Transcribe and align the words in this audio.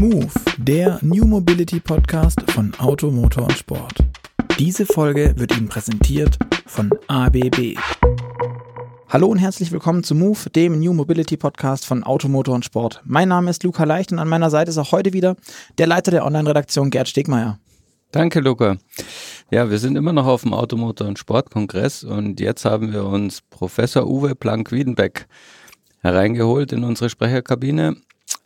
Move, 0.00 0.28
der 0.56 0.98
New 1.02 1.26
Mobility 1.26 1.78
Podcast 1.78 2.40
von 2.52 2.72
Auto, 2.78 3.10
Motor 3.10 3.42
und 3.42 3.52
Sport. 3.52 3.98
Diese 4.58 4.86
Folge 4.86 5.34
wird 5.36 5.54
Ihnen 5.54 5.68
präsentiert 5.68 6.38
von 6.64 6.90
ABB. 7.06 7.76
Hallo 9.10 9.26
und 9.26 9.36
herzlich 9.36 9.72
willkommen 9.72 10.02
zu 10.02 10.14
Move, 10.14 10.48
dem 10.48 10.80
New 10.80 10.94
Mobility 10.94 11.36
Podcast 11.36 11.84
von 11.84 12.02
Auto, 12.02 12.28
Motor 12.28 12.54
und 12.54 12.64
Sport. 12.64 13.02
Mein 13.04 13.28
Name 13.28 13.50
ist 13.50 13.62
Luca 13.62 13.84
Leicht 13.84 14.10
und 14.10 14.18
an 14.18 14.28
meiner 14.28 14.48
Seite 14.48 14.70
ist 14.70 14.78
auch 14.78 14.90
heute 14.90 15.12
wieder 15.12 15.36
der 15.76 15.86
Leiter 15.86 16.10
der 16.10 16.24
Online-Redaktion 16.24 16.88
Gerd 16.88 17.10
Stegmeier. 17.10 17.58
Danke, 18.10 18.40
Luca. 18.40 18.78
Ja, 19.50 19.68
wir 19.68 19.78
sind 19.78 19.96
immer 19.96 20.14
noch 20.14 20.26
auf 20.26 20.44
dem 20.44 20.54
Automotor- 20.54 21.08
und 21.08 21.18
Sportkongress 21.18 22.04
und 22.04 22.40
jetzt 22.40 22.64
haben 22.64 22.90
wir 22.90 23.04
uns 23.04 23.42
Professor 23.50 24.06
Uwe 24.06 24.34
Planck-Wiedenbeck 24.34 25.26
hereingeholt 25.98 26.72
in 26.72 26.84
unsere 26.84 27.10
Sprecherkabine. 27.10 27.96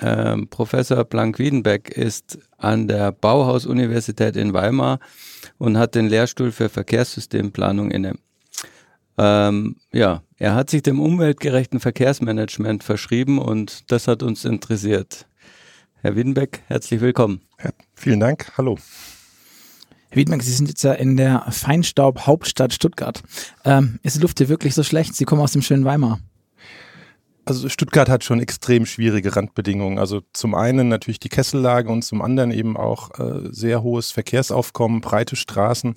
Ähm, 0.01 0.49
Professor 0.49 1.05
Planck-Wiedenbeck 1.05 1.91
ist 1.91 2.39
an 2.59 2.89
der 2.89 3.13
Bauhaus-Universität 3.13 4.37
in 4.37 4.53
Weimar 4.53 4.99
und 5.59 5.79
hat 5.79 5.95
den 5.95 6.09
Lehrstuhl 6.09 6.53
für 6.53 6.69
Verkehrssystemplanung 6.69 7.91
inne. 7.91 8.15
Ähm, 9.17 9.77
ja, 9.93 10.23
er 10.39 10.55
hat 10.55 10.71
sich 10.71 10.83
dem 10.83 11.01
umweltgerechten 11.01 11.79
Verkehrsmanagement 11.79 12.83
verschrieben 12.83 13.39
und 13.39 13.91
das 13.93 14.09
hat 14.09 14.23
uns 14.23 14.45
interessiert. 14.45 15.27
Herr 16.01 16.17
Wiedenbeck, 16.17 16.63
herzlich 16.67 17.01
willkommen. 17.01 17.43
Ja, 17.63 17.71
vielen 17.95 18.21
Dank. 18.21 18.53
Hallo. 18.59 18.77
Herr 20.09 20.17
Wiedenbeck, 20.17 20.43
Sie 20.43 20.53
sind 20.53 20.69
jetzt 20.69 20.83
ja 20.83 20.93
in 20.93 21.17
der 21.17 21.47
Feinstaub-Hauptstadt 21.49 22.73
Stuttgart. 22.73 23.23
Ähm, 23.65 24.01
ist 24.03 24.17
die 24.17 24.21
Luft 24.21 24.39
hier 24.39 24.49
wirklich 24.49 24.75
so 24.75 24.83
schlecht? 24.83 25.15
Sie 25.15 25.25
kommen 25.25 25.41
aus 25.41 25.53
dem 25.53 25.63
schönen 25.63 25.85
Weimar. 25.85 26.19
Also 27.47 27.69
Stuttgart 27.69 28.09
hat 28.09 28.25
schon 28.25 28.41
extrem 28.41 28.87
schwierige 28.87 29.37
Randbedingungen. 29.37 29.99
Also 29.99 30.23
zum 30.33 30.55
einen 30.55 30.89
natürlich 30.89 31.21
die 31.21 31.29
Kessellage 31.29 31.91
und 31.91 32.03
zum 32.03 32.23
anderen 32.23 32.51
eben 32.51 32.77
auch 32.77 33.19
äh, 33.19 33.49
sehr 33.51 33.83
hohes 33.83 34.13
Verkehrsaufkommen, 34.13 35.03
breite 35.03 35.37
Straßen. 35.37 35.97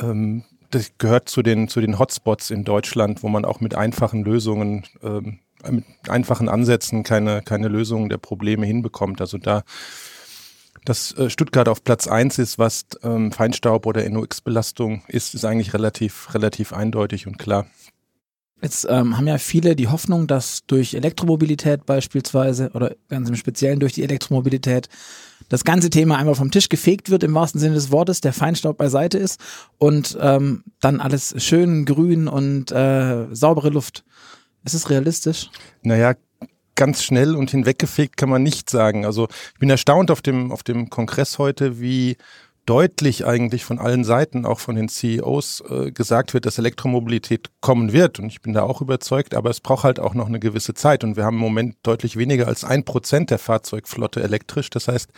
Ähm, 0.00 0.44
das 0.70 0.92
gehört 0.98 1.28
zu 1.28 1.42
den, 1.42 1.68
zu 1.68 1.80
den 1.80 1.98
Hotspots 1.98 2.50
in 2.50 2.64
Deutschland, 2.64 3.22
wo 3.22 3.28
man 3.28 3.44
auch 3.44 3.60
mit 3.60 3.74
einfachen 3.74 4.24
Lösungen, 4.24 4.84
ähm, 5.02 5.40
mit 5.68 5.84
einfachen 6.08 6.48
Ansätzen 6.48 7.02
keine, 7.02 7.42
keine 7.42 7.68
Lösungen 7.68 8.08
der 8.08 8.18
Probleme 8.18 8.64
hinbekommt. 8.64 9.20
Also 9.20 9.38
da, 9.38 9.62
dass 10.84 11.16
äh, 11.18 11.30
Stuttgart 11.30 11.68
auf 11.68 11.82
Platz 11.82 12.06
eins 12.06 12.38
ist, 12.38 12.58
was 12.58 12.86
ähm, 13.02 13.32
Feinstaub 13.32 13.86
oder 13.86 14.08
NOx-Belastung 14.08 15.02
ist, 15.08 15.34
ist 15.34 15.44
eigentlich 15.44 15.74
relativ, 15.74 16.32
relativ 16.32 16.72
eindeutig 16.72 17.26
und 17.26 17.38
klar. 17.38 17.66
Jetzt 18.60 18.86
ähm, 18.90 19.16
haben 19.16 19.28
ja 19.28 19.38
viele 19.38 19.76
die 19.76 19.88
Hoffnung, 19.88 20.26
dass 20.26 20.64
durch 20.66 20.94
Elektromobilität 20.94 21.86
beispielsweise 21.86 22.70
oder 22.74 22.96
ganz 23.08 23.28
im 23.28 23.36
Speziellen 23.36 23.78
durch 23.78 23.92
die 23.92 24.02
Elektromobilität 24.02 24.88
das 25.48 25.64
ganze 25.64 25.90
Thema 25.90 26.18
einmal 26.18 26.34
vom 26.34 26.50
Tisch 26.50 26.68
gefegt 26.68 27.08
wird 27.10 27.22
im 27.22 27.34
wahrsten 27.34 27.60
Sinne 27.60 27.74
des 27.74 27.90
Wortes, 27.92 28.20
der 28.20 28.32
Feinstaub 28.32 28.76
beiseite 28.76 29.16
ist 29.16 29.40
und 29.78 30.18
ähm, 30.20 30.64
dann 30.80 31.00
alles 31.00 31.34
schön 31.38 31.84
grün 31.84 32.26
und 32.28 32.72
äh, 32.72 33.26
saubere 33.32 33.70
Luft. 33.70 34.04
Ist 34.64 34.74
es 34.74 34.90
realistisch? 34.90 35.50
Naja, 35.82 36.14
ganz 36.74 37.02
schnell 37.02 37.34
und 37.34 37.50
hinweggefegt 37.50 38.16
kann 38.16 38.28
man 38.28 38.42
nicht 38.42 38.70
sagen. 38.70 39.04
Also 39.04 39.28
ich 39.54 39.58
bin 39.58 39.70
erstaunt 39.70 40.10
auf 40.10 40.20
dem, 40.20 40.52
auf 40.52 40.62
dem 40.62 40.90
Kongress 40.90 41.38
heute, 41.38 41.80
wie 41.80 42.16
deutlich 42.68 43.24
eigentlich 43.24 43.64
von 43.64 43.78
allen 43.78 44.04
Seiten, 44.04 44.44
auch 44.44 44.60
von 44.60 44.76
den 44.76 44.90
CEOs, 44.90 45.62
äh, 45.70 45.90
gesagt 45.90 46.34
wird, 46.34 46.44
dass 46.44 46.58
Elektromobilität 46.58 47.48
kommen 47.62 47.94
wird. 47.94 48.18
Und 48.18 48.26
ich 48.26 48.42
bin 48.42 48.52
da 48.52 48.62
auch 48.62 48.82
überzeugt, 48.82 49.34
aber 49.34 49.48
es 49.48 49.60
braucht 49.60 49.84
halt 49.84 49.98
auch 49.98 50.12
noch 50.12 50.26
eine 50.26 50.38
gewisse 50.38 50.74
Zeit. 50.74 51.02
Und 51.02 51.16
wir 51.16 51.24
haben 51.24 51.36
im 51.36 51.42
Moment 51.42 51.76
deutlich 51.82 52.16
weniger 52.16 52.46
als 52.46 52.64
ein 52.64 52.84
Prozent 52.84 53.30
der 53.30 53.38
Fahrzeugflotte 53.38 54.22
elektrisch. 54.22 54.68
Das 54.68 54.86
heißt, 54.86 55.10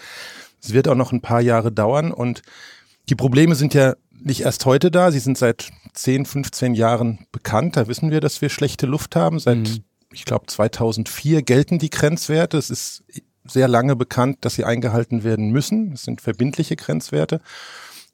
es 0.62 0.72
wird 0.72 0.86
auch 0.86 0.94
noch 0.94 1.10
ein 1.10 1.22
paar 1.22 1.40
Jahre 1.40 1.72
dauern. 1.72 2.12
Und 2.12 2.42
die 3.08 3.16
Probleme 3.16 3.56
sind 3.56 3.75
ja 3.75 3.94
nicht 4.12 4.42
erst 4.42 4.64
heute 4.64 4.92
da. 4.92 5.10
Sie 5.10 5.19
sind 5.19 5.36
seit 5.36 5.70
10, 5.94 6.26
15 6.26 6.75
Jahren 6.75 7.26
bekannt. 7.32 7.76
Da 7.76 7.88
wissen 7.88 8.12
wir, 8.12 8.20
dass 8.20 8.41
wir 8.41 8.48
schlechte 8.48 8.86
Luft 8.86 9.16
haben. 9.16 9.41
Seit, 9.41 9.58
mhm. 9.58 9.84
ich 10.12 10.25
glaube, 10.25 10.46
2004 10.46 11.42
gelten 11.42 11.80
die 11.80 11.91
Grenzwerte. 11.91 12.58
Es 12.58 12.70
ist 12.70 13.02
sehr 13.50 13.69
lange 13.69 13.97
bekannt, 13.97 14.38
dass 14.43 14.55
sie 14.55 14.65
eingehalten 14.65 15.25
werden 15.25 15.50
müssen. 15.50 15.91
Das 15.91 16.03
sind 16.03 16.21
verbindliche 16.21 16.77
Grenzwerte. 16.77 17.41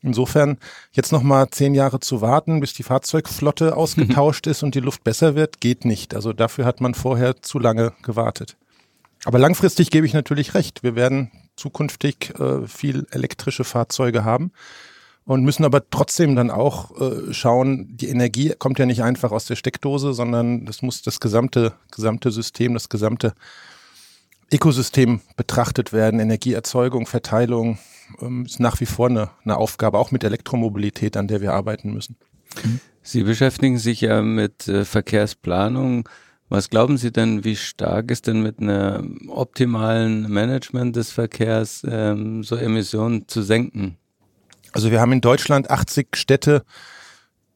Insofern 0.03 0.59
jetzt 0.93 1.13
noch 1.13 1.23
mal 1.23 1.49
zehn 1.51 1.75
Jahre 1.75 2.01
zu 2.01 2.21
warten, 2.21 2.61
bis 2.61 2.75
die 2.75 2.83
Fahrzeugflotte 2.83 3.77
ausgetauscht 3.77 4.47
ist 4.47 4.63
und 4.63 4.75
die 4.75 4.81
Luft 4.81 5.05
besser 5.05 5.35
wird, 5.35 5.61
geht 5.61 5.85
nicht. 5.85 6.15
Also 6.15 6.33
dafür 6.33 6.65
hat 6.65 6.81
man 6.81 6.95
vorher 6.95 7.43
zu 7.43 7.59
lange 7.59 7.93
gewartet. 8.03 8.57
Aber 9.25 9.39
langfristig 9.39 9.91
gebe 9.91 10.07
ich 10.07 10.15
natürlich 10.15 10.55
recht. 10.55 10.83
Wir 10.83 10.95
werden 10.95 11.31
zukünftig 11.57 12.39
äh, 12.39 12.67
viel 12.67 13.07
elektrische 13.11 13.65
Fahrzeuge 13.65 14.25
haben 14.25 14.53
und 15.25 15.43
müssen 15.43 15.65
aber 15.65 15.91
trotzdem 15.91 16.37
dann 16.37 16.51
auch 16.51 17.01
äh, 17.01 17.33
schauen, 17.33 17.97
die 17.97 18.09
Energie 18.09 18.55
kommt 18.57 18.79
ja 18.79 18.87
nicht 18.87 19.03
einfach 19.03 19.33
aus 19.33 19.47
der 19.47 19.57
Steckdose, 19.57 20.13
sondern 20.15 20.67
das 20.67 20.83
muss 20.83 21.03
das 21.03 21.19
gesamte, 21.19 21.73
gesamte 21.91 22.31
System, 22.31 22.75
das 22.75 22.89
gesamte 22.89 23.35
Ökosystem 24.53 25.21
betrachtet 25.37 25.93
werden. 25.93 26.21
Energieerzeugung, 26.21 27.07
Verteilung 27.07 27.79
ähm, 28.21 28.45
ist 28.45 28.61
nach 28.61 28.79
wie 28.81 28.87
vor 28.87 29.09
eine, 29.09 29.31
eine 29.45 29.57
Aufgabe, 29.57 29.99
auch 29.99 30.13
mit 30.13 30.25
Elektromobilität, 30.25 31.17
an 31.17 31.29
der 31.29 31.41
wir 31.41 31.55
arbeiten 31.55 31.93
müssen. 31.93 32.17
Sie 33.03 33.25
beschäftigen 33.25 33.79
sich 33.79 34.01
ja 34.01 34.23
mit 34.23 34.67
äh, 34.69 34.85
Verkehrsplanung. 34.85 36.09
Was 36.49 36.71
glauben 36.71 36.97
Sie 36.97 37.11
denn, 37.11 37.43
wie 37.45 37.57
stark 37.57 38.09
ist 38.11 38.29
denn 38.29 38.41
mit 38.41 38.61
einem 38.61 39.29
optimalen 39.29 40.31
Management 40.31 40.95
des 40.95 41.11
Verkehrs 41.11 41.85
ähm, 41.89 42.45
so 42.45 42.55
Emissionen 42.57 43.27
zu 43.27 43.43
senken? 43.43 43.97
Also 44.73 44.93
wir 44.93 45.01
haben 45.01 45.13
in 45.13 45.21
Deutschland 45.21 45.71
80 45.71 46.17
Städte, 46.17 46.65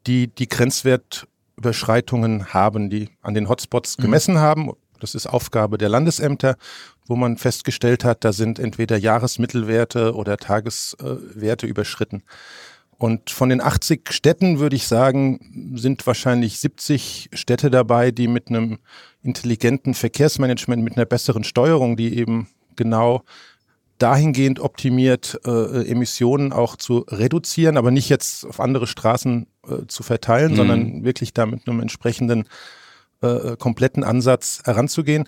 die 0.07 0.27
die 0.27 0.49
Grenzwertüberschreitungen 0.49 2.53
haben, 2.53 2.91
die 2.91 3.11
an 3.23 3.35
den 3.35 3.49
Hotspots 3.49 3.97
mhm. 3.97 4.03
gemessen 4.03 4.35
mhm. 4.35 4.41
haben 4.41 4.71
das 5.01 5.15
ist 5.15 5.27
Aufgabe 5.27 5.79
der 5.79 5.89
Landesämter, 5.89 6.57
wo 7.07 7.17
man 7.17 7.37
festgestellt 7.37 8.05
hat, 8.05 8.25
da 8.25 8.33
sind 8.33 8.59
entweder 8.59 8.97
Jahresmittelwerte 8.97 10.15
oder 10.15 10.37
Tageswerte 10.37 11.67
überschritten. 11.67 12.23
Und 12.99 13.31
von 13.31 13.49
den 13.49 13.63
80 13.63 14.13
Städten 14.13 14.59
würde 14.59 14.77
ich 14.77 14.87
sagen, 14.87 15.73
sind 15.75 16.07
wahrscheinlich 16.07 16.59
70 16.59 17.31
Städte 17.33 17.71
dabei, 17.71 18.11
die 18.11 18.29
mit 18.29 18.49
einem 18.49 18.79
intelligenten 19.23 19.95
Verkehrsmanagement, 19.95 20.83
mit 20.83 20.97
einer 20.97 21.07
besseren 21.07 21.43
Steuerung, 21.43 21.97
die 21.97 22.17
eben 22.19 22.49
genau 22.77 23.23
dahingehend 23.97 24.61
optimiert, 24.61 25.41
äh, 25.47 25.91
Emissionen 25.91 26.53
auch 26.53 26.77
zu 26.77 27.07
reduzieren, 27.09 27.77
aber 27.77 27.91
nicht 27.91 28.09
jetzt 28.09 28.47
auf 28.47 28.61
andere 28.61 28.87
Straßen 28.87 29.47
äh, 29.67 29.87
zu 29.87 30.03
verteilen, 30.03 30.53
mhm. 30.53 30.57
sondern 30.57 31.05
wirklich 31.05 31.33
da 31.33 31.47
mit 31.47 31.67
einem 31.67 31.81
entsprechenden 31.81 32.45
äh, 33.23 33.57
kompletten 33.57 34.05
Ansatz 34.05 34.63
heranzugehen. 34.65 35.27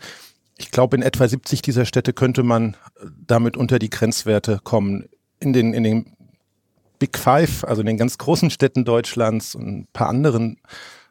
Ich 0.59 0.71
glaube, 0.71 0.97
in 0.97 1.03
etwa 1.03 1.27
70 1.27 1.63
dieser 1.63 1.85
Städte 1.85 2.13
könnte 2.13 2.43
man 2.43 2.77
damit 3.27 3.57
unter 3.57 3.79
die 3.79 3.91
Grenzwerte 3.91 4.61
kommen. 4.63 5.09
In 5.41 5.53
den, 5.53 5.75
in 5.75 5.83
den 5.83 6.17
Big 6.99 7.19
Five, 7.19 7.65
also 7.65 7.81
in 7.81 7.87
den 7.87 7.97
ganz 7.97 8.17
großen 8.17 8.51
Städten 8.51 8.85
Deutschlands 8.85 9.57
und 9.57 9.67
ein 9.67 9.89
paar 9.93 10.09
anderen, 10.09 10.59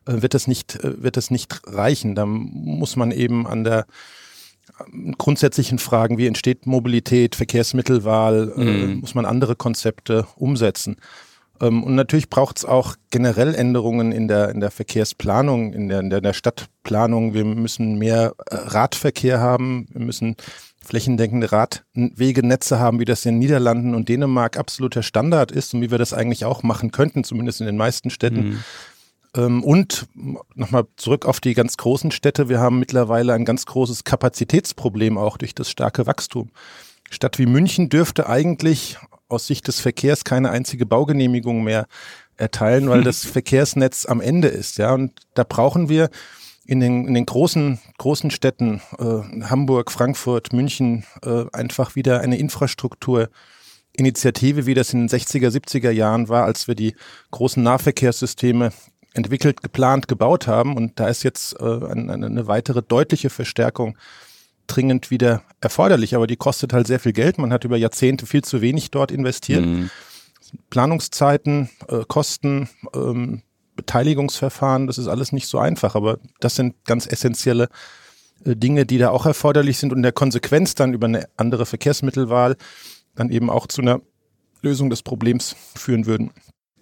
äh, 0.05 0.21
wird 0.21 0.33
das 0.33 0.47
nicht, 0.47 0.75
äh, 0.75 1.03
wird 1.03 1.17
das 1.17 1.31
nicht 1.31 1.61
reichen. 1.65 2.15
Da 2.15 2.25
muss 2.25 2.95
man 2.95 3.11
eben 3.11 3.45
an 3.45 3.63
der 3.63 3.85
äh, 4.79 5.11
grundsätzlichen 5.17 5.79
Fragen, 5.79 6.17
wie 6.17 6.27
entsteht 6.27 6.65
Mobilität, 6.65 7.35
Verkehrsmittelwahl, 7.35 8.53
mhm. 8.55 8.99
muss 9.01 9.15
man 9.15 9.25
andere 9.25 9.55
Konzepte 9.55 10.25
umsetzen. 10.35 10.95
Ähm, 11.61 11.83
und 11.83 11.95
natürlich 11.95 12.29
braucht 12.29 12.57
es 12.57 12.65
auch 12.65 12.95
generell 13.11 13.55
Änderungen 13.55 14.11
in 14.11 14.27
der, 14.27 14.49
in 14.49 14.59
der 14.59 14.71
Verkehrsplanung, 14.71 15.73
in 15.73 15.87
der, 15.87 15.99
in 15.99 16.09
der, 16.09 16.33
Stadtplanung. 16.33 17.33
Wir 17.33 17.45
müssen 17.45 17.97
mehr 17.97 18.33
äh, 18.47 18.55
Radverkehr 18.55 19.39
haben. 19.39 19.87
Wir 19.91 20.01
müssen 20.01 20.35
flächendeckende 20.83 21.51
Radwegenetze 21.51 22.79
haben, 22.79 22.99
wie 22.99 23.05
das 23.05 23.25
in 23.25 23.37
Niederlanden 23.37 23.93
und 23.93 24.09
Dänemark 24.09 24.57
absoluter 24.57 25.03
Standard 25.03 25.51
ist 25.51 25.73
und 25.75 25.81
wie 25.81 25.91
wir 25.91 25.99
das 25.99 26.13
eigentlich 26.13 26.43
auch 26.43 26.63
machen 26.63 26.91
könnten, 26.91 27.23
zumindest 27.23 27.61
in 27.61 27.67
den 27.67 27.77
meisten 27.77 28.09
Städten. 28.09 28.49
Mhm. 28.49 28.59
Ähm, 29.35 29.63
und 29.63 30.07
nochmal 30.55 30.85
zurück 30.97 31.25
auf 31.25 31.39
die 31.39 31.53
ganz 31.53 31.77
großen 31.77 32.11
Städte. 32.11 32.49
Wir 32.49 32.59
haben 32.59 32.79
mittlerweile 32.79 33.33
ein 33.33 33.45
ganz 33.45 33.67
großes 33.67 34.03
Kapazitätsproblem 34.03 35.19
auch 35.19 35.37
durch 35.37 35.53
das 35.53 35.69
starke 35.69 36.07
Wachstum. 36.07 36.49
Stadt 37.11 37.37
wie 37.37 37.45
München 37.45 37.89
dürfte 37.89 38.27
eigentlich 38.27 38.97
aus 39.27 39.45
Sicht 39.45 39.67
des 39.67 39.79
Verkehrs 39.79 40.23
keine 40.23 40.49
einzige 40.49 40.85
Baugenehmigung 40.85 41.63
mehr 41.63 41.87
erteilen, 42.37 42.89
weil 42.89 43.03
das 43.03 43.25
Verkehrsnetz 43.25 44.05
am 44.05 44.21
Ende 44.21 44.47
ist. 44.47 44.77
Ja, 44.77 44.93
und 44.93 45.11
da 45.33 45.43
brauchen 45.43 45.89
wir 45.89 46.09
in 46.65 46.79
den, 46.79 47.05
in 47.07 47.13
den 47.13 47.25
großen, 47.25 47.79
großen 47.97 48.31
Städten, 48.31 48.81
äh, 48.97 49.43
Hamburg, 49.43 49.91
Frankfurt, 49.91 50.53
München, 50.53 51.03
äh, 51.23 51.43
einfach 51.51 51.95
wieder 51.95 52.21
eine 52.21 52.37
Infrastrukturinitiative, 52.37 54.65
wie 54.65 54.73
das 54.73 54.93
in 54.93 55.07
den 55.07 55.09
60er, 55.09 55.49
70er 55.49 55.91
Jahren 55.91 56.29
war, 56.29 56.45
als 56.45 56.69
wir 56.69 56.75
die 56.75 56.95
großen 57.31 57.61
Nahverkehrssysteme 57.61 58.71
entwickelt, 59.13 59.61
geplant, 59.61 60.07
gebaut 60.07 60.47
haben. 60.47 60.77
Und 60.77 60.97
da 60.99 61.09
ist 61.09 61.23
jetzt 61.23 61.59
äh, 61.59 61.63
eine, 61.63 62.13
eine 62.13 62.47
weitere 62.47 62.81
deutliche 62.81 63.29
Verstärkung 63.29 63.97
dringend 64.75 65.11
wieder 65.11 65.43
erforderlich, 65.59 66.15
aber 66.15 66.27
die 66.27 66.37
kostet 66.37 66.73
halt 66.73 66.87
sehr 66.87 66.99
viel 66.99 67.13
Geld. 67.13 67.37
Man 67.37 67.51
hat 67.51 67.65
über 67.65 67.77
Jahrzehnte 67.77 68.25
viel 68.25 68.43
zu 68.43 68.61
wenig 68.61 68.91
dort 68.91 69.11
investiert. 69.11 69.65
Mhm. 69.65 69.89
Planungszeiten, 70.69 71.69
äh, 71.87 72.03
Kosten, 72.07 72.69
ähm, 72.93 73.41
Beteiligungsverfahren, 73.75 74.87
das 74.87 74.97
ist 74.97 75.07
alles 75.07 75.31
nicht 75.31 75.47
so 75.47 75.57
einfach, 75.57 75.95
aber 75.95 76.19
das 76.39 76.55
sind 76.55 76.75
ganz 76.85 77.07
essentielle 77.07 77.69
äh, 78.45 78.55
Dinge, 78.55 78.85
die 78.85 78.97
da 78.97 79.09
auch 79.09 79.25
erforderlich 79.25 79.77
sind 79.77 79.91
und 79.91 79.99
in 79.99 80.03
der 80.03 80.11
Konsequenz 80.11 80.75
dann 80.75 80.93
über 80.93 81.07
eine 81.07 81.27
andere 81.37 81.65
Verkehrsmittelwahl 81.65 82.57
dann 83.15 83.29
eben 83.29 83.49
auch 83.49 83.67
zu 83.67 83.81
einer 83.81 84.01
Lösung 84.61 84.89
des 84.89 85.03
Problems 85.03 85.55
führen 85.75 86.05
würden. 86.05 86.31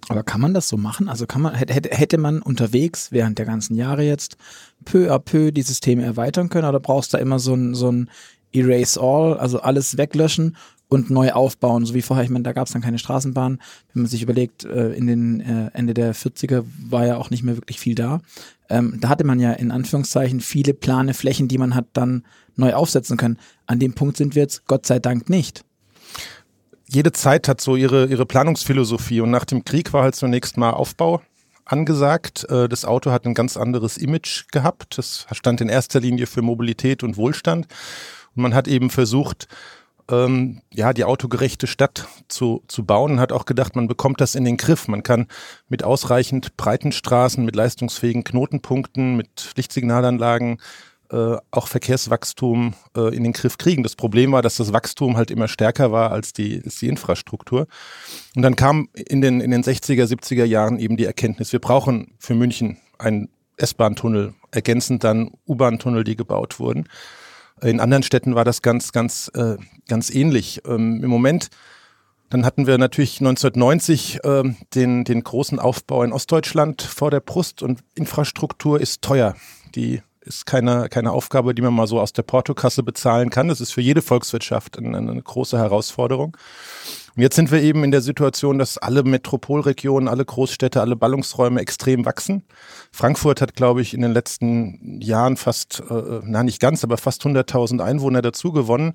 Aber 0.08 0.24
kann 0.24 0.42
man 0.42 0.54
das 0.54 0.70
so 0.70 0.78
machen? 0.78 1.10
Also 1.10 1.28
kann 1.28 1.42
man, 1.42 1.54
hätte, 1.56 1.90
hätte 1.96 2.18
man 2.18 2.42
unterwegs 2.42 3.12
während 3.12 3.38
der 3.38 3.46
ganzen 3.46 3.76
Jahre 3.76 4.04
jetzt 4.04 4.38
peu 4.86 5.14
à 5.14 5.20
peu 5.20 5.52
die 5.52 5.62
Systeme 5.62 6.04
erweitern 6.04 6.50
können 6.50 6.68
oder 6.68 6.80
brauchst 6.80 7.14
du 7.14 7.18
da 7.18 7.22
immer 7.22 7.40
so 7.40 7.54
ein, 7.54 7.76
so 7.76 7.92
ein 7.92 8.10
Erase 8.52 9.00
All, 9.00 9.38
also 9.38 9.60
alles 9.62 9.98
weglöschen 9.98 10.56
und 10.88 11.12
neu 11.12 11.32
aufbauen, 11.34 11.86
so 11.86 11.94
wie 11.94 12.02
vorher. 12.02 12.24
Ich 12.24 12.32
meine, 12.32 12.44
da 12.44 12.54
gab 12.54 12.66
es 12.66 12.74
dann 12.74 12.82
keine 12.82 12.98
Straßenbahn. 12.98 13.60
Wenn 13.94 14.02
man 14.04 14.10
sich 14.10 14.24
überlegt, 14.24 14.66
äh, 14.66 14.94
in 14.94 15.06
den 15.06 15.40
äh, 15.42 15.70
Ende 15.74 15.94
der 15.94 16.16
40er 16.16 16.64
war 16.90 17.06
ja 17.06 17.18
auch 17.18 17.30
nicht 17.30 17.44
mehr 17.44 17.56
wirklich 17.56 17.80
viel 17.80 17.94
da. 17.94 18.22
Ähm, 18.70 18.98
da 19.00 19.10
hatte 19.10 19.24
man 19.24 19.40
ja 19.40 19.52
in 19.52 19.72
Anführungszeichen 19.72 20.42
viele 20.42 20.74
plane 20.74 21.14
Flächen, 21.14 21.48
die 21.48 21.60
man 21.60 21.76
hat 21.76 21.86
dann 21.94 22.24
neu 22.56 22.74
aufsetzen 22.74 23.18
können. 23.18 23.38
An 23.68 23.78
dem 23.78 23.94
Punkt 23.94 24.18
sind 24.18 24.34
wir 24.34 24.42
jetzt 24.42 24.66
Gott 24.66 24.88
sei 24.88 24.98
Dank 24.98 25.30
nicht 25.30 25.64
jede 26.92 27.12
Zeit 27.12 27.48
hat 27.48 27.62
so 27.62 27.76
ihre, 27.76 28.08
ihre 28.08 28.26
Planungsphilosophie 28.26 29.22
und 29.22 29.30
nach 29.30 29.46
dem 29.46 29.64
Krieg 29.64 29.94
war 29.94 30.04
halt 30.04 30.16
zunächst 30.16 30.58
mal 30.58 30.72
Aufbau 30.72 31.22
angesagt. 31.66 32.50
Äh, 32.50 32.68
das 32.68 32.84
Auto 32.84 33.12
hat 33.12 33.26
ein 33.26 33.36
ganz 33.36 33.58
anderes 33.58 33.98
Image 33.98 34.46
gehabt. 34.52 34.98
Das 34.98 35.28
stand 35.32 35.62
in 35.62 35.70
erster 35.70 36.00
Linie 36.00 36.26
für 36.26 36.42
Mobilität 36.42 37.04
und 37.04 37.16
Wohlstand. 37.16 37.68
Und 38.36 38.42
man 38.42 38.56
hat 38.56 38.68
eben 38.68 38.90
versucht, 38.90 39.48
ähm, 40.10 40.62
ja, 40.74 40.94
die 40.94 41.04
autogerechte 41.04 41.68
Stadt 41.68 42.08
zu, 42.28 42.64
zu 42.68 42.84
bauen 42.84 43.14
und 43.14 43.20
hat 43.20 43.32
auch 43.32 43.46
gedacht, 43.46 43.76
man 43.76 43.88
bekommt 43.88 44.20
das 44.20 44.34
in 44.34 44.44
den 44.44 44.58
Griff. 44.58 44.88
Man 44.88 45.04
kann 45.04 45.28
mit 45.68 45.84
ausreichend 45.84 46.58
breiten 46.58 46.92
Straßen, 46.92 47.46
mit 47.46 47.56
leistungsfähigen 47.56 48.24
Knotenpunkten, 48.24 49.16
mit 49.16 49.52
Lichtsignalanlagen 49.56 50.60
äh, 51.12 51.38
auch 51.52 51.68
Verkehrswachstum 51.68 52.74
äh, 52.96 53.16
in 53.16 53.24
den 53.24 53.34
Griff 53.34 53.58
kriegen. 53.58 53.84
Das 53.84 53.96
Problem 53.96 54.32
war, 54.32 54.42
dass 54.42 54.58
das 54.58 54.74
Wachstum 54.74 55.18
halt 55.18 55.32
immer 55.32 55.48
stärker 55.48 55.92
war 55.92 56.12
als 56.12 56.34
die, 56.34 56.62
als 56.64 56.78
die 56.80 56.88
Infrastruktur. 56.88 57.68
Und 58.36 58.42
dann 58.42 58.56
kam 58.56 58.90
in 58.94 59.22
den, 59.22 59.42
in 59.42 59.52
den 59.52 59.64
60er, 59.64 60.06
70er 60.06 60.46
Jahren 60.46 60.80
eben 60.80 60.98
die 60.98 61.06
Erkenntnis, 61.06 61.52
wir 61.52 61.60
brauchen 61.60 62.14
für 62.20 62.36
München 62.36 62.78
einen 62.98 63.30
S-Bahn-Tunnel, 63.58 64.34
ergänzend 64.52 65.04
dann 65.04 65.32
U-Bahn-Tunnel, 65.48 66.04
die 66.04 66.16
gebaut 66.16 66.60
wurden. 66.60 66.88
In 67.62 67.80
anderen 67.80 68.04
Städten 68.04 68.36
war 68.36 68.46
das 68.46 68.62
ganz, 68.62 68.92
ganz, 68.92 69.30
äh, 69.34 69.58
ganz 69.88 70.10
ähnlich. 70.10 70.62
Ähm, 70.66 71.04
Im 71.04 71.10
Moment 71.10 71.50
dann 72.30 72.46
hatten 72.46 72.68
wir 72.68 72.78
natürlich 72.78 73.20
1990 73.20 74.24
äh, 74.24 74.44
den, 74.76 75.04
den 75.04 75.24
großen 75.24 75.60
Aufbau 75.60 76.04
in 76.04 76.14
Ostdeutschland 76.14 76.82
vor 76.84 77.10
der 77.10 77.22
Brust 77.22 77.64
und 77.64 77.84
Infrastruktur 77.96 78.80
ist 78.80 79.02
teuer. 79.02 79.36
Die 79.74 80.02
ist 80.30 80.46
keine, 80.46 80.90
keine 80.90 81.12
Aufgabe, 81.12 81.56
die 81.56 81.62
man 81.62 81.74
mal 81.74 81.88
so 81.88 82.00
aus 82.00 82.14
der 82.14 82.22
Portokasse 82.22 82.84
bezahlen 82.84 83.32
kann. 83.32 83.48
Das 83.48 83.60
ist 83.60 83.74
für 83.74 83.82
jede 83.82 84.02
Volkswirtschaft 84.02 84.78
eine, 84.78 84.98
eine 84.98 85.22
große 85.22 85.58
Herausforderung. 85.58 86.38
Und 87.16 87.24
jetzt 87.24 87.36
sind 87.36 87.52
wir 87.52 87.62
eben 87.62 87.84
in 87.84 87.92
der 87.92 88.02
Situation, 88.02 88.60
dass 88.60 88.78
alle 88.78 89.04
Metropolregionen, 89.04 90.08
alle 90.08 90.24
Großstädte, 90.24 90.80
alle 90.80 90.96
Ballungsräume 90.96 91.60
extrem 91.60 92.06
wachsen. 92.06 92.44
Frankfurt 92.92 93.42
hat, 93.42 93.56
glaube 93.56 93.82
ich, 93.82 93.94
in 93.94 94.02
den 94.02 94.14
letzten 94.14 95.02
Jahren 95.02 95.36
fast, 95.36 95.82
äh, 95.90 96.22
na 96.24 96.44
nicht 96.44 96.62
ganz, 96.62 96.84
aber 96.84 96.98
fast 96.98 97.26
100.000 97.26 97.84
Einwohner 97.84 98.22
dazu 98.22 98.52
gewonnen. 98.52 98.94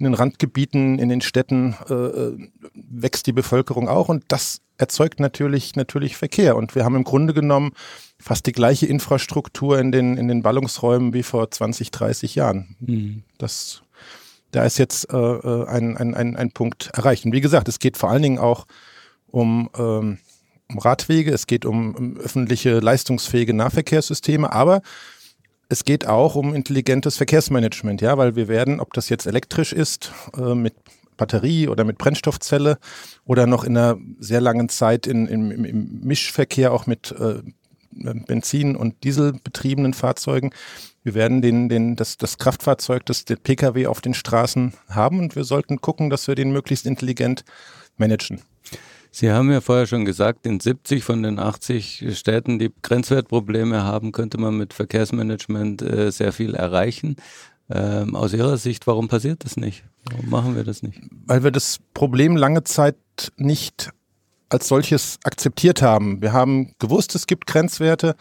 In 0.00 0.04
den 0.04 0.14
Randgebieten, 0.14 0.98
in 0.98 1.10
den 1.10 1.20
Städten 1.20 1.76
äh, 1.90 1.92
äh, 1.92 2.48
wächst 2.72 3.26
die 3.26 3.32
Bevölkerung 3.32 3.86
auch 3.86 4.08
und 4.08 4.24
das 4.28 4.62
erzeugt 4.78 5.20
natürlich, 5.20 5.76
natürlich 5.76 6.16
Verkehr. 6.16 6.56
Und 6.56 6.74
wir 6.74 6.86
haben 6.86 6.96
im 6.96 7.04
Grunde 7.04 7.34
genommen 7.34 7.72
fast 8.18 8.46
die 8.46 8.52
gleiche 8.52 8.86
Infrastruktur 8.86 9.78
in 9.78 9.92
den, 9.92 10.16
in 10.16 10.26
den 10.26 10.42
Ballungsräumen 10.42 11.12
wie 11.12 11.22
vor 11.22 11.50
20, 11.50 11.90
30 11.90 12.34
Jahren. 12.34 12.76
Mhm. 12.80 13.24
Das, 13.36 13.82
da 14.52 14.64
ist 14.64 14.78
jetzt 14.78 15.12
äh, 15.12 15.16
äh, 15.18 15.66
ein, 15.66 15.98
ein, 15.98 16.14
ein, 16.14 16.34
ein 16.34 16.50
Punkt 16.50 16.90
erreicht. 16.94 17.26
Und 17.26 17.32
wie 17.32 17.42
gesagt, 17.42 17.68
es 17.68 17.78
geht 17.78 17.98
vor 17.98 18.08
allen 18.08 18.22
Dingen 18.22 18.38
auch 18.38 18.66
um, 19.26 19.68
ähm, 19.76 20.16
um 20.70 20.78
Radwege, 20.78 21.30
es 21.30 21.46
geht 21.46 21.66
um, 21.66 21.94
um 21.94 22.16
öffentliche 22.16 22.80
leistungsfähige 22.80 23.52
Nahverkehrssysteme, 23.52 24.50
aber 24.50 24.80
es 25.70 25.84
geht 25.84 26.06
auch 26.06 26.34
um 26.34 26.52
intelligentes 26.52 27.16
Verkehrsmanagement, 27.16 28.00
ja, 28.02 28.18
weil 28.18 28.34
wir 28.34 28.48
werden, 28.48 28.80
ob 28.80 28.92
das 28.92 29.08
jetzt 29.08 29.26
elektrisch 29.26 29.72
ist, 29.72 30.12
äh, 30.36 30.54
mit 30.54 30.74
Batterie 31.16 31.68
oder 31.68 31.84
mit 31.84 31.96
Brennstoffzelle 31.96 32.78
oder 33.24 33.46
noch 33.46 33.62
in 33.62 33.76
einer 33.76 33.96
sehr 34.18 34.40
langen 34.40 34.68
Zeit 34.68 35.06
in, 35.06 35.26
in, 35.28 35.50
im 35.50 36.00
Mischverkehr 36.02 36.72
auch 36.72 36.86
mit 36.86 37.12
äh, 37.12 37.42
Benzin- 37.92 38.76
und 38.76 39.04
Dieselbetriebenen 39.04 39.94
Fahrzeugen. 39.94 40.50
Wir 41.04 41.14
werden 41.14 41.40
den, 41.40 41.68
den, 41.68 41.94
das, 41.94 42.16
das 42.16 42.38
Kraftfahrzeug, 42.38 43.06
das 43.06 43.24
der 43.24 43.36
Pkw 43.36 43.86
auf 43.86 44.00
den 44.00 44.14
Straßen 44.14 44.74
haben 44.88 45.20
und 45.20 45.36
wir 45.36 45.44
sollten 45.44 45.80
gucken, 45.80 46.10
dass 46.10 46.26
wir 46.26 46.34
den 46.34 46.52
möglichst 46.52 46.86
intelligent 46.86 47.44
managen. 47.96 48.42
Sie 49.10 49.30
haben 49.30 49.50
ja 49.50 49.60
vorher 49.60 49.86
schon 49.86 50.04
gesagt, 50.04 50.46
in 50.46 50.60
70 50.60 51.02
von 51.02 51.22
den 51.22 51.38
80 51.38 52.16
Städten, 52.16 52.58
die 52.58 52.72
Grenzwertprobleme 52.82 53.82
haben, 53.82 54.12
könnte 54.12 54.38
man 54.38 54.56
mit 54.56 54.72
Verkehrsmanagement 54.72 55.82
äh, 55.82 56.10
sehr 56.12 56.32
viel 56.32 56.54
erreichen. 56.54 57.16
Ähm, 57.68 58.16
aus 58.16 58.32
Ihrer 58.32 58.56
Sicht, 58.56 58.86
warum 58.86 59.08
passiert 59.08 59.44
das 59.44 59.56
nicht? 59.56 59.84
Warum 60.10 60.30
machen 60.30 60.56
wir 60.56 60.64
das 60.64 60.82
nicht? 60.82 61.00
Weil 61.26 61.44
wir 61.44 61.50
das 61.50 61.78
Problem 61.94 62.36
lange 62.36 62.64
Zeit 62.64 62.96
nicht 63.36 63.90
als 64.48 64.68
solches 64.68 65.18
akzeptiert 65.24 65.80
haben. 65.80 66.20
Wir 66.20 66.32
haben 66.32 66.74
gewusst, 66.78 67.14
es 67.14 67.26
gibt 67.26 67.46
Grenzwerte. 67.46 68.16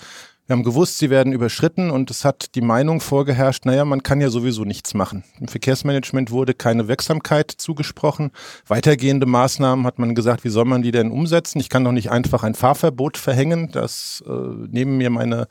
Wir 0.49 0.55
haben 0.55 0.63
gewusst, 0.63 0.97
sie 0.97 1.11
werden 1.11 1.31
überschritten 1.31 1.91
und 1.91 2.09
es 2.09 2.25
hat 2.25 2.55
die 2.55 2.61
Meinung 2.61 3.01
vorgeherrscht, 3.01 3.67
naja, 3.67 3.85
man 3.85 4.01
kann 4.01 4.19
ja 4.19 4.31
sowieso 4.31 4.65
nichts 4.65 4.95
machen. 4.95 5.23
Im 5.39 5.47
Verkehrsmanagement 5.47 6.31
wurde 6.31 6.55
keine 6.55 6.87
Wirksamkeit 6.87 7.51
zugesprochen. 7.51 8.31
Weitergehende 8.65 9.27
Maßnahmen 9.27 9.85
hat 9.85 9.99
man 9.99 10.15
gesagt, 10.15 10.43
wie 10.43 10.49
soll 10.49 10.65
man 10.65 10.81
die 10.81 10.89
denn 10.89 11.11
umsetzen? 11.11 11.59
Ich 11.59 11.69
kann 11.69 11.83
doch 11.83 11.91
nicht 11.91 12.09
einfach 12.09 12.41
ein 12.41 12.55
Fahrverbot 12.55 13.17
verhängen. 13.17 13.69
Das 13.71 14.23
äh, 14.27 14.31
nehmen 14.31 14.97
mir 14.97 15.11
meine, 15.11 15.47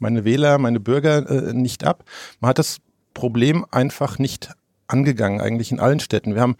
meine 0.00 0.24
Wähler, 0.24 0.58
meine 0.58 0.80
Bürger 0.80 1.30
äh, 1.30 1.52
nicht 1.52 1.84
ab. 1.84 2.02
Man 2.40 2.48
hat 2.48 2.58
das 2.58 2.78
Problem 3.14 3.64
einfach 3.70 4.18
nicht 4.18 4.50
angegangen, 4.88 5.40
eigentlich 5.40 5.70
in 5.70 5.78
allen 5.78 6.00
Städten. 6.00 6.34
Wir 6.34 6.42
haben 6.42 6.56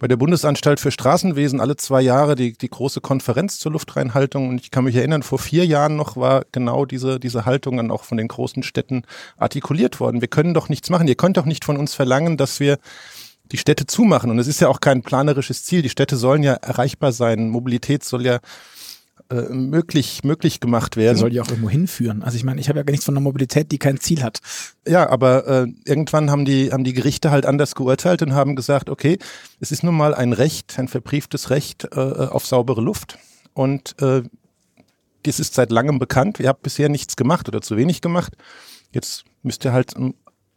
bei 0.00 0.08
der 0.08 0.16
Bundesanstalt 0.16 0.80
für 0.80 0.90
Straßenwesen 0.90 1.60
alle 1.60 1.76
zwei 1.76 2.00
Jahre 2.00 2.34
die, 2.34 2.54
die 2.54 2.70
große 2.70 3.02
Konferenz 3.02 3.58
zur 3.58 3.72
Luftreinhaltung. 3.72 4.48
Und 4.48 4.60
ich 4.62 4.70
kann 4.70 4.84
mich 4.84 4.96
erinnern, 4.96 5.22
vor 5.22 5.38
vier 5.38 5.66
Jahren 5.66 5.94
noch 5.96 6.16
war 6.16 6.46
genau 6.52 6.86
diese, 6.86 7.20
diese 7.20 7.44
Haltung 7.44 7.76
dann 7.76 7.90
auch 7.90 8.04
von 8.04 8.16
den 8.16 8.26
großen 8.26 8.62
Städten 8.62 9.02
artikuliert 9.36 10.00
worden. 10.00 10.22
Wir 10.22 10.28
können 10.28 10.54
doch 10.54 10.70
nichts 10.70 10.88
machen. 10.88 11.06
Ihr 11.06 11.16
könnt 11.16 11.36
doch 11.36 11.44
nicht 11.44 11.66
von 11.66 11.76
uns 11.76 11.92
verlangen, 11.92 12.38
dass 12.38 12.60
wir 12.60 12.78
die 13.52 13.58
Städte 13.58 13.86
zumachen. 13.86 14.30
Und 14.30 14.38
es 14.38 14.46
ist 14.46 14.60
ja 14.60 14.68
auch 14.68 14.80
kein 14.80 15.02
planerisches 15.02 15.64
Ziel. 15.64 15.82
Die 15.82 15.90
Städte 15.90 16.16
sollen 16.16 16.42
ja 16.42 16.54
erreichbar 16.54 17.12
sein. 17.12 17.50
Mobilität 17.50 18.02
soll 18.02 18.24
ja 18.24 18.40
äh, 19.30 19.48
möglich, 19.54 20.24
möglich 20.24 20.58
gemacht 20.58 20.96
werden. 20.96 21.16
soll 21.16 21.30
die 21.30 21.40
auch 21.40 21.48
irgendwo 21.48 21.70
hinführen. 21.70 22.22
Also 22.22 22.36
ich 22.36 22.44
meine, 22.44 22.60
ich 22.60 22.68
habe 22.68 22.80
ja 22.80 22.82
gar 22.82 22.90
nichts 22.90 23.04
von 23.04 23.14
einer 23.14 23.22
Mobilität, 23.22 23.70
die 23.70 23.78
kein 23.78 24.00
Ziel 24.00 24.22
hat. 24.22 24.40
Ja, 24.86 25.08
aber 25.08 25.46
äh, 25.46 25.66
irgendwann 25.84 26.30
haben 26.30 26.44
die, 26.44 26.72
haben 26.72 26.84
die 26.84 26.92
Gerichte 26.92 27.30
halt 27.30 27.46
anders 27.46 27.74
geurteilt 27.74 28.22
und 28.22 28.34
haben 28.34 28.56
gesagt, 28.56 28.90
okay, 28.90 29.18
es 29.60 29.70
ist 29.70 29.84
nun 29.84 29.96
mal 29.96 30.14
ein 30.14 30.32
Recht, 30.32 30.78
ein 30.78 30.88
verbrieftes 30.88 31.50
Recht 31.50 31.88
äh, 31.92 31.96
auf 31.96 32.44
saubere 32.44 32.80
Luft. 32.80 33.18
Und 33.54 34.00
äh, 34.02 34.22
das 35.22 35.38
ist 35.38 35.54
seit 35.54 35.70
langem 35.70 35.98
bekannt. 35.98 36.40
Ihr 36.40 36.48
habt 36.48 36.62
bisher 36.62 36.88
nichts 36.88 37.14
gemacht 37.14 37.48
oder 37.48 37.60
zu 37.60 37.76
wenig 37.76 38.00
gemacht. 38.00 38.36
Jetzt 38.92 39.24
müsst 39.42 39.64
ihr 39.64 39.72
halt 39.72 39.94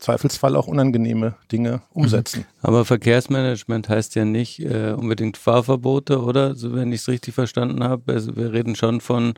Zweifelsfall 0.04 0.56
auch 0.58 0.68
unangenehme 0.68 1.36
Dinge 1.52 1.82
umsetzen. 1.94 2.40
Mhm. 2.42 2.46
Aber 2.62 2.86
Verkehrsmanagement 2.86 3.88
heißt 3.88 4.16
ja 4.16 4.26
nicht 4.26 4.60
äh, 4.60 4.92
unbedingt 4.92 5.38
Fahrverbote, 5.38 6.22
oder? 6.22 6.56
So, 6.56 6.74
wenn 6.76 6.92
ich 6.92 7.02
es 7.02 7.08
richtig 7.08 7.34
verstanden 7.34 7.84
habe. 7.84 8.14
Also 8.14 8.36
wir 8.36 8.52
reden 8.52 8.76
schon 8.76 9.00
von 9.00 9.34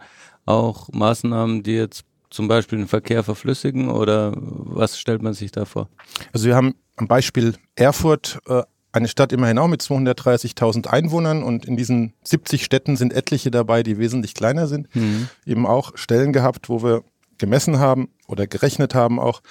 auch 0.45 0.89
Maßnahmen, 0.91 1.61
die 1.61 1.73
jetzt 1.73 2.03
zum 2.31 2.47
Beispiel 2.47 2.79
den 2.79 2.87
Verkehr 2.87 3.23
verflüssigen 3.23 3.89
oder 3.89 4.33
was 4.35 4.99
stellt 4.99 5.21
man 5.21 5.33
sich 5.33 5.51
da 5.51 5.65
vor? 5.65 5.87
Also 6.33 6.47
wir 6.47 6.55
haben 6.55 6.73
am 6.95 7.07
Beispiel 7.07 7.55
Erfurt 7.75 8.39
äh, 8.47 8.63
eine 8.91 9.07
Stadt 9.07 9.31
immerhin 9.33 9.59
auch 9.59 9.67
mit 9.67 9.81
230.000 9.81 10.87
Einwohnern 10.87 11.43
und 11.43 11.65
in 11.65 11.77
diesen 11.77 12.13
70 12.23 12.65
Städten 12.65 12.97
sind 12.97 13.13
etliche 13.13 13.51
dabei, 13.51 13.83
die 13.83 13.99
wesentlich 13.99 14.33
kleiner 14.33 14.67
sind. 14.67 14.93
Mhm. 14.95 15.29
Eben 15.45 15.67
auch 15.67 15.95
Stellen 15.95 16.33
gehabt, 16.33 16.69
wo 16.69 16.81
wir 16.81 17.03
gemessen 17.37 17.77
haben 17.77 18.09
oder 18.27 18.47
gerechnet 18.47 18.95
haben 18.95 19.19
auch, 19.19 19.41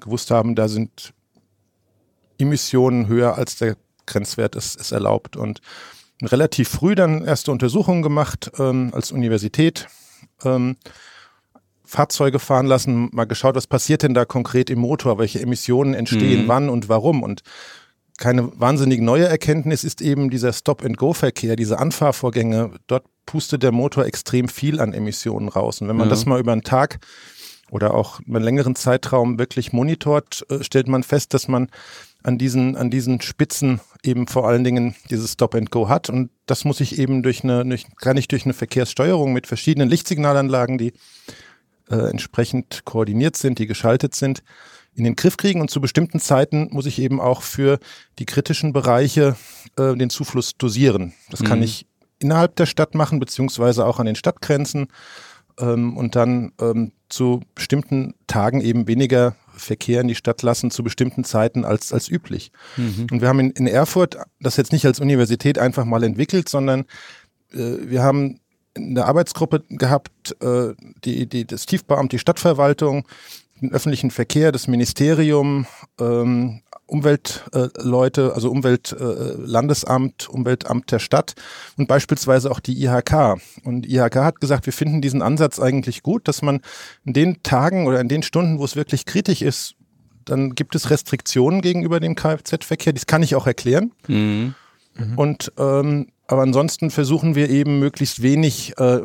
gewusst 0.00 0.30
haben, 0.30 0.54
da 0.54 0.68
sind 0.68 1.12
Emissionen 2.38 3.08
höher 3.08 3.36
als 3.36 3.56
der 3.56 3.76
Grenzwert 4.06 4.54
ist, 4.56 4.76
ist 4.76 4.92
erlaubt. 4.92 5.36
Und 5.36 5.60
relativ 6.22 6.68
früh 6.68 6.94
dann 6.94 7.24
erste 7.24 7.52
Untersuchungen 7.52 8.02
gemacht 8.02 8.50
ähm, 8.58 8.90
als 8.92 9.12
Universität. 9.12 9.88
Ähm, 10.44 10.76
Fahrzeuge 11.84 12.38
fahren 12.38 12.66
lassen, 12.66 13.08
mal 13.12 13.26
geschaut, 13.26 13.54
was 13.54 13.66
passiert 13.66 14.02
denn 14.02 14.14
da 14.14 14.24
konkret 14.24 14.70
im 14.70 14.80
Motor, 14.80 15.18
welche 15.18 15.40
Emissionen 15.40 15.94
entstehen, 15.94 16.44
mhm. 16.44 16.48
wann 16.48 16.68
und 16.68 16.88
warum. 16.88 17.22
Und 17.22 17.42
keine 18.18 18.58
wahnsinnig 18.58 19.00
neue 19.00 19.26
Erkenntnis 19.26 19.84
ist 19.84 20.00
eben 20.00 20.30
dieser 20.30 20.52
Stop-and-Go-Verkehr, 20.52 21.54
diese 21.54 21.78
Anfahrvorgänge. 21.78 22.72
Dort 22.86 23.04
pustet 23.24 23.62
der 23.62 23.72
Motor 23.72 24.06
extrem 24.06 24.48
viel 24.48 24.80
an 24.80 24.94
Emissionen 24.94 25.48
raus. 25.48 25.80
Und 25.80 25.88
wenn 25.88 25.96
man 25.96 26.08
ja. 26.08 26.10
das 26.10 26.26
mal 26.26 26.40
über 26.40 26.52
einen 26.52 26.62
Tag 26.62 26.98
oder 27.70 27.94
auch 27.94 28.20
einen 28.20 28.42
längeren 28.42 28.76
Zeitraum 28.76 29.38
wirklich 29.38 29.72
monitort, 29.72 30.44
äh, 30.50 30.62
stellt 30.62 30.88
man 30.88 31.02
fest, 31.02 31.34
dass 31.34 31.48
man 31.48 31.68
an 32.22 32.38
diesen, 32.38 32.76
an 32.76 32.90
diesen 32.90 33.20
Spitzen 33.20 33.80
eben 34.02 34.26
vor 34.26 34.48
allen 34.48 34.64
Dingen 34.64 34.96
dieses 35.10 35.32
Stop 35.32 35.54
and 35.54 35.70
Go 35.70 35.88
hat. 35.88 36.10
Und 36.10 36.30
das 36.46 36.64
muss 36.64 36.80
ich 36.80 36.98
eben 36.98 37.22
durch 37.22 37.44
eine, 37.44 37.64
durch, 37.64 37.86
gar 37.96 38.14
nicht 38.14 38.32
durch 38.32 38.44
eine 38.44 38.54
Verkehrssteuerung 38.54 39.32
mit 39.32 39.46
verschiedenen 39.46 39.88
Lichtsignalanlagen, 39.88 40.78
die 40.78 40.92
äh, 41.88 42.10
entsprechend 42.10 42.84
koordiniert 42.84 43.36
sind, 43.36 43.58
die 43.58 43.66
geschaltet 43.66 44.14
sind, 44.14 44.42
in 44.94 45.04
den 45.04 45.14
Griff 45.14 45.36
kriegen. 45.36 45.60
Und 45.60 45.70
zu 45.70 45.80
bestimmten 45.80 46.18
Zeiten 46.18 46.68
muss 46.72 46.86
ich 46.86 46.98
eben 46.98 47.20
auch 47.20 47.42
für 47.42 47.78
die 48.18 48.26
kritischen 48.26 48.72
Bereiche 48.72 49.36
äh, 49.76 49.94
den 49.94 50.10
Zufluss 50.10 50.56
dosieren. 50.56 51.14
Das 51.30 51.40
mhm. 51.40 51.44
kann 51.46 51.62
ich 51.62 51.86
innerhalb 52.18 52.56
der 52.56 52.66
Stadt 52.66 52.94
machen, 52.94 53.20
beziehungsweise 53.20 53.86
auch 53.86 54.00
an 54.00 54.06
den 54.06 54.16
Stadtgrenzen 54.16 54.88
ähm, 55.60 55.96
und 55.96 56.16
dann 56.16 56.52
ähm, 56.60 56.92
zu 57.08 57.40
bestimmten 57.54 58.14
Tagen 58.26 58.60
eben 58.60 58.88
weniger 58.88 59.36
Verkehr 59.54 60.00
in 60.00 60.08
die 60.08 60.14
Stadt 60.14 60.42
lassen 60.42 60.70
zu 60.70 60.82
bestimmten 60.82 61.24
Zeiten 61.24 61.64
als, 61.64 61.92
als 61.92 62.08
üblich. 62.08 62.52
Mhm. 62.76 63.06
Und 63.10 63.20
wir 63.20 63.28
haben 63.28 63.40
in, 63.40 63.50
in 63.52 63.66
Erfurt 63.66 64.18
das 64.40 64.56
jetzt 64.56 64.72
nicht 64.72 64.86
als 64.86 65.00
Universität 65.00 65.58
einfach 65.58 65.84
mal 65.84 66.02
entwickelt, 66.02 66.48
sondern 66.48 66.80
äh, 67.52 67.76
wir 67.80 68.02
haben 68.02 68.40
eine 68.76 69.04
Arbeitsgruppe 69.06 69.62
gehabt, 69.70 70.36
äh, 70.42 70.74
die, 71.04 71.26
die, 71.26 71.46
das 71.46 71.66
Tiefbauamt, 71.66 72.12
die 72.12 72.18
Stadtverwaltung, 72.18 73.06
den 73.60 73.72
öffentlichen 73.72 74.10
Verkehr, 74.10 74.52
das 74.52 74.68
Ministerium, 74.68 75.66
ähm, 75.98 76.60
Umweltleute, 76.86 78.22
äh, 78.22 78.34
also 78.34 78.50
Umweltlandesamt, 78.50 80.28
äh, 80.28 80.32
Umweltamt 80.32 80.92
der 80.92 80.98
Stadt 81.00 81.34
und 81.76 81.88
beispielsweise 81.88 82.50
auch 82.50 82.60
die 82.60 82.80
IHK. 82.84 83.36
Und 83.64 83.82
die 83.82 83.96
IHK 83.96 84.16
hat 84.16 84.40
gesagt, 84.40 84.66
wir 84.66 84.72
finden 84.72 85.00
diesen 85.00 85.20
Ansatz 85.20 85.58
eigentlich 85.58 86.02
gut, 86.02 86.28
dass 86.28 86.42
man 86.42 86.60
in 87.04 87.12
den 87.12 87.42
Tagen 87.42 87.86
oder 87.86 88.00
in 88.00 88.08
den 88.08 88.22
Stunden, 88.22 88.58
wo 88.58 88.64
es 88.64 88.76
wirklich 88.76 89.04
kritisch 89.04 89.42
ist, 89.42 89.74
dann 90.24 90.54
gibt 90.54 90.74
es 90.74 90.90
Restriktionen 90.90 91.60
gegenüber 91.60 92.00
dem 92.00 92.14
Kfz-Verkehr. 92.14 92.92
Das 92.92 93.06
kann 93.06 93.22
ich 93.22 93.34
auch 93.34 93.46
erklären. 93.46 93.92
Mhm. 94.06 94.54
Mhm. 94.94 95.18
Und 95.18 95.52
ähm, 95.58 96.08
aber 96.28 96.42
ansonsten 96.42 96.90
versuchen 96.90 97.34
wir 97.34 97.50
eben 97.50 97.78
möglichst 97.78 98.22
wenig 98.22 98.74
äh, 98.78 99.00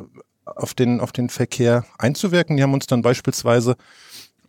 auf 0.46 0.74
den 0.74 1.00
auf 1.00 1.12
den 1.12 1.30
Verkehr 1.30 1.86
einzuwirken. 1.98 2.58
Die 2.58 2.64
haben 2.64 2.74
uns 2.74 2.88
dann 2.88 3.02
beispielsweise 3.02 3.76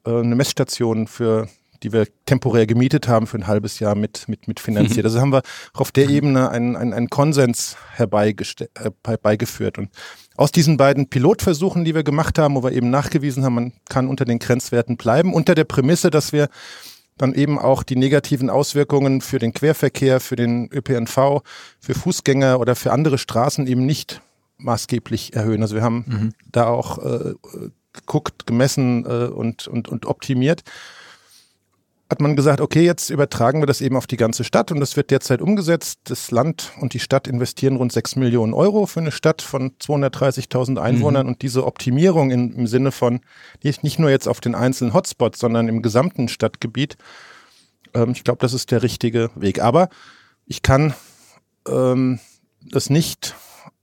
äh, 0.07 0.11
eine 0.11 0.35
Messstation 0.35 1.07
für 1.07 1.49
die 1.83 1.93
wir 1.93 2.07
temporär 2.27 2.67
gemietet 2.67 3.09
haben 3.09 3.27
für 3.27 3.39
ein 3.39 3.47
halbes 3.47 3.79
Jahr 3.79 3.95
mit, 3.95 4.29
mit, 4.29 4.49
mit 4.49 4.61
finanziert. 4.61 5.05
Also 5.13 5.21
haben 5.21 5.33
wir 5.33 5.43
auf 5.75 5.91
der 5.93 6.09
Ebene 6.09 6.51
einen, 6.51 6.77
einen, 6.77 6.93
einen 6.93 7.11
Konsens 7.11 7.77
herbeigeführt. 7.95 9.79
Und 9.79 9.91
aus 10.37 10.53
diesen 10.53 10.77
beiden 10.77 11.09
Pilotversuchen, 11.09 11.85
die 11.85 11.95
wir 11.95 12.05
gemacht 12.05 12.39
haben, 12.39 12.55
wo 12.55 12.63
wir 12.63 12.73
eben 12.73 12.91
nachgewiesen 12.91 13.45
haben, 13.45 13.55
man 13.55 13.73
kann 13.89 14.09
unter 14.09 14.25
den 14.25 14.39
Grenzwerten 14.39 14.97
bleiben, 14.97 15.35
unter 15.35 15.55
der 15.55 15.65
Prämisse, 15.65 16.11
dass 16.11 16.33
wir 16.33 16.49
dann 17.19 17.35
eben 17.35 17.59
auch 17.59 17.83
die 17.83 17.97
negativen 17.97 18.49
Auswirkungen 18.49 19.21
für 19.21 19.39
den 19.39 19.53
Querverkehr, 19.53 20.21
für 20.21 20.37
den 20.37 20.71
ÖPNV, 20.73 21.43
für 21.79 21.95
Fußgänger 21.95 22.59
oder 22.59 22.75
für 22.75 22.93
andere 22.93 23.19
Straßen 23.19 23.67
eben 23.67 23.85
nicht 23.85 24.23
maßgeblich 24.57 25.35
erhöhen. 25.35 25.63
Also 25.63 25.75
wir 25.75 25.83
haben 25.83 26.05
mhm. 26.07 26.33
da 26.51 26.67
auch 26.67 26.99
äh, 26.99 27.35
geguckt, 27.93 28.47
gemessen 28.47 29.05
äh, 29.05 29.27
und, 29.27 29.69
und, 29.69 29.89
und 29.89 30.07
optimiert 30.07 30.63
hat 32.13 32.21
man 32.21 32.37
gesagt, 32.37 32.61
okay, 32.61 32.85
jetzt 32.85 33.09
übertragen 33.09 33.63
wir 33.63 33.67
das 33.67 33.81
eben 33.81 33.97
auf 33.97 34.07
die 34.07 34.19
ganze 34.19 34.45
Stadt 34.45 34.71
und 34.71 34.81
das 34.81 34.97
wird 34.97 35.11
derzeit 35.11 35.41
umgesetzt. 35.41 36.01
Das 36.05 36.31
Land 36.31 36.71
und 36.79 36.93
die 36.93 37.01
Stadt 37.01 37.27
investieren 37.27 37.77
rund 37.77 37.91
6 37.91 38.17
Millionen 38.17 38.53
Euro 38.53 38.85
für 38.85 39.01
eine 39.01 39.13
Stadt 39.13 39.41
von 39.41 39.73
230.000 39.79 40.79
Einwohnern 40.79 41.25
mhm. 41.25 41.33
und 41.33 41.43
diese 41.43 41.67
Optimierung 41.67 42.31
in, 42.31 42.53
im 42.53 42.67
Sinne 42.67 42.93
von 42.93 43.21
nicht 43.63 43.99
nur 43.99 44.11
jetzt 44.11 44.29
auf 44.29 44.41
den 44.43 44.55
einzelnen 44.55 44.93
Hotspots, 44.93 45.41
sondern 45.41 45.69
im 45.69 45.81
gesamten 45.81 46.29
Stadtgebiet, 46.29 46.99
ähm, 47.95 48.11
ich 48.11 48.25
glaube, 48.25 48.41
das 48.41 48.53
ist 48.53 48.71
der 48.71 48.83
richtige 48.83 49.31
Weg. 49.35 49.63
Aber 49.63 49.89
ich 50.45 50.61
kann 50.61 50.93
ähm, 51.67 52.21
das 52.61 52.91
nicht 52.91 53.35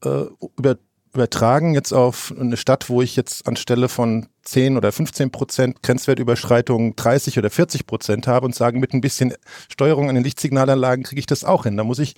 äh, 0.04 0.26
über 0.56 0.78
übertragen 1.14 1.74
jetzt 1.74 1.92
auf 1.92 2.34
eine 2.40 2.58
Stadt, 2.58 2.90
wo 2.90 3.02
ich 3.02 3.16
jetzt 3.16 3.48
anstelle 3.48 3.90
von 3.90 4.28
10 4.44 4.78
oder 4.78 4.92
15 4.92 5.32
Prozent 5.32 5.84
Grenzwertüberschreitung 5.84 6.96
30 6.96 7.38
oder 7.38 7.50
40 7.50 7.86
Prozent 7.88 8.28
habe 8.28 8.46
und 8.46 8.56
sagen, 8.56 8.80
mit 8.80 8.94
ein 8.94 9.02
bisschen 9.02 9.34
Steuerung 9.70 10.10
an 10.10 10.16
den 10.16 10.24
Lichtsignalanlagen 10.24 11.04
kriege 11.04 11.20
ich 11.20 11.26
das 11.26 11.44
auch 11.44 11.64
hin. 11.64 11.78
Da 11.78 11.84
muss 11.84 12.00
ich 12.00 12.16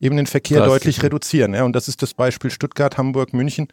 eben 0.00 0.16
den 0.16 0.26
Verkehr 0.26 0.64
deutlich 0.64 1.02
reduzieren. 1.02 1.54
Ja, 1.54 1.64
und 1.64 1.74
das 1.74 1.88
ist 1.88 2.02
das 2.02 2.14
Beispiel 2.14 2.50
Stuttgart, 2.50 2.96
Hamburg, 2.96 3.32
München, 3.32 3.68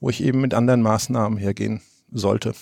wo 0.00 0.10
ich 0.10 0.22
eben 0.22 0.40
mit 0.40 0.54
anderen 0.54 0.82
Maßnahmen 0.82 1.38
hergehen 1.38 1.80
sollte. 2.12 2.54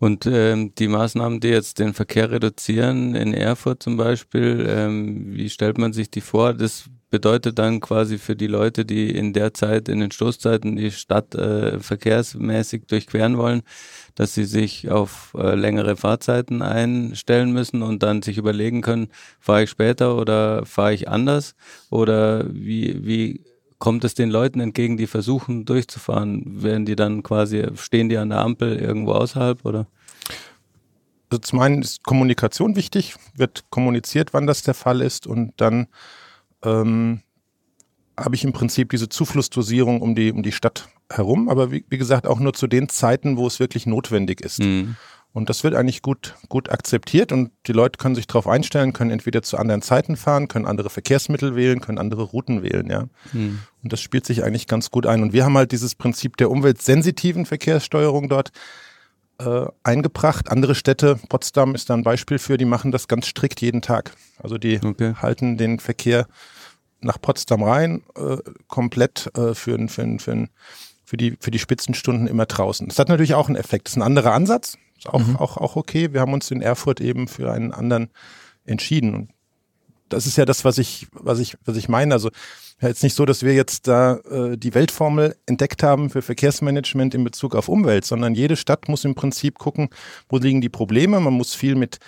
Und 0.00 0.24
ähm, 0.26 0.74
die 0.76 0.88
Maßnahmen, 0.88 1.40
die 1.40 1.48
jetzt 1.48 1.78
den 1.78 1.92
Verkehr 1.92 2.30
reduzieren, 2.30 3.14
in 3.14 3.34
Erfurt 3.34 3.82
zum 3.82 3.98
Beispiel, 3.98 4.66
ähm, 4.66 5.34
wie 5.34 5.50
stellt 5.50 5.76
man 5.76 5.92
sich 5.92 6.10
die 6.10 6.22
vor? 6.22 6.54
Das 6.54 6.84
bedeutet 7.10 7.58
dann 7.58 7.80
quasi 7.80 8.18
für 8.18 8.36
die 8.36 8.46
Leute, 8.46 8.84
die 8.84 9.10
in 9.10 9.32
der 9.32 9.52
Zeit, 9.52 9.88
in 9.88 10.00
den 10.00 10.12
Stoßzeiten 10.12 10.76
die 10.76 10.92
Stadt 10.92 11.34
äh, 11.34 11.80
verkehrsmäßig 11.80 12.86
durchqueren 12.86 13.36
wollen, 13.36 13.62
dass 14.14 14.34
sie 14.34 14.44
sich 14.44 14.90
auf 14.90 15.34
äh, 15.36 15.54
längere 15.54 15.96
Fahrzeiten 15.96 16.62
einstellen 16.62 17.52
müssen 17.52 17.82
und 17.82 18.02
dann 18.02 18.22
sich 18.22 18.38
überlegen 18.38 18.80
können, 18.80 19.08
fahre 19.40 19.64
ich 19.64 19.70
später 19.70 20.16
oder 20.16 20.64
fahre 20.64 20.94
ich 20.94 21.08
anders? 21.08 21.54
Oder 21.90 22.44
wie, 22.48 23.04
wie 23.04 23.44
kommt 23.78 24.04
es 24.04 24.14
den 24.14 24.30
Leuten 24.30 24.60
entgegen, 24.60 24.96
die 24.96 25.08
versuchen 25.08 25.64
durchzufahren? 25.64 26.62
Werden 26.62 26.86
die 26.86 26.96
dann 26.96 27.24
quasi, 27.24 27.66
stehen 27.74 28.08
die 28.08 28.18
an 28.18 28.30
der 28.30 28.38
Ampel 28.38 28.76
irgendwo 28.76 29.12
außerhalb 29.12 29.64
oder? 29.64 29.88
Also 31.30 31.40
zum 31.40 31.60
einen 31.60 31.82
ist 31.82 32.02
Kommunikation 32.02 32.74
wichtig, 32.74 33.14
wird 33.36 33.64
kommuniziert, 33.70 34.32
wann 34.32 34.48
das 34.48 34.62
der 34.62 34.74
Fall 34.74 35.00
ist 35.00 35.28
und 35.28 35.52
dann 35.58 35.86
ähm, 36.64 37.20
habe 38.18 38.34
ich 38.34 38.44
im 38.44 38.52
Prinzip 38.52 38.90
diese 38.90 39.08
Zuflussdosierung 39.08 40.02
um 40.02 40.14
die, 40.14 40.32
um 40.32 40.42
die 40.42 40.52
Stadt 40.52 40.88
herum, 41.10 41.48
aber 41.48 41.70
wie, 41.72 41.84
wie 41.88 41.98
gesagt 41.98 42.26
auch 42.26 42.38
nur 42.38 42.52
zu 42.52 42.66
den 42.66 42.88
Zeiten, 42.88 43.36
wo 43.36 43.46
es 43.46 43.60
wirklich 43.60 43.86
notwendig 43.86 44.40
ist. 44.40 44.60
Mhm. 44.60 44.96
Und 45.32 45.48
das 45.48 45.62
wird 45.62 45.74
eigentlich 45.74 46.02
gut, 46.02 46.34
gut 46.48 46.70
akzeptiert 46.70 47.30
und 47.30 47.52
die 47.66 47.72
Leute 47.72 47.98
können 47.98 48.16
sich 48.16 48.26
darauf 48.26 48.48
einstellen, 48.48 48.92
können 48.92 49.12
entweder 49.12 49.42
zu 49.42 49.58
anderen 49.58 49.80
Zeiten 49.80 50.16
fahren, 50.16 50.48
können 50.48 50.66
andere 50.66 50.90
Verkehrsmittel 50.90 51.54
wählen, 51.54 51.80
können 51.80 51.98
andere 51.98 52.22
Routen 52.22 52.64
wählen, 52.64 52.90
ja. 52.90 53.06
Mhm. 53.32 53.60
Und 53.82 53.92
das 53.92 54.00
spielt 54.00 54.26
sich 54.26 54.42
eigentlich 54.42 54.66
ganz 54.66 54.90
gut 54.90 55.06
ein. 55.06 55.22
Und 55.22 55.32
wir 55.32 55.44
haben 55.44 55.56
halt 55.56 55.70
dieses 55.70 55.94
Prinzip 55.94 56.36
der 56.36 56.50
umweltsensitiven 56.50 57.46
Verkehrssteuerung 57.46 58.28
dort 58.28 58.50
äh, 59.40 59.66
eingebracht. 59.82 60.50
Andere 60.50 60.74
Städte, 60.74 61.18
Potsdam 61.28 61.74
ist 61.74 61.90
da 61.90 61.94
ein 61.94 62.02
Beispiel 62.02 62.38
für, 62.38 62.56
die 62.56 62.64
machen 62.64 62.92
das 62.92 63.08
ganz 63.08 63.26
strikt 63.26 63.60
jeden 63.60 63.82
Tag. 63.82 64.12
Also 64.38 64.58
die 64.58 64.80
okay. 64.84 65.14
halten 65.20 65.56
den 65.56 65.80
Verkehr 65.80 66.26
nach 67.00 67.20
Potsdam 67.20 67.62
rein, 67.62 68.02
äh, 68.16 68.36
komplett 68.68 69.30
äh, 69.34 69.54
für, 69.54 69.78
für, 69.88 70.18
für, 70.18 70.48
für, 71.04 71.16
die, 71.16 71.36
für 71.40 71.50
die 71.50 71.58
Spitzenstunden 71.58 72.26
immer 72.26 72.46
draußen. 72.46 72.86
Das 72.88 72.98
hat 72.98 73.08
natürlich 73.08 73.34
auch 73.34 73.48
einen 73.48 73.56
Effekt. 73.56 73.86
Das 73.86 73.92
ist 73.92 73.96
ein 73.96 74.02
anderer 74.02 74.32
Ansatz, 74.32 74.76
ist 74.98 75.08
auch, 75.08 75.26
mhm. 75.26 75.36
auch, 75.36 75.56
auch 75.56 75.76
okay. 75.76 76.12
Wir 76.12 76.20
haben 76.20 76.34
uns 76.34 76.50
in 76.50 76.60
Erfurt 76.60 77.00
eben 77.00 77.26
für 77.26 77.50
einen 77.50 77.72
anderen 77.72 78.10
entschieden. 78.66 79.14
Und 79.14 79.30
das 80.10 80.26
ist 80.26 80.36
ja 80.36 80.44
das, 80.44 80.64
was 80.64 80.78
ich, 80.78 81.06
was 81.12 81.38
ich, 81.38 81.56
was 81.64 81.76
ich 81.76 81.88
meine. 81.88 82.14
Also 82.14 82.30
ja, 82.80 82.88
jetzt 82.88 83.02
nicht 83.02 83.14
so, 83.14 83.24
dass 83.24 83.42
wir 83.42 83.54
jetzt 83.54 83.88
da 83.88 84.16
äh, 84.30 84.56
die 84.56 84.74
Weltformel 84.74 85.36
entdeckt 85.46 85.82
haben 85.82 86.10
für 86.10 86.22
Verkehrsmanagement 86.22 87.14
in 87.14 87.24
Bezug 87.24 87.54
auf 87.54 87.68
Umwelt, 87.68 88.04
sondern 88.04 88.34
jede 88.34 88.56
Stadt 88.56 88.88
muss 88.88 89.04
im 89.04 89.14
Prinzip 89.14 89.58
gucken, 89.58 89.88
wo 90.28 90.38
liegen 90.38 90.60
die 90.60 90.68
Probleme. 90.68 91.20
Man 91.20 91.34
muss 91.34 91.54
viel 91.54 91.74
mit 91.74 91.98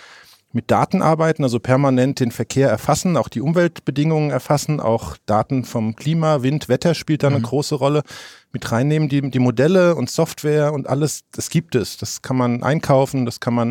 mit 0.53 0.69
Daten 0.69 1.01
arbeiten, 1.01 1.43
also 1.43 1.59
permanent 1.59 2.19
den 2.19 2.31
Verkehr 2.31 2.69
erfassen, 2.69 3.17
auch 3.17 3.27
die 3.27 3.41
Umweltbedingungen 3.41 4.29
erfassen, 4.29 4.79
auch 4.79 5.17
Daten 5.25 5.65
vom 5.65 5.95
Klima, 5.95 6.43
Wind, 6.43 6.69
Wetter 6.69 6.93
spielt 6.93 7.23
da 7.23 7.27
eine 7.27 7.39
mhm. 7.39 7.43
große 7.43 7.73
Rolle 7.73 8.03
mit 8.51 8.71
reinnehmen. 8.71 9.09
Die, 9.09 9.31
die 9.31 9.39
Modelle 9.39 9.95
und 9.95 10.11
Software 10.11 10.71
und 10.71 10.87
alles, 10.87 11.23
das 11.31 11.49
gibt 11.49 11.73
es. 11.73 11.97
Das 11.97 12.21
kann 12.21 12.37
man 12.37 12.61
einkaufen, 12.61 13.25
das 13.25 13.39
kann 13.39 13.55
man 13.55 13.69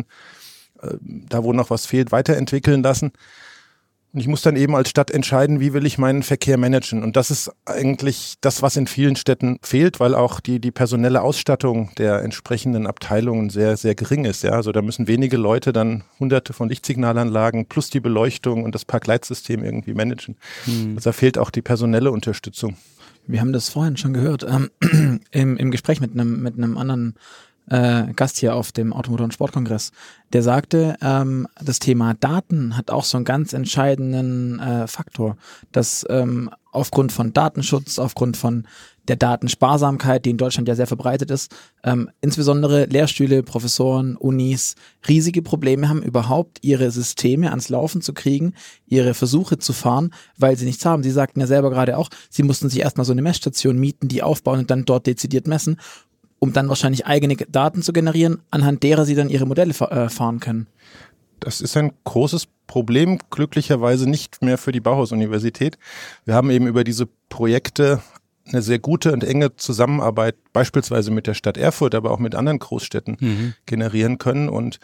äh, 0.81 0.97
da, 1.01 1.43
wo 1.45 1.53
noch 1.53 1.69
was 1.69 1.85
fehlt, 1.85 2.11
weiterentwickeln 2.11 2.83
lassen. 2.83 3.13
Und 4.13 4.19
ich 4.19 4.27
muss 4.27 4.43
dann 4.43 4.55
eben 4.55 4.75
als 4.75 4.89
Stadt 4.89 5.09
entscheiden, 5.09 5.59
wie 5.59 5.73
will 5.73 5.87
ich 5.87 5.97
meinen 5.97 6.21
Verkehr 6.21 6.57
managen. 6.57 7.01
Und 7.01 7.15
das 7.15 7.31
ist 7.31 7.51
eigentlich 7.65 8.35
das, 8.41 8.61
was 8.61 8.77
in 8.77 8.85
vielen 8.85 9.15
Städten 9.15 9.57
fehlt, 9.63 9.99
weil 9.99 10.13
auch 10.13 10.39
die, 10.39 10.59
die 10.59 10.69
personelle 10.69 11.23
Ausstattung 11.23 11.89
der 11.97 12.21
entsprechenden 12.21 12.85
Abteilungen 12.85 13.49
sehr, 13.49 13.75
sehr 13.75 13.95
gering 13.95 14.25
ist. 14.25 14.43
Ja, 14.43 14.51
also 14.51 14.71
da 14.71 14.83
müssen 14.83 15.07
wenige 15.07 15.37
Leute 15.37 15.73
dann 15.73 16.03
hunderte 16.19 16.53
von 16.53 16.69
Lichtsignalanlagen 16.69 17.65
plus 17.65 17.89
die 17.89 18.01
Beleuchtung 18.01 18.63
und 18.63 18.75
das 18.75 18.85
Parkleitsystem 18.85 19.63
irgendwie 19.63 19.95
managen. 19.95 20.37
Hm. 20.65 20.93
Also 20.95 21.09
da 21.09 21.13
fehlt 21.13 21.39
auch 21.39 21.49
die 21.49 21.63
personelle 21.63 22.11
Unterstützung. 22.11 22.77
Wir 23.25 23.41
haben 23.41 23.53
das 23.53 23.69
vorhin 23.69 23.97
schon 23.97 24.13
gehört, 24.13 24.45
ähm, 24.47 24.69
im, 25.31 25.57
im 25.57 25.71
Gespräch 25.71 26.01
mit 26.01 26.11
einem, 26.11 26.43
mit 26.43 26.55
einem 26.55 26.77
anderen 26.77 27.15
äh, 27.69 28.13
Gast 28.13 28.37
hier 28.37 28.55
auf 28.55 28.71
dem 28.71 28.93
Automotor- 28.93 29.25
und 29.25 29.33
Sportkongress, 29.33 29.91
der 30.33 30.43
sagte, 30.43 30.95
ähm, 31.01 31.47
das 31.61 31.79
Thema 31.79 32.13
Daten 32.13 32.75
hat 32.75 32.91
auch 32.91 33.03
so 33.05 33.17
einen 33.17 33.25
ganz 33.25 33.53
entscheidenden 33.53 34.59
äh, 34.59 34.87
Faktor, 34.87 35.37
dass 35.71 36.05
ähm, 36.09 36.49
aufgrund 36.71 37.11
von 37.11 37.33
Datenschutz, 37.33 37.99
aufgrund 37.99 38.35
von 38.35 38.67
der 39.07 39.15
Datensparsamkeit, 39.17 40.25
die 40.25 40.29
in 40.29 40.37
Deutschland 40.37 40.67
ja 40.67 40.75
sehr 40.75 40.87
verbreitet 40.87 41.29
ist, 41.29 41.53
ähm, 41.83 42.09
insbesondere 42.21 42.85
Lehrstühle, 42.85 43.43
Professoren, 43.43 44.15
Unis 44.15 44.75
riesige 45.07 45.41
Probleme 45.41 45.89
haben, 45.89 46.01
überhaupt 46.01 46.59
ihre 46.61 46.89
Systeme 46.89 47.49
ans 47.49 47.69
Laufen 47.69 48.01
zu 48.01 48.13
kriegen, 48.13 48.53
ihre 48.87 49.13
Versuche 49.13 49.57
zu 49.57 49.73
fahren, 49.73 50.13
weil 50.37 50.57
sie 50.57 50.65
nichts 50.65 50.85
haben. 50.85 51.03
Sie 51.03 51.11
sagten 51.11 51.41
ja 51.41 51.47
selber 51.47 51.69
gerade 51.69 51.97
auch, 51.97 52.09
sie 52.29 52.43
mussten 52.43 52.69
sich 52.69 52.79
erstmal 52.79 53.05
so 53.05 53.11
eine 53.11 53.21
Messstation 53.21 53.77
mieten, 53.77 54.07
die 54.07 54.23
aufbauen 54.23 54.59
und 54.59 54.71
dann 54.71 54.85
dort 54.85 55.05
dezidiert 55.05 55.47
messen, 55.47 55.77
um 56.43 56.51
dann 56.51 56.67
wahrscheinlich 56.67 57.05
eigene 57.05 57.37
Daten 57.37 57.81
zu 57.81 57.93
generieren, 57.93 58.41
anhand 58.51 58.83
derer 58.83 59.05
sie 59.05 59.15
dann 59.15 59.29
ihre 59.29 59.45
Modelle 59.45 59.73
äh, 59.73 60.09
fahren 60.09 60.41
können. 60.41 60.67
Das 61.39 61.61
ist 61.61 61.77
ein 61.77 61.93
großes 62.03 62.47
Problem, 62.67 63.17
glücklicherweise 63.29 64.09
nicht 64.09 64.41
mehr 64.41 64.57
für 64.57 64.73
die 64.73 64.81
Bauhaus-Universität. 64.81 65.77
Wir 66.25 66.33
haben 66.33 66.51
eben 66.51 66.67
über 66.67 66.83
diese 66.83 67.07
Projekte 67.29 68.01
eine 68.45 68.61
sehr 68.61 68.77
gute 68.77 69.13
und 69.13 69.23
enge 69.23 69.55
Zusammenarbeit 69.55 70.35
beispielsweise 70.51 71.11
mit 71.11 71.27
der 71.27 71.33
Stadt 71.33 71.55
Erfurt, 71.55 71.95
aber 71.95 72.11
auch 72.11 72.19
mit 72.19 72.35
anderen 72.35 72.59
Großstädten 72.59 73.15
mhm. 73.21 73.53
generieren 73.65 74.17
können. 74.17 74.49
Und 74.49 74.81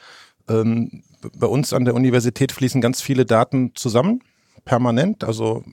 ähm, 0.48 1.04
bei 1.36 1.48
uns 1.48 1.74
an 1.74 1.84
der 1.84 1.94
Universität 1.94 2.54
fließen 2.54 2.80
ganz 2.80 3.01
viele 3.01 3.25
Daten 3.25 3.74
zusammen, 3.75 4.24
permanent, 4.63 5.25
also 5.25 5.66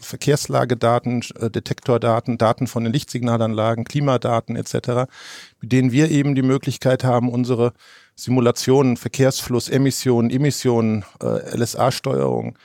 Verkehrslagedaten, 0.00 1.22
äh, 1.38 1.50
Detektordaten, 1.50 2.38
Daten 2.38 2.66
von 2.66 2.84
den 2.84 2.92
Lichtsignalanlagen, 2.92 3.84
Klimadaten 3.84 4.56
etc., 4.56 5.08
mit 5.60 5.72
denen 5.72 5.92
wir 5.92 6.10
eben 6.10 6.34
die 6.34 6.42
Möglichkeit 6.42 7.04
haben, 7.04 7.28
unsere 7.28 7.72
Simulationen, 8.16 8.96
Verkehrsfluss, 8.96 9.68
Emissionen, 9.68 10.30
Emissionen, 10.30 11.04
äh, 11.22 11.56
LSA-Steuerung 11.56 12.58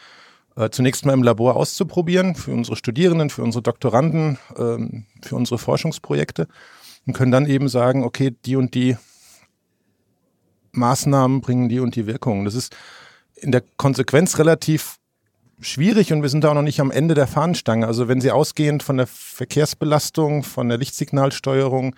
äh, 0.55 0.69
zunächst 0.69 1.05
mal 1.05 1.13
im 1.13 1.23
Labor 1.23 1.55
auszuprobieren 1.55 2.35
für 2.35 2.51
unsere 2.51 2.75
Studierenden, 2.75 3.29
für 3.29 3.43
unsere 3.43 3.61
Doktoranden, 3.61 4.37
ähm, 4.57 5.05
für 5.21 5.35
unsere 5.35 5.57
Forschungsprojekte 5.57 6.47
und 7.05 7.13
können 7.13 7.31
dann 7.31 7.45
eben 7.45 7.69
sagen, 7.69 8.03
okay, 8.03 8.35
die 8.45 8.55
und 8.55 8.73
die 8.73 8.97
Maßnahmen 10.71 11.41
bringen 11.41 11.69
die 11.69 11.79
und 11.79 11.95
die 11.95 12.07
Wirkungen. 12.07 12.45
Das 12.45 12.55
ist 12.55 12.75
in 13.35 13.51
der 13.51 13.63
Konsequenz 13.77 14.37
relativ 14.39 14.97
schwierig 15.59 16.11
und 16.13 16.21
wir 16.21 16.29
sind 16.29 16.43
da 16.43 16.49
auch 16.49 16.55
noch 16.55 16.61
nicht 16.61 16.79
am 16.79 16.91
Ende 16.91 17.13
der 17.13 17.27
Fahnenstange. 17.27 17.87
Also 17.87 18.07
wenn 18.07 18.21
Sie 18.21 18.31
ausgehend 18.31 18.83
von 18.83 18.97
der 18.97 19.07
Verkehrsbelastung, 19.07 20.43
von 20.43 20.69
der 20.69 20.77
Lichtsignalsteuerung, 20.77 21.95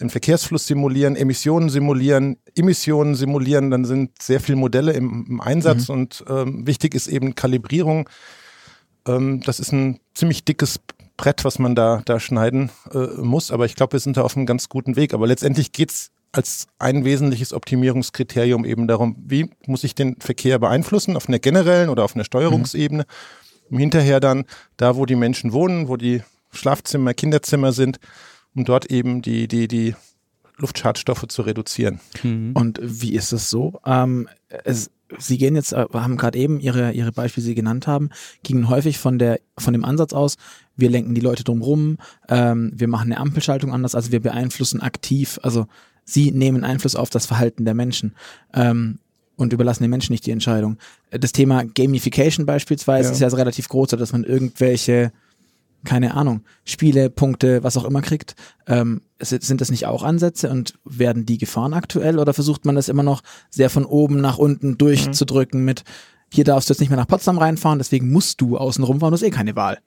den 0.00 0.10
Verkehrsfluss 0.10 0.66
simulieren, 0.66 1.16
Emissionen 1.16 1.70
simulieren, 1.70 2.36
Emissionen 2.54 3.14
simulieren, 3.14 3.70
dann 3.70 3.84
sind 3.84 4.20
sehr 4.20 4.40
viele 4.40 4.56
Modelle 4.56 4.92
im, 4.92 5.26
im 5.28 5.40
Einsatz 5.40 5.88
mhm. 5.88 5.94
und 5.94 6.24
ähm, 6.28 6.66
wichtig 6.66 6.94
ist 6.94 7.08
eben 7.08 7.34
Kalibrierung. 7.34 8.08
Ähm, 9.06 9.40
das 9.40 9.58
ist 9.60 9.72
ein 9.72 10.00
ziemlich 10.14 10.44
dickes 10.44 10.80
Brett, 11.16 11.44
was 11.44 11.58
man 11.58 11.74
da, 11.74 12.02
da 12.04 12.20
schneiden 12.20 12.70
äh, 12.92 13.06
muss, 13.22 13.50
aber 13.50 13.64
ich 13.64 13.74
glaube, 13.74 13.94
wir 13.94 14.00
sind 14.00 14.18
da 14.18 14.22
auf 14.22 14.36
einem 14.36 14.44
ganz 14.46 14.68
guten 14.68 14.96
Weg. 14.96 15.14
Aber 15.14 15.26
letztendlich 15.26 15.72
geht's 15.72 16.10
als 16.36 16.66
ein 16.78 17.04
wesentliches 17.04 17.52
Optimierungskriterium 17.52 18.64
eben 18.64 18.86
darum, 18.86 19.16
wie 19.26 19.50
muss 19.66 19.84
ich 19.84 19.94
den 19.94 20.16
Verkehr 20.20 20.58
beeinflussen, 20.58 21.16
auf 21.16 21.28
einer 21.28 21.38
generellen 21.38 21.88
oder 21.88 22.04
auf 22.04 22.14
einer 22.14 22.24
Steuerungsebene, 22.24 23.04
mhm. 23.04 23.72
um 23.74 23.78
hinterher 23.78 24.20
dann 24.20 24.44
da, 24.76 24.96
wo 24.96 25.06
die 25.06 25.16
Menschen 25.16 25.52
wohnen, 25.52 25.88
wo 25.88 25.96
die 25.96 26.22
Schlafzimmer, 26.52 27.14
Kinderzimmer 27.14 27.72
sind, 27.72 27.98
um 28.54 28.64
dort 28.64 28.90
eben 28.90 29.22
die, 29.22 29.48
die, 29.48 29.66
die 29.66 29.94
Luftschadstoffe 30.58 31.26
zu 31.28 31.42
reduzieren. 31.42 32.00
Mhm. 32.22 32.52
Und 32.54 32.80
wie 32.82 33.14
ist 33.14 33.32
es 33.32 33.48
so? 33.48 33.80
Ähm, 33.86 34.28
es, 34.64 34.90
Sie 35.18 35.38
gehen 35.38 35.54
jetzt, 35.54 35.72
äh, 35.72 35.86
haben 35.92 36.16
gerade 36.16 36.38
eben 36.38 36.58
Ihre, 36.60 36.92
Ihre 36.92 37.12
Beispiele, 37.12 37.44
die 37.44 37.50
Sie 37.50 37.54
genannt 37.54 37.86
haben, 37.86 38.10
gingen 38.42 38.68
häufig 38.68 38.98
von 38.98 39.18
der, 39.18 39.38
von 39.56 39.72
dem 39.72 39.84
Ansatz 39.84 40.12
aus, 40.12 40.36
wir 40.74 40.90
lenken 40.90 41.14
die 41.14 41.20
Leute 41.20 41.44
drumrum, 41.44 41.98
ähm, 42.28 42.72
wir 42.74 42.88
machen 42.88 43.12
eine 43.12 43.20
Ampelschaltung 43.20 43.72
anders, 43.72 43.94
also 43.94 44.10
wir 44.12 44.20
beeinflussen 44.20 44.82
aktiv, 44.82 45.38
also 45.42 45.66
Sie 46.06 46.30
nehmen 46.30 46.64
Einfluss 46.64 46.96
auf 46.96 47.10
das 47.10 47.26
Verhalten 47.26 47.66
der 47.66 47.74
Menschen. 47.74 48.16
Ähm, 48.54 49.00
und 49.36 49.52
überlassen 49.52 49.82
den 49.84 49.90
Menschen 49.90 50.14
nicht 50.14 50.24
die 50.24 50.30
Entscheidung. 50.30 50.78
Das 51.10 51.32
Thema 51.32 51.62
Gamification 51.62 52.46
beispielsweise 52.46 53.10
ja. 53.10 53.12
ist 53.12 53.20
ja 53.20 53.28
relativ 53.28 53.68
groß, 53.68 53.90
dass 53.90 54.12
man 54.12 54.24
irgendwelche 54.24 55.12
keine 55.84 56.14
Ahnung, 56.14 56.42
Spiele, 56.64 57.08
Punkte, 57.10 57.62
was 57.62 57.76
auch 57.76 57.84
immer 57.84 58.02
kriegt. 58.02 58.34
Ähm, 58.66 59.02
sind 59.20 59.60
das 59.60 59.70
nicht 59.70 59.86
auch 59.86 60.02
Ansätze 60.02 60.50
und 60.50 60.74
werden 60.84 61.24
die 61.24 61.38
gefahren 61.38 61.72
aktuell 61.72 62.18
oder 62.18 62.34
versucht 62.34 62.66
man 62.66 62.74
das 62.74 62.88
immer 62.88 63.02
noch 63.02 63.22
sehr 63.50 63.70
von 63.70 63.86
oben 63.86 64.20
nach 64.20 64.36
unten 64.36 64.76
durchzudrücken 64.76 65.60
mhm. 65.60 65.66
mit 65.66 65.84
hier 66.32 66.44
darfst 66.44 66.68
du 66.68 66.72
jetzt 66.72 66.80
nicht 66.80 66.90
mehr 66.90 66.98
nach 66.98 67.06
Potsdam 67.06 67.38
reinfahren, 67.38 67.78
deswegen 67.78 68.10
musst 68.10 68.40
du 68.40 68.58
außen 68.58 68.82
rumfahren, 68.82 69.12
du 69.12 69.14
hast 69.14 69.22
eh 69.22 69.30
keine 69.30 69.54
Wahl. 69.54 69.78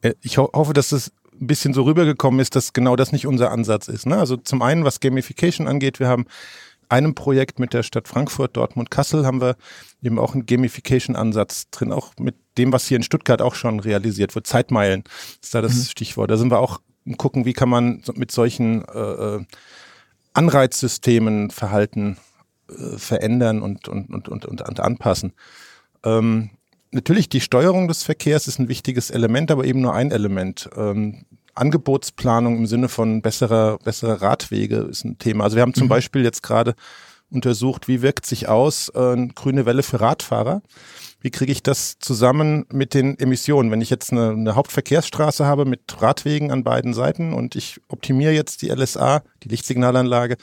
Äh, 0.00 0.14
ich 0.22 0.38
ho 0.38 0.50
hoffe, 0.52 0.72
dass 0.72 0.92
es 0.92 1.12
ein 1.44 1.46
bisschen 1.46 1.74
so 1.74 1.82
rübergekommen 1.82 2.40
ist, 2.40 2.56
dass 2.56 2.72
genau 2.72 2.96
das 2.96 3.12
nicht 3.12 3.26
unser 3.26 3.50
Ansatz 3.50 3.88
ist. 3.88 4.06
Ne? 4.06 4.16
Also 4.16 4.36
zum 4.36 4.62
einen, 4.62 4.84
was 4.84 5.00
Gamification 5.00 5.68
angeht, 5.68 6.00
wir 6.00 6.08
haben 6.08 6.26
einem 6.88 7.14
Projekt 7.14 7.58
mit 7.58 7.72
der 7.72 7.82
Stadt 7.82 8.08
Frankfurt, 8.08 8.56
Dortmund, 8.56 8.90
Kassel 8.90 9.26
haben 9.26 9.40
wir 9.40 9.56
eben 10.02 10.18
auch 10.18 10.34
einen 10.34 10.46
Gamification-Ansatz 10.46 11.70
drin, 11.70 11.92
auch 11.92 12.12
mit 12.18 12.36
dem, 12.58 12.72
was 12.72 12.86
hier 12.86 12.96
in 12.96 13.02
Stuttgart 13.02 13.42
auch 13.42 13.54
schon 13.54 13.80
realisiert 13.80 14.34
wird. 14.34 14.46
Zeitmeilen 14.46 15.04
ist 15.42 15.54
da 15.54 15.62
das 15.62 15.74
mhm. 15.74 15.82
Stichwort. 15.84 16.30
Da 16.30 16.36
sind 16.36 16.50
wir 16.50 16.58
auch 16.58 16.80
gucken, 17.16 17.44
wie 17.44 17.52
kann 17.52 17.68
man 17.68 18.02
mit 18.14 18.30
solchen 18.30 18.84
äh, 18.88 18.98
äh, 18.98 19.44
Anreizsystemen 20.32 21.50
Verhalten 21.50 22.18
äh, 22.68 22.98
verändern 22.98 23.62
und, 23.62 23.88
und, 23.88 24.10
und, 24.10 24.28
und, 24.28 24.46
und 24.46 24.80
anpassen. 24.80 25.32
Ähm, 26.04 26.50
natürlich, 26.94 27.28
die 27.28 27.40
Steuerung 27.40 27.88
des 27.88 28.02
Verkehrs 28.02 28.48
ist 28.48 28.58
ein 28.58 28.68
wichtiges 28.68 29.10
Element, 29.10 29.50
aber 29.50 29.64
eben 29.64 29.80
nur 29.80 29.94
ein 29.94 30.10
Element. 30.10 30.70
Ähm, 30.76 31.26
Angebotsplanung 31.54 32.56
im 32.56 32.66
Sinne 32.66 32.88
von 32.88 33.22
besserer, 33.22 33.78
besserer 33.78 34.22
Radwege 34.22 34.76
ist 34.76 35.04
ein 35.04 35.18
Thema. 35.18 35.44
Also 35.44 35.56
wir 35.56 35.62
haben 35.62 35.74
zum 35.74 35.84
mhm. 35.84 35.90
Beispiel 35.90 36.24
jetzt 36.24 36.42
gerade 36.42 36.74
untersucht, 37.30 37.88
wie 37.88 38.02
wirkt 38.02 38.26
sich 38.26 38.48
aus 38.48 38.90
äh, 38.94 38.98
eine 38.98 39.28
grüne 39.28 39.66
Welle 39.66 39.82
für 39.82 40.00
Radfahrer. 40.00 40.62
Wie 41.20 41.30
kriege 41.30 41.52
ich 41.52 41.62
das 41.62 41.98
zusammen 41.98 42.66
mit 42.70 42.92
den 42.92 43.18
Emissionen? 43.18 43.70
Wenn 43.70 43.80
ich 43.80 43.90
jetzt 43.90 44.12
eine, 44.12 44.30
eine, 44.30 44.54
Hauptverkehrsstraße 44.54 45.46
habe 45.46 45.64
mit 45.64 45.80
Radwegen 46.00 46.50
an 46.50 46.64
beiden 46.64 46.92
Seiten 46.92 47.32
und 47.32 47.56
ich 47.56 47.80
optimiere 47.88 48.32
jetzt 48.32 48.62
die 48.62 48.68
LSA, 48.68 49.22
die 49.42 49.48
Lichtsignalanlage, 49.48 50.36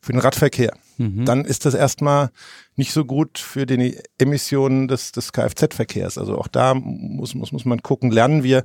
für 0.00 0.12
den 0.12 0.20
Radverkehr, 0.20 0.76
mhm. 0.98 1.24
dann 1.24 1.44
ist 1.44 1.66
das 1.66 1.74
erstmal 1.74 2.30
nicht 2.74 2.92
so 2.92 3.04
gut 3.04 3.38
für 3.38 3.66
die 3.66 3.98
Emissionen 4.18 4.88
des, 4.88 5.12
des 5.12 5.32
Kfz-Verkehrs. 5.32 6.18
Also 6.18 6.38
auch 6.38 6.48
da 6.48 6.74
muss, 6.74 7.34
muss, 7.34 7.52
muss 7.52 7.64
man 7.64 7.82
gucken, 7.82 8.10
lernen 8.10 8.42
wir, 8.42 8.64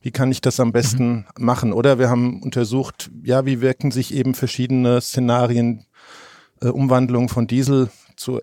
wie 0.00 0.10
kann 0.10 0.30
ich 0.30 0.40
das 0.40 0.60
am 0.60 0.72
besten 0.72 1.08
mhm. 1.08 1.24
machen? 1.38 1.72
Oder 1.72 1.98
wir 1.98 2.08
haben 2.08 2.42
untersucht, 2.42 3.10
ja, 3.24 3.46
wie 3.46 3.60
wirken 3.60 3.90
sich 3.90 4.14
eben 4.14 4.34
verschiedene 4.34 5.00
Szenarien, 5.00 5.86
äh, 6.60 6.68
Umwandlung 6.68 7.28
von 7.28 7.46
Diesel 7.46 7.90
zu 8.16 8.38
äh, 8.38 8.42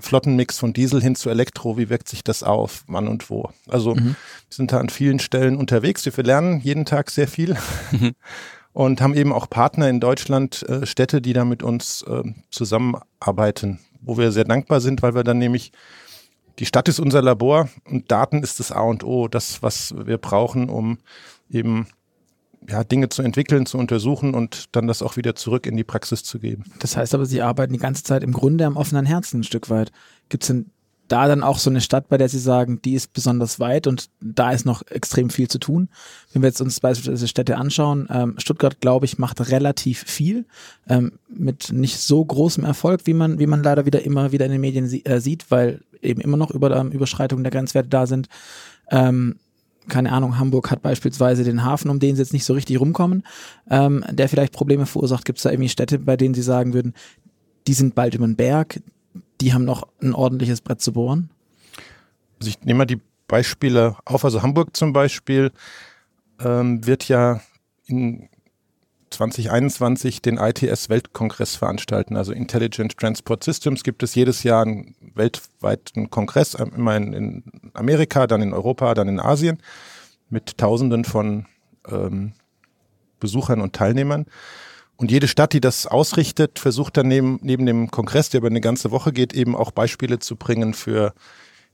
Flottenmix 0.00 0.58
von 0.58 0.72
Diesel 0.72 1.02
hin 1.02 1.16
zu 1.16 1.30
Elektro, 1.30 1.76
wie 1.76 1.90
wirkt 1.90 2.08
sich 2.08 2.22
das 2.22 2.42
auf, 2.42 2.84
wann 2.86 3.08
und 3.08 3.30
wo? 3.30 3.50
Also 3.68 3.94
mhm. 3.94 4.04
wir 4.04 4.14
sind 4.50 4.72
da 4.72 4.78
an 4.78 4.88
vielen 4.88 5.18
Stellen 5.18 5.56
unterwegs. 5.56 6.04
Wir 6.04 6.24
lernen 6.24 6.60
jeden 6.60 6.84
Tag 6.84 7.10
sehr 7.10 7.28
viel 7.28 7.56
mhm. 7.92 8.12
und 8.72 9.00
haben 9.00 9.14
eben 9.14 9.32
auch 9.32 9.50
Partner 9.50 9.88
in 9.88 10.00
Deutschland, 10.00 10.62
äh, 10.68 10.86
Städte, 10.86 11.20
die 11.20 11.32
da 11.32 11.44
mit 11.44 11.62
uns 11.62 12.02
äh, 12.02 12.22
zusammenarbeiten, 12.50 13.80
wo 14.00 14.16
wir 14.16 14.32
sehr 14.32 14.44
dankbar 14.44 14.80
sind, 14.80 15.02
weil 15.02 15.14
wir 15.14 15.24
dann 15.24 15.38
nämlich 15.38 15.72
die 16.58 16.66
Stadt 16.66 16.88
ist 16.88 17.00
unser 17.00 17.22
Labor 17.22 17.68
und 17.86 18.10
Daten 18.10 18.42
ist 18.42 18.60
das 18.60 18.70
A 18.70 18.82
und 18.82 19.02
O, 19.02 19.28
das, 19.28 19.62
was 19.62 19.94
wir 19.96 20.18
brauchen, 20.18 20.68
um 20.68 20.98
eben 21.48 21.86
ja, 22.68 22.84
Dinge 22.84 23.08
zu 23.08 23.22
entwickeln, 23.22 23.64
zu 23.64 23.78
untersuchen 23.78 24.34
und 24.34 24.76
dann 24.76 24.86
das 24.86 25.02
auch 25.02 25.16
wieder 25.16 25.34
zurück 25.34 25.66
in 25.66 25.76
die 25.76 25.84
Praxis 25.84 26.22
zu 26.22 26.38
geben. 26.38 26.64
Das 26.78 26.96
heißt 26.96 27.14
aber, 27.14 27.24
Sie 27.24 27.40
arbeiten 27.40 27.72
die 27.72 27.78
ganze 27.78 28.02
Zeit 28.02 28.22
im 28.22 28.32
Grunde 28.32 28.66
am 28.66 28.76
offenen 28.76 29.06
Herzen 29.06 29.40
ein 29.40 29.44
Stück 29.44 29.70
weit. 29.70 29.90
Gibt 30.28 30.44
es 30.44 30.48
denn 30.48 30.70
da 31.10 31.26
dann 31.26 31.42
auch 31.42 31.58
so 31.58 31.70
eine 31.70 31.80
Stadt, 31.80 32.08
bei 32.08 32.16
der 32.16 32.28
Sie 32.28 32.38
sagen, 32.38 32.80
die 32.82 32.94
ist 32.94 33.12
besonders 33.12 33.58
weit 33.58 33.86
und 33.88 34.10
da 34.20 34.52
ist 34.52 34.64
noch 34.64 34.86
extrem 34.86 35.28
viel 35.28 35.48
zu 35.48 35.58
tun? 35.58 35.88
Wenn 36.32 36.42
wir 36.42 36.48
jetzt 36.48 36.60
uns 36.60 36.78
beispielsweise 36.78 37.26
Städte 37.26 37.56
anschauen, 37.56 38.08
ähm, 38.10 38.34
Stuttgart, 38.38 38.80
glaube 38.80 39.06
ich, 39.06 39.18
macht 39.18 39.50
relativ 39.50 40.04
viel 40.04 40.46
ähm, 40.88 41.12
mit 41.28 41.72
nicht 41.72 41.98
so 41.98 42.24
großem 42.24 42.64
Erfolg, 42.64 43.02
wie 43.04 43.14
man, 43.14 43.40
wie 43.40 43.48
man 43.48 43.62
leider 43.62 43.86
wieder 43.86 44.02
immer 44.02 44.30
wieder 44.30 44.46
in 44.46 44.52
den 44.52 44.60
Medien 44.60 44.86
sie 44.86 45.04
äh, 45.04 45.20
sieht, 45.20 45.50
weil 45.50 45.80
eben 46.00 46.20
immer 46.20 46.36
noch 46.36 46.52
über 46.52 46.74
ähm, 46.76 46.92
Überschreitungen 46.92 47.42
der 47.42 47.50
Grenzwerte 47.50 47.88
da 47.88 48.06
sind. 48.06 48.28
Ähm, 48.90 49.36
keine 49.88 50.12
Ahnung, 50.12 50.38
Hamburg 50.38 50.70
hat 50.70 50.82
beispielsweise 50.82 51.42
den 51.42 51.64
Hafen, 51.64 51.90
um 51.90 51.98
den 51.98 52.14
sie 52.14 52.22
jetzt 52.22 52.32
nicht 52.32 52.44
so 52.44 52.54
richtig 52.54 52.78
rumkommen, 52.78 53.24
ähm, 53.68 54.04
der 54.10 54.28
vielleicht 54.28 54.52
Probleme 54.52 54.86
verursacht. 54.86 55.24
Gibt 55.24 55.38
es 55.38 55.42
da 55.42 55.50
irgendwie 55.50 55.68
Städte, 55.68 55.98
bei 55.98 56.16
denen 56.16 56.34
sie 56.34 56.42
sagen 56.42 56.72
würden, 56.72 56.94
die 57.66 57.74
sind 57.74 57.96
bald 57.96 58.14
über 58.14 58.26
den 58.26 58.36
Berg, 58.36 58.80
die 59.40 59.52
haben 59.52 59.64
noch 59.64 59.86
ein 60.02 60.14
ordentliches 60.14 60.60
Brett 60.60 60.80
zu 60.80 60.92
bohren? 60.92 61.30
Also 62.38 62.50
ich 62.50 62.60
nehme 62.62 62.78
mal 62.78 62.84
die 62.86 63.00
Beispiele 63.28 63.96
auf. 64.04 64.24
Also 64.24 64.42
Hamburg 64.42 64.76
zum 64.76 64.92
Beispiel 64.92 65.52
ähm, 66.40 66.86
wird 66.86 67.08
ja 67.08 67.40
in 67.86 68.28
2021 69.10 70.22
den 70.22 70.38
ITS-Weltkongress 70.38 71.56
veranstalten. 71.56 72.16
Also 72.16 72.32
Intelligent 72.32 72.96
Transport 72.96 73.44
Systems 73.44 73.82
gibt 73.82 74.02
es 74.02 74.14
jedes 74.14 74.42
Jahr 74.42 74.62
einen 74.62 74.94
weltweiten 75.14 76.10
Kongress, 76.10 76.54
immer 76.54 76.96
in, 76.96 77.12
in 77.12 77.42
Amerika, 77.74 78.26
dann 78.26 78.42
in 78.42 78.52
Europa, 78.52 78.94
dann 78.94 79.08
in 79.08 79.20
Asien, 79.20 79.58
mit 80.28 80.58
Tausenden 80.58 81.04
von 81.04 81.46
ähm, 81.88 82.32
Besuchern 83.18 83.60
und 83.60 83.74
Teilnehmern. 83.74 84.26
Und 85.00 85.10
jede 85.10 85.28
Stadt, 85.28 85.54
die 85.54 85.62
das 85.62 85.86
ausrichtet, 85.86 86.58
versucht 86.58 86.98
dann 86.98 87.08
neben, 87.08 87.38
neben 87.40 87.64
dem 87.64 87.90
Kongress, 87.90 88.28
der 88.28 88.40
über 88.40 88.48
eine 88.48 88.60
ganze 88.60 88.90
Woche 88.90 89.14
geht, 89.14 89.32
eben 89.32 89.56
auch 89.56 89.70
Beispiele 89.70 90.18
zu 90.18 90.36
bringen 90.36 90.74
für 90.74 91.14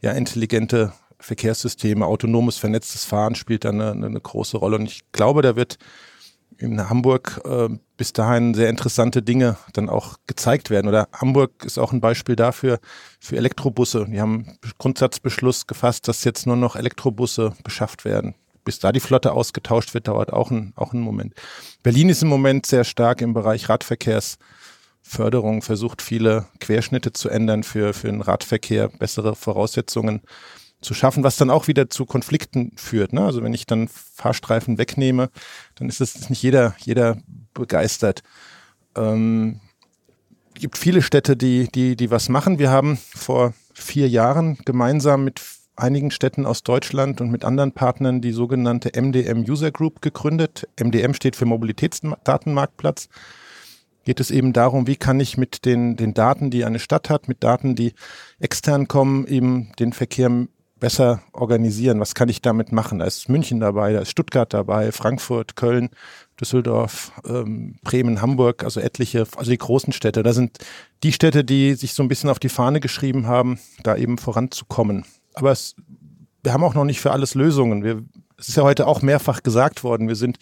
ja, 0.00 0.12
intelligente 0.12 0.92
Verkehrssysteme. 1.18 2.06
Autonomes, 2.06 2.56
vernetztes 2.58 3.04
Fahren 3.04 3.34
spielt 3.34 3.64
da 3.64 3.70
eine, 3.70 3.90
eine 3.90 4.20
große 4.20 4.56
Rolle. 4.56 4.76
Und 4.76 4.84
ich 4.84 5.00
glaube, 5.10 5.42
da 5.42 5.56
wird 5.56 5.76
in 6.56 6.88
Hamburg 6.88 7.40
äh, 7.44 7.68
bis 7.96 8.12
dahin 8.12 8.54
sehr 8.54 8.70
interessante 8.70 9.22
Dinge 9.22 9.56
dann 9.72 9.88
auch 9.88 10.18
gezeigt 10.28 10.70
werden. 10.70 10.86
Oder 10.86 11.08
Hamburg 11.12 11.64
ist 11.64 11.78
auch 11.78 11.92
ein 11.92 12.00
Beispiel 12.00 12.36
dafür, 12.36 12.78
für 13.18 13.36
Elektrobusse. 13.36 14.06
Die 14.08 14.20
haben 14.20 14.56
Grundsatzbeschluss 14.78 15.66
gefasst, 15.66 16.06
dass 16.06 16.22
jetzt 16.22 16.46
nur 16.46 16.54
noch 16.54 16.76
Elektrobusse 16.76 17.54
beschafft 17.64 18.04
werden 18.04 18.36
bis 18.66 18.78
da 18.80 18.92
die 18.92 19.00
Flotte 19.00 19.32
ausgetauscht 19.32 19.94
wird, 19.94 20.08
dauert 20.08 20.32
auch 20.32 20.50
ein, 20.50 20.74
auch 20.76 20.92
ein 20.92 21.00
Moment. 21.00 21.32
Berlin 21.82 22.10
ist 22.10 22.22
im 22.22 22.28
Moment 22.28 22.66
sehr 22.66 22.84
stark 22.84 23.22
im 23.22 23.32
Bereich 23.32 23.70
Radverkehrsförderung, 23.70 25.62
versucht 25.62 26.02
viele 26.02 26.46
Querschnitte 26.60 27.14
zu 27.14 27.30
ändern 27.30 27.62
für, 27.62 27.94
für 27.94 28.08
den 28.08 28.20
Radverkehr, 28.20 28.88
bessere 28.88 29.34
Voraussetzungen 29.36 30.20
zu 30.82 30.92
schaffen, 30.92 31.24
was 31.24 31.36
dann 31.36 31.48
auch 31.48 31.68
wieder 31.68 31.88
zu 31.88 32.04
Konflikten 32.04 32.72
führt. 32.76 33.12
Ne? 33.12 33.24
Also 33.24 33.42
wenn 33.42 33.54
ich 33.54 33.66
dann 33.66 33.88
Fahrstreifen 33.88 34.78
wegnehme, 34.78 35.30
dann 35.76 35.88
ist 35.88 36.00
es 36.00 36.28
nicht 36.28 36.42
jeder, 36.42 36.74
jeder 36.80 37.18
begeistert. 37.54 38.22
Ähm, 38.96 39.60
gibt 40.54 40.76
viele 40.76 41.02
Städte, 41.02 41.36
die, 41.36 41.68
die, 41.72 41.96
die 41.96 42.10
was 42.10 42.28
machen. 42.28 42.58
Wir 42.58 42.70
haben 42.70 42.98
vor 43.14 43.54
vier 43.74 44.08
Jahren 44.08 44.58
gemeinsam 44.64 45.24
mit 45.24 45.40
einigen 45.76 46.10
Städten 46.10 46.46
aus 46.46 46.62
Deutschland 46.62 47.20
und 47.20 47.30
mit 47.30 47.44
anderen 47.44 47.72
Partnern 47.72 48.20
die 48.20 48.32
sogenannte 48.32 49.00
MDM 49.00 49.44
User 49.48 49.70
Group 49.70 50.00
gegründet. 50.02 50.68
MDM 50.82 51.14
steht 51.14 51.36
für 51.36 51.44
Mobilitätsdatenmarktplatz. 51.44 53.08
Geht 54.04 54.20
es 54.20 54.30
eben 54.30 54.52
darum, 54.52 54.86
wie 54.86 54.96
kann 54.96 55.20
ich 55.20 55.36
mit 55.36 55.64
den, 55.64 55.96
den 55.96 56.14
Daten, 56.14 56.50
die 56.50 56.64
eine 56.64 56.78
Stadt 56.78 57.10
hat, 57.10 57.28
mit 57.28 57.42
Daten, 57.42 57.74
die 57.74 57.92
extern 58.38 58.88
kommen, 58.88 59.26
eben 59.26 59.72
den 59.78 59.92
Verkehr 59.92 60.46
besser 60.78 61.22
organisieren. 61.32 62.00
Was 62.00 62.14
kann 62.14 62.28
ich 62.28 62.42
damit 62.42 62.70
machen? 62.70 62.98
Da 62.98 63.06
ist 63.06 63.28
München 63.28 63.60
dabei, 63.60 63.92
da 63.92 64.00
ist 64.00 64.10
Stuttgart 64.10 64.52
dabei, 64.52 64.92
Frankfurt, 64.92 65.56
Köln, 65.56 65.88
Düsseldorf, 66.40 67.12
ähm, 67.26 67.76
Bremen, 67.82 68.20
Hamburg, 68.20 68.62
also 68.62 68.80
etliche, 68.80 69.26
also 69.36 69.50
die 69.50 69.58
großen 69.58 69.92
Städte. 69.92 70.22
Da 70.22 70.32
sind 70.32 70.58
die 71.02 71.12
Städte, 71.12 71.44
die 71.44 71.74
sich 71.74 71.94
so 71.94 72.02
ein 72.02 72.08
bisschen 72.08 72.30
auf 72.30 72.38
die 72.38 72.50
Fahne 72.50 72.80
geschrieben 72.80 73.26
haben, 73.26 73.58
da 73.82 73.96
eben 73.96 74.18
voranzukommen 74.18 75.04
aber 75.36 75.52
es, 75.52 75.76
wir 76.42 76.52
haben 76.52 76.64
auch 76.64 76.74
noch 76.74 76.84
nicht 76.84 77.00
für 77.00 77.12
alles 77.12 77.34
Lösungen. 77.34 77.84
Wir, 77.84 78.02
es 78.38 78.48
ist 78.48 78.56
ja 78.56 78.64
heute 78.64 78.86
auch 78.86 79.02
mehrfach 79.02 79.42
gesagt 79.42 79.84
worden, 79.84 80.08
wir 80.08 80.16
sind 80.16 80.38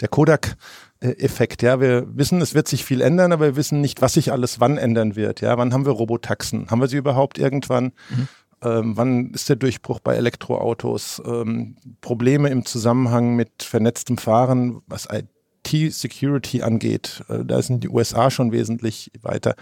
der 0.00 0.08
Kodak-Effekt. 0.08 1.62
Ja, 1.62 1.80
wir 1.80 2.04
wissen, 2.16 2.40
es 2.40 2.54
wird 2.54 2.68
sich 2.68 2.84
viel 2.84 3.00
ändern, 3.00 3.32
aber 3.32 3.46
wir 3.46 3.56
wissen 3.56 3.80
nicht, 3.80 4.02
was 4.02 4.12
sich 4.12 4.32
alles 4.32 4.60
wann 4.60 4.76
ändern 4.76 5.16
wird. 5.16 5.40
Ja, 5.40 5.56
wann 5.56 5.72
haben 5.72 5.86
wir 5.86 5.92
Robotaxen? 5.92 6.70
Haben 6.70 6.80
wir 6.80 6.88
sie 6.88 6.96
überhaupt 6.96 7.38
irgendwann? 7.38 7.92
Mhm. 8.10 8.28
Ähm, 8.60 8.96
wann 8.96 9.30
ist 9.30 9.48
der 9.48 9.56
Durchbruch 9.56 10.00
bei 10.00 10.16
Elektroautos? 10.16 11.22
Ähm, 11.24 11.76
Probleme 12.00 12.50
im 12.50 12.64
Zusammenhang 12.64 13.36
mit 13.36 13.62
vernetztem 13.62 14.18
Fahren, 14.18 14.82
was 14.88 15.06
IT-Security 15.10 16.62
angeht, 16.62 17.22
äh, 17.28 17.44
da 17.44 17.62
sind 17.62 17.84
die 17.84 17.88
USA 17.88 18.30
schon 18.30 18.50
wesentlich 18.50 19.12
weiter. 19.22 19.54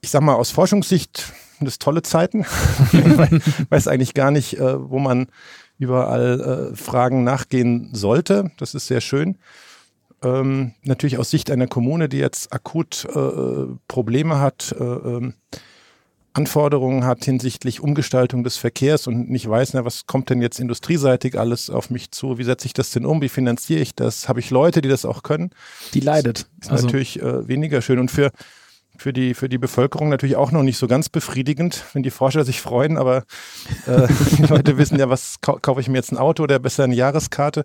Ich 0.00 0.10
sag 0.10 0.22
mal, 0.22 0.34
aus 0.34 0.52
Forschungssicht 0.52 1.32
sind 1.60 1.66
das 1.66 1.78
tolle 1.78 2.02
Zeiten. 2.02 2.40
ich 2.92 3.70
weiß 3.70 3.86
eigentlich 3.86 4.14
gar 4.14 4.30
nicht, 4.30 4.58
äh, 4.58 4.90
wo 4.90 4.98
man 4.98 5.28
überall 5.78 6.72
äh, 6.72 6.76
Fragen 6.76 7.22
nachgehen 7.22 7.90
sollte. 7.92 8.50
Das 8.58 8.74
ist 8.74 8.86
sehr 8.86 9.00
schön. 9.00 9.36
Ähm, 10.22 10.72
natürlich 10.82 11.18
aus 11.18 11.30
Sicht 11.30 11.50
einer 11.50 11.66
Kommune, 11.66 12.08
die 12.08 12.18
jetzt 12.18 12.52
akut 12.52 13.06
äh, 13.06 13.74
Probleme 13.88 14.38
hat, 14.38 14.74
äh, 14.78 14.84
ähm, 14.84 15.34
Anforderungen 16.32 17.04
hat 17.04 17.24
hinsichtlich 17.24 17.80
Umgestaltung 17.80 18.44
des 18.44 18.56
Verkehrs 18.56 19.06
und 19.08 19.30
nicht 19.30 19.48
weiß, 19.48 19.74
na, 19.74 19.84
was 19.84 20.06
kommt 20.06 20.30
denn 20.30 20.40
jetzt 20.40 20.60
industrieseitig 20.60 21.38
alles 21.38 21.70
auf 21.70 21.90
mich 21.90 22.12
zu? 22.12 22.38
Wie 22.38 22.44
setze 22.44 22.66
ich 22.66 22.72
das 22.72 22.90
denn 22.90 23.04
um? 23.04 23.20
Wie 23.20 23.28
finanziere 23.28 23.80
ich 23.80 23.96
das? 23.96 24.28
Habe 24.28 24.38
ich 24.38 24.50
Leute, 24.50 24.80
die 24.80 24.88
das 24.88 25.04
auch 25.04 25.24
können? 25.24 25.50
Die 25.92 26.00
leidet. 26.00 26.46
Das 26.58 26.66
ist 26.66 26.72
also. 26.72 26.86
natürlich 26.86 27.20
äh, 27.20 27.48
weniger 27.48 27.82
schön. 27.82 27.98
Und 27.98 28.10
für 28.12 28.30
für 29.00 29.14
die, 29.14 29.32
für 29.32 29.48
die 29.48 29.58
Bevölkerung 29.58 30.10
natürlich 30.10 30.36
auch 30.36 30.52
noch 30.52 30.62
nicht 30.62 30.76
so 30.76 30.86
ganz 30.86 31.08
befriedigend, 31.08 31.84
wenn 31.94 32.02
die 32.02 32.10
Forscher 32.10 32.44
sich 32.44 32.60
freuen, 32.60 32.98
aber 32.98 33.24
äh, 33.86 34.06
die 34.36 34.42
Leute 34.42 34.76
wissen 34.76 34.98
ja, 34.98 35.08
was 35.08 35.40
kau 35.40 35.58
kaufe 35.60 35.80
ich 35.80 35.88
mir 35.88 35.96
jetzt 35.96 36.12
ein 36.12 36.18
Auto 36.18 36.42
oder 36.42 36.58
besser 36.58 36.84
eine 36.84 36.94
Jahreskarte. 36.94 37.64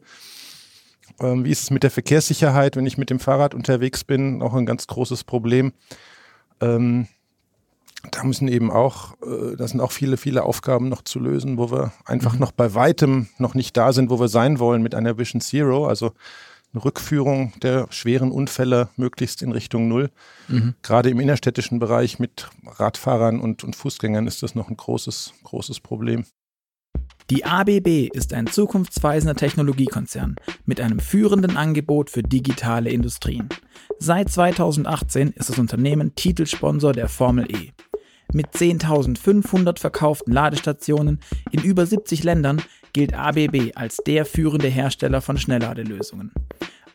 Ähm, 1.20 1.44
wie 1.44 1.52
ist 1.52 1.64
es 1.64 1.72
mit 1.72 1.84
der 1.84 1.92
Verkehrssicherheit, 1.92 2.78
wenn 2.78 2.86
ich 2.86 2.98
mit 2.98 3.10
dem 3.10 3.20
Fahrrad 3.20 3.54
unterwegs 3.54 4.06
bin? 4.06 4.42
Auch 4.42 4.54
ein 4.54 4.66
ganz 4.66 4.88
großes 4.88 5.26
Problem. 5.26 5.74
Ähm, 6.62 7.08
da 8.12 8.24
müssen 8.24 8.48
eben 8.48 8.72
auch, 8.72 9.16
äh, 9.22 9.58
da 9.58 9.68
sind 9.68 9.82
auch 9.82 9.92
viele, 9.92 10.16
viele 10.16 10.44
Aufgaben 10.44 10.88
noch 10.88 11.02
zu 11.02 11.20
lösen, 11.20 11.58
wo 11.58 11.70
wir 11.70 11.92
einfach 12.06 12.34
mhm. 12.34 12.40
noch 12.40 12.52
bei 12.54 12.74
weitem 12.74 13.28
noch 13.40 13.56
nicht 13.56 13.76
da 13.76 13.92
sind, 13.92 14.10
wo 14.10 14.22
wir 14.22 14.30
sein 14.30 14.60
wollen 14.60 14.82
mit 14.82 14.96
einer 14.96 15.18
Vision 15.18 15.42
Zero. 15.42 15.86
Also 15.86 16.14
eine 16.76 16.84
Rückführung 16.84 17.54
der 17.62 17.88
schweren 17.90 18.32
Unfälle 18.32 18.90
möglichst 18.98 19.42
in 19.42 19.52
Richtung 19.52 19.88
Null. 19.88 20.12
Mhm. 20.48 20.76
Gerade 20.84 21.10
im 21.10 21.20
innerstädtischen 21.20 21.80
Bereich 21.80 22.20
mit 22.20 22.50
Radfahrern 22.66 23.40
und, 23.40 23.64
und 23.64 23.76
Fußgängern 23.76 24.28
ist 24.28 24.44
das 24.44 24.56
noch 24.56 24.70
ein 24.70 24.78
großes, 24.78 25.34
großes 25.44 25.80
Problem. 25.80 26.26
Die 27.32 27.44
ABB 27.44 28.10
ist 28.14 28.34
ein 28.34 28.46
zukunftsweisender 28.46 29.36
Technologiekonzern 29.36 30.36
mit 30.66 30.80
einem 30.80 31.00
führenden 31.00 31.58
Angebot 31.58 32.12
für 32.12 32.22
digitale 32.22 32.92
Industrien. 32.92 33.50
Seit 33.98 34.30
2018 34.30 35.32
ist 35.32 35.50
das 35.50 35.58
Unternehmen 35.58 36.14
Titelsponsor 36.14 36.94
der 36.94 37.10
Formel 37.10 37.50
E. 37.50 37.72
Mit 38.34 38.48
10.500 38.48 39.80
verkauften 39.80 40.34
Ladestationen 40.34 41.20
in 41.52 41.64
über 41.64 41.86
70 41.86 42.24
Ländern 42.24 42.62
gilt 42.96 43.14
ABB 43.14 43.74
als 43.76 43.98
der 44.08 44.26
führende 44.26 44.70
Hersteller 44.70 45.20
von 45.20 45.38
Schnellladelösungen. 45.38 46.32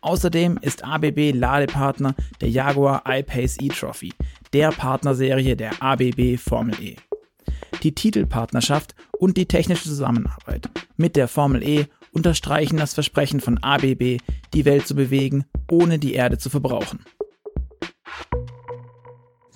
Außerdem 0.00 0.58
ist 0.62 0.82
ABB 0.82 1.32
Ladepartner 1.34 2.14
der 2.40 2.48
Jaguar 2.48 3.02
I-Pace 3.06 3.58
e-Trophy, 3.60 4.14
der 4.54 4.70
Partnerserie 4.70 5.56
der 5.56 5.82
ABB 5.82 6.38
Formel 6.38 6.74
E. 6.82 6.96
Die 7.82 7.94
Titelpartnerschaft 7.94 8.94
und 9.18 9.36
die 9.36 9.44
technische 9.44 9.90
Zusammenarbeit 9.90 10.70
mit 10.96 11.16
der 11.16 11.28
Formel 11.28 11.62
E 11.62 11.84
unterstreichen 12.12 12.78
das 12.78 12.94
Versprechen 12.94 13.40
von 13.40 13.58
ABB, 13.62 14.20
die 14.54 14.64
Welt 14.64 14.86
zu 14.86 14.94
bewegen, 14.94 15.44
ohne 15.70 15.98
die 15.98 16.14
Erde 16.14 16.38
zu 16.38 16.48
verbrauchen. 16.48 17.00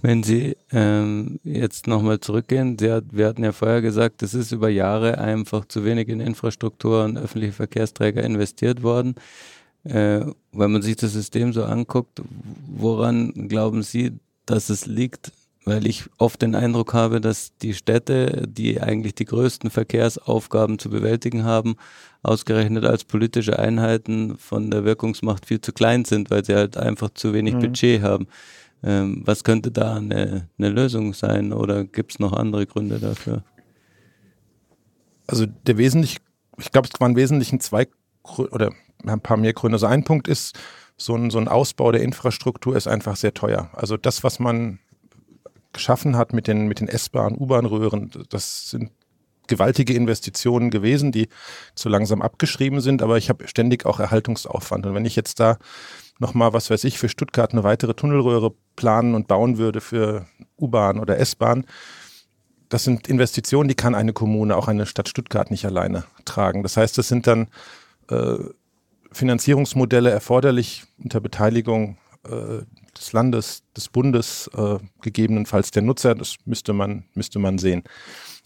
Wenn 0.04 0.22
Sie 0.22 0.54
ähm, 0.70 1.40
jetzt 1.44 1.86
nochmal 1.86 2.20
zurückgehen, 2.20 2.76
Sie 2.78 2.92
hat, 2.92 3.04
wir 3.10 3.26
hatten 3.26 3.42
ja 3.42 3.52
vorher 3.52 3.80
gesagt, 3.80 4.22
es 4.22 4.34
ist 4.34 4.52
über 4.52 4.68
Jahre 4.68 5.16
einfach 5.16 5.64
zu 5.64 5.82
wenig 5.82 6.10
in 6.10 6.20
Infrastruktur 6.20 7.04
und 7.06 7.16
öffentliche 7.16 7.54
Verkehrsträger 7.54 8.22
investiert 8.22 8.82
worden. 8.82 9.14
Äh, 9.82 10.26
wenn 10.52 10.72
man 10.72 10.82
sich 10.82 10.96
das 10.96 11.14
System 11.14 11.54
so 11.54 11.64
anguckt, 11.64 12.20
woran 12.66 13.48
glauben 13.48 13.82
Sie, 13.82 14.12
dass 14.44 14.68
es 14.68 14.84
liegt? 14.84 15.32
Weil 15.64 15.86
ich 15.86 16.04
oft 16.18 16.42
den 16.42 16.54
Eindruck 16.54 16.92
habe, 16.92 17.22
dass 17.22 17.56
die 17.62 17.72
Städte, 17.72 18.46
die 18.46 18.82
eigentlich 18.82 19.14
die 19.14 19.24
größten 19.24 19.70
Verkehrsaufgaben 19.70 20.78
zu 20.78 20.90
bewältigen 20.90 21.44
haben, 21.44 21.76
ausgerechnet 22.22 22.84
als 22.84 23.04
politische 23.04 23.58
Einheiten 23.58 24.36
von 24.36 24.70
der 24.70 24.84
Wirkungsmacht 24.84 25.46
viel 25.46 25.62
zu 25.62 25.72
klein 25.72 26.04
sind, 26.04 26.30
weil 26.30 26.44
sie 26.44 26.54
halt 26.54 26.76
einfach 26.76 27.08
zu 27.14 27.32
wenig 27.32 27.54
mhm. 27.54 27.60
Budget 27.60 28.02
haben. 28.02 28.26
Ähm, 28.84 29.22
was 29.24 29.44
könnte 29.44 29.70
da 29.70 29.94
eine, 29.94 30.48
eine 30.58 30.68
Lösung 30.68 31.14
sein 31.14 31.52
oder 31.52 31.84
gibt 31.84 32.12
es 32.12 32.18
noch 32.18 32.34
andere 32.34 32.66
Gründe 32.66 32.98
dafür? 32.98 33.42
Also 35.26 35.46
der 35.46 35.78
wesentlich, 35.78 36.18
ich 36.58 36.70
glaube, 36.70 36.88
es 36.92 37.00
waren 37.00 37.16
Wesentlichen 37.16 37.60
zwei 37.60 37.88
oder 38.36 38.72
ein 39.06 39.20
paar 39.20 39.38
mehr 39.38 39.54
Gründe. 39.54 39.76
Also 39.76 39.86
ein 39.86 40.04
Punkt 40.04 40.28
ist, 40.28 40.58
so 40.96 41.16
ein, 41.16 41.30
so 41.30 41.38
ein 41.38 41.48
Ausbau 41.48 41.92
der 41.92 42.02
Infrastruktur 42.02 42.76
ist 42.76 42.86
einfach 42.86 43.16
sehr 43.16 43.34
teuer. 43.34 43.70
Also 43.72 43.96
das, 43.96 44.22
was 44.22 44.38
man 44.38 44.78
geschaffen 45.72 46.16
hat 46.16 46.32
mit 46.32 46.46
den, 46.46 46.68
mit 46.68 46.80
den 46.80 46.88
S-Bahn, 46.88 47.36
U-Bahn-Röhren, 47.36 48.10
das 48.28 48.70
sind 48.70 48.92
gewaltige 49.46 49.94
Investitionen 49.94 50.70
gewesen, 50.70 51.10
die 51.10 51.28
zu 51.74 51.88
langsam 51.88 52.22
abgeschrieben 52.22 52.80
sind, 52.80 53.02
aber 53.02 53.18
ich 53.18 53.28
habe 53.28 53.48
ständig 53.48 53.84
auch 53.84 53.98
Erhaltungsaufwand. 53.98 54.86
Und 54.86 54.94
wenn 54.94 55.04
ich 55.04 55.16
jetzt 55.16 55.40
da 55.40 55.58
nochmal, 56.18 56.52
was 56.52 56.70
weiß 56.70 56.84
ich, 56.84 56.98
für 56.98 57.08
Stuttgart 57.08 57.52
eine 57.52 57.64
weitere 57.64 57.94
Tunnelröhre 57.94 58.52
planen 58.76 59.14
und 59.14 59.28
bauen 59.28 59.58
würde 59.58 59.80
für 59.80 60.26
U-Bahn 60.58 60.98
oder 60.98 61.18
S-Bahn, 61.18 61.64
das 62.68 62.84
sind 62.84 63.06
Investitionen, 63.08 63.68
die 63.68 63.74
kann 63.74 63.94
eine 63.94 64.12
Kommune, 64.12 64.56
auch 64.56 64.68
eine 64.68 64.86
Stadt 64.86 65.08
Stuttgart 65.08 65.50
nicht 65.50 65.64
alleine 65.64 66.04
tragen. 66.24 66.62
Das 66.62 66.76
heißt, 66.76 66.98
das 66.98 67.08
sind 67.08 67.26
dann 67.26 67.48
äh, 68.10 68.36
Finanzierungsmodelle 69.12 70.10
erforderlich 70.10 70.84
unter 71.02 71.20
Beteiligung 71.20 71.98
äh, 72.24 72.62
des 72.98 73.12
Landes, 73.12 73.62
des 73.76 73.88
Bundes, 73.88 74.50
äh, 74.56 74.78
gegebenenfalls 75.02 75.70
der 75.70 75.82
Nutzer. 75.82 76.14
Das 76.14 76.36
müsste 76.46 76.72
man, 76.72 77.04
müsste 77.14 77.38
man 77.38 77.58
sehen. 77.58 77.84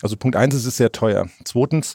Also 0.03 0.17
Punkt 0.17 0.37
eins, 0.37 0.55
es 0.55 0.67
ist 0.67 0.77
sehr 0.77 0.93
teuer. 0.93 1.29
Zweitens, 1.45 1.95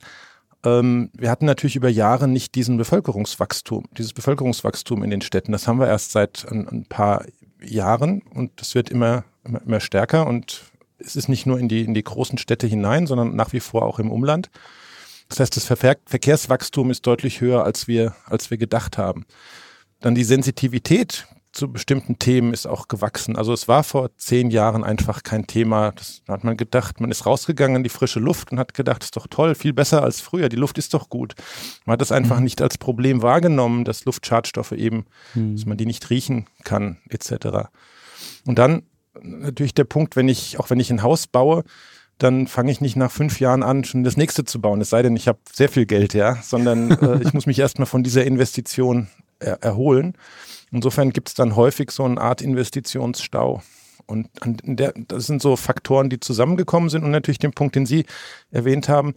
ähm, 0.63 1.09
wir 1.13 1.29
hatten 1.29 1.45
natürlich 1.45 1.75
über 1.75 1.89
Jahre 1.89 2.27
nicht 2.27 2.55
diesen 2.55 2.77
Bevölkerungswachstum, 2.77 3.85
dieses 3.97 4.13
Bevölkerungswachstum 4.13 5.03
in 5.03 5.09
den 5.09 5.21
Städten. 5.21 5.51
Das 5.51 5.67
haben 5.67 5.79
wir 5.79 5.87
erst 5.87 6.11
seit 6.11 6.45
ein, 6.49 6.67
ein 6.67 6.85
paar 6.85 7.25
Jahren 7.61 8.21
und 8.33 8.51
das 8.57 8.75
wird 8.75 8.89
immer, 8.89 9.25
immer, 9.43 9.61
immer 9.61 9.79
stärker 9.79 10.27
und 10.27 10.63
es 10.99 11.15
ist 11.15 11.27
nicht 11.27 11.45
nur 11.45 11.59
in 11.59 11.67
die, 11.67 11.81
in 11.81 11.93
die 11.93 12.03
großen 12.03 12.37
Städte 12.37 12.67
hinein, 12.67 13.07
sondern 13.07 13.35
nach 13.35 13.53
wie 13.53 13.59
vor 13.59 13.83
auch 13.83 13.99
im 13.99 14.11
Umland. 14.11 14.49
Das 15.29 15.39
heißt, 15.39 15.55
das 15.55 15.65
Verkehr, 15.65 15.97
Verkehrswachstum 16.05 16.91
ist 16.91 17.05
deutlich 17.07 17.41
höher, 17.41 17.63
als 17.63 17.87
wir, 17.87 18.15
als 18.25 18.51
wir 18.51 18.57
gedacht 18.57 18.97
haben. 18.97 19.25
Dann 19.99 20.15
die 20.15 20.23
Sensitivität 20.23 21.27
zu 21.53 21.71
bestimmten 21.71 22.17
Themen 22.17 22.51
ist 22.51 22.65
auch 22.65 22.87
gewachsen. 22.87 23.35
Also 23.35 23.53
es 23.53 23.67
war 23.67 23.83
vor 23.83 24.09
zehn 24.17 24.49
Jahren 24.49 24.83
einfach 24.83 25.21
kein 25.21 25.45
Thema. 25.45 25.91
Das 25.91 26.23
hat 26.27 26.43
man 26.43 26.57
gedacht, 26.57 26.99
man 26.99 27.11
ist 27.11 27.25
rausgegangen 27.25 27.77
in 27.77 27.83
die 27.83 27.89
frische 27.89 28.19
Luft 28.19 28.51
und 28.51 28.59
hat 28.59 28.73
gedacht, 28.73 29.03
ist 29.03 29.15
doch 29.15 29.27
toll, 29.27 29.53
viel 29.53 29.71
besser 29.71 30.03
als 30.03 30.19
früher. 30.19 30.49
Die 30.49 30.55
Luft 30.55 30.79
ist 30.79 30.93
doch 30.93 31.09
gut. 31.09 31.35
Man 31.85 31.93
hat 31.93 32.01
das 32.01 32.11
einfach 32.11 32.37
mhm. 32.37 32.45
nicht 32.45 32.61
als 32.61 32.77
Problem 32.79 33.21
wahrgenommen, 33.21 33.85
dass 33.85 34.03
Luftschadstoffe 34.05 34.71
eben, 34.71 35.05
mhm. 35.35 35.55
dass 35.55 35.65
man 35.65 35.77
die 35.77 35.85
nicht 35.85 36.09
riechen 36.09 36.47
kann, 36.63 36.97
etc. 37.09 37.69
Und 38.45 38.57
dann 38.57 38.83
natürlich 39.21 39.75
der 39.75 39.83
Punkt, 39.83 40.15
wenn 40.15 40.27
ich, 40.27 40.59
auch 40.59 40.71
wenn 40.71 40.79
ich 40.79 40.89
ein 40.89 41.03
Haus 41.03 41.27
baue, 41.27 41.63
dann 42.17 42.47
fange 42.47 42.71
ich 42.71 42.81
nicht 42.81 42.95
nach 42.95 43.11
fünf 43.11 43.39
Jahren 43.39 43.61
an, 43.63 43.83
schon 43.83 44.03
das 44.03 44.17
nächste 44.17 44.43
zu 44.43 44.59
bauen. 44.59 44.81
Es 44.81 44.89
sei 44.89 45.03
denn, 45.03 45.15
ich 45.15 45.27
habe 45.27 45.39
sehr 45.51 45.69
viel 45.69 45.85
Geld, 45.85 46.15
ja, 46.15 46.37
sondern 46.41 46.91
äh, 47.01 47.21
ich 47.21 47.33
muss 47.33 47.45
mich 47.45 47.59
erstmal 47.59 47.85
von 47.85 48.03
dieser 48.03 48.25
Investition 48.25 49.07
er 49.39 49.61
erholen. 49.61 50.15
Insofern 50.73 51.11
gibt 51.11 51.29
es 51.29 51.35
dann 51.35 51.55
häufig 51.55 51.91
so 51.91 52.03
eine 52.03 52.19
Art 52.19 52.41
Investitionsstau. 52.41 53.61
Und 54.07 54.27
der, 54.43 54.93
das 55.07 55.27
sind 55.27 55.41
so 55.41 55.55
Faktoren, 55.55 56.09
die 56.09 56.19
zusammengekommen 56.19 56.89
sind 56.89 57.03
und 57.03 57.11
natürlich 57.11 57.37
den 57.37 57.53
Punkt, 57.53 57.75
den 57.75 57.85
Sie 57.85 58.05
erwähnt 58.49 58.89
haben. 58.89 59.13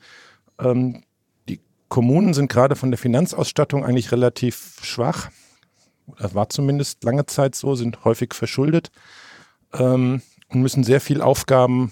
Ähm, 0.60 1.02
die 1.48 1.60
Kommunen 1.88 2.34
sind 2.34 2.52
gerade 2.52 2.76
von 2.76 2.90
der 2.90 2.98
Finanzausstattung 2.98 3.84
eigentlich 3.84 4.12
relativ 4.12 4.78
schwach. 4.82 5.30
Das 6.18 6.34
war 6.34 6.50
zumindest 6.50 7.02
lange 7.04 7.24
Zeit 7.24 7.54
so, 7.54 7.74
sind 7.74 8.04
häufig 8.04 8.34
verschuldet 8.34 8.90
ähm, 9.72 10.20
und 10.48 10.60
müssen 10.60 10.84
sehr 10.84 11.00
viel 11.00 11.22
Aufgaben 11.22 11.90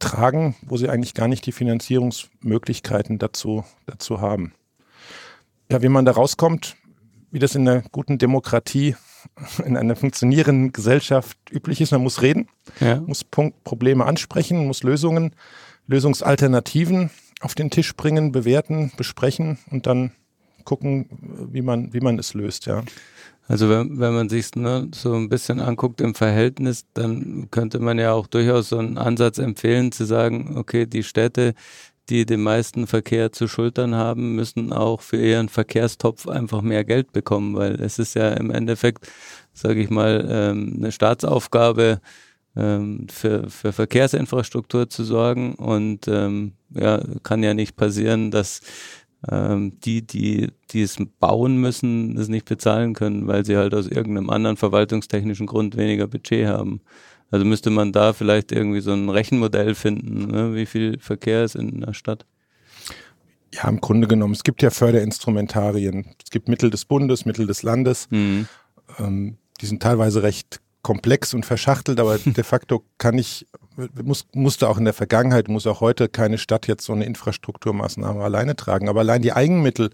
tragen, 0.00 0.56
wo 0.62 0.76
sie 0.76 0.90
eigentlich 0.90 1.14
gar 1.14 1.28
nicht 1.28 1.46
die 1.46 1.52
Finanzierungsmöglichkeiten 1.52 3.18
dazu, 3.20 3.64
dazu 3.86 4.20
haben. 4.20 4.54
Ja, 5.70 5.82
wie 5.82 5.88
man 5.88 6.04
da 6.04 6.12
rauskommt, 6.12 6.76
wie 7.34 7.40
das 7.40 7.56
in 7.56 7.68
einer 7.68 7.82
guten 7.90 8.16
Demokratie, 8.16 8.94
in 9.66 9.76
einer 9.76 9.96
funktionierenden 9.96 10.72
Gesellschaft 10.72 11.36
üblich 11.50 11.80
ist. 11.80 11.90
Man 11.90 12.02
muss 12.02 12.22
reden, 12.22 12.48
ja. 12.80 13.00
muss 13.00 13.24
Punkt, 13.24 13.64
Probleme 13.64 14.06
ansprechen, 14.06 14.64
muss 14.66 14.84
Lösungen, 14.84 15.34
Lösungsalternativen 15.88 17.10
auf 17.40 17.56
den 17.56 17.70
Tisch 17.70 17.94
bringen, 17.96 18.30
bewerten, 18.30 18.92
besprechen 18.96 19.58
und 19.70 19.86
dann 19.86 20.12
gucken, 20.64 21.08
wie 21.52 21.60
man, 21.60 21.92
wie 21.92 22.00
man 22.00 22.18
es 22.20 22.34
löst, 22.34 22.66
ja. 22.66 22.84
Also 23.48 23.68
wenn, 23.68 23.98
wenn 23.98 24.14
man 24.14 24.28
sich 24.28 24.54
ne, 24.54 24.88
so 24.94 25.14
ein 25.14 25.28
bisschen 25.28 25.60
anguckt 25.60 26.00
im 26.00 26.14
Verhältnis, 26.14 26.86
dann 26.94 27.48
könnte 27.50 27.80
man 27.80 27.98
ja 27.98 28.12
auch 28.12 28.28
durchaus 28.28 28.70
so 28.70 28.78
einen 28.78 28.96
Ansatz 28.96 29.38
empfehlen, 29.38 29.92
zu 29.92 30.06
sagen, 30.06 30.56
okay, 30.56 30.86
die 30.86 31.02
Städte, 31.02 31.54
die 32.08 32.26
den 32.26 32.42
meisten 32.42 32.86
Verkehr 32.86 33.32
zu 33.32 33.48
schultern 33.48 33.94
haben, 33.94 34.34
müssen 34.34 34.72
auch 34.72 35.00
für 35.00 35.16
ihren 35.16 35.48
Verkehrstopf 35.48 36.28
einfach 36.28 36.62
mehr 36.62 36.84
Geld 36.84 37.12
bekommen, 37.12 37.56
weil 37.56 37.80
es 37.80 37.98
ist 37.98 38.14
ja 38.14 38.32
im 38.32 38.50
Endeffekt, 38.50 39.10
sage 39.52 39.80
ich 39.80 39.90
mal, 39.90 40.26
ähm, 40.28 40.74
eine 40.78 40.92
Staatsaufgabe, 40.92 42.00
ähm, 42.56 43.06
für, 43.10 43.50
für 43.50 43.72
Verkehrsinfrastruktur 43.72 44.88
zu 44.88 45.04
sorgen 45.04 45.54
und 45.54 46.06
ähm, 46.08 46.52
ja, 46.70 47.02
kann 47.22 47.42
ja 47.42 47.54
nicht 47.54 47.76
passieren, 47.76 48.30
dass 48.30 48.60
ähm, 49.30 49.78
die, 49.80 50.06
die, 50.06 50.48
die 50.70 50.82
es 50.82 50.96
bauen 51.18 51.56
müssen, 51.56 52.16
es 52.16 52.28
nicht 52.28 52.46
bezahlen 52.46 52.94
können, 52.94 53.26
weil 53.26 53.44
sie 53.44 53.56
halt 53.56 53.74
aus 53.74 53.86
irgendeinem 53.88 54.30
anderen 54.30 54.56
verwaltungstechnischen 54.56 55.46
Grund 55.46 55.76
weniger 55.76 56.06
Budget 56.06 56.46
haben. 56.46 56.80
Also 57.34 57.44
müsste 57.44 57.70
man 57.70 57.90
da 57.90 58.12
vielleicht 58.12 58.52
irgendwie 58.52 58.78
so 58.78 58.92
ein 58.92 59.08
Rechenmodell 59.08 59.74
finden, 59.74 60.28
ne? 60.28 60.54
wie 60.54 60.66
viel 60.66 61.00
Verkehr 61.00 61.42
ist 61.42 61.56
in 61.56 61.80
der 61.80 61.92
Stadt? 61.92 62.26
Ja, 63.52 63.68
im 63.68 63.80
Grunde 63.80 64.06
genommen, 64.06 64.34
es 64.34 64.44
gibt 64.44 64.62
ja 64.62 64.70
Förderinstrumentarien. 64.70 66.14
Es 66.22 66.30
gibt 66.30 66.46
Mittel 66.46 66.70
des 66.70 66.84
Bundes, 66.84 67.24
Mittel 67.24 67.48
des 67.48 67.64
Landes. 67.64 68.06
Mhm. 68.10 68.46
Ähm, 69.00 69.36
die 69.60 69.66
sind 69.66 69.82
teilweise 69.82 70.22
recht 70.22 70.60
komplex 70.82 71.34
und 71.34 71.44
verschachtelt, 71.44 71.98
aber 71.98 72.18
de 72.24 72.44
facto 72.44 72.84
kann 72.98 73.18
ich, 73.18 73.48
muss, 74.00 74.28
musste 74.32 74.68
auch 74.68 74.78
in 74.78 74.84
der 74.84 74.94
Vergangenheit, 74.94 75.48
muss 75.48 75.66
auch 75.66 75.80
heute 75.80 76.08
keine 76.08 76.38
Stadt 76.38 76.68
jetzt 76.68 76.84
so 76.84 76.92
eine 76.92 77.04
Infrastrukturmaßnahme 77.04 78.22
alleine 78.22 78.54
tragen. 78.54 78.88
Aber 78.88 79.00
allein 79.00 79.22
die 79.22 79.32
Eigenmittel 79.32 79.90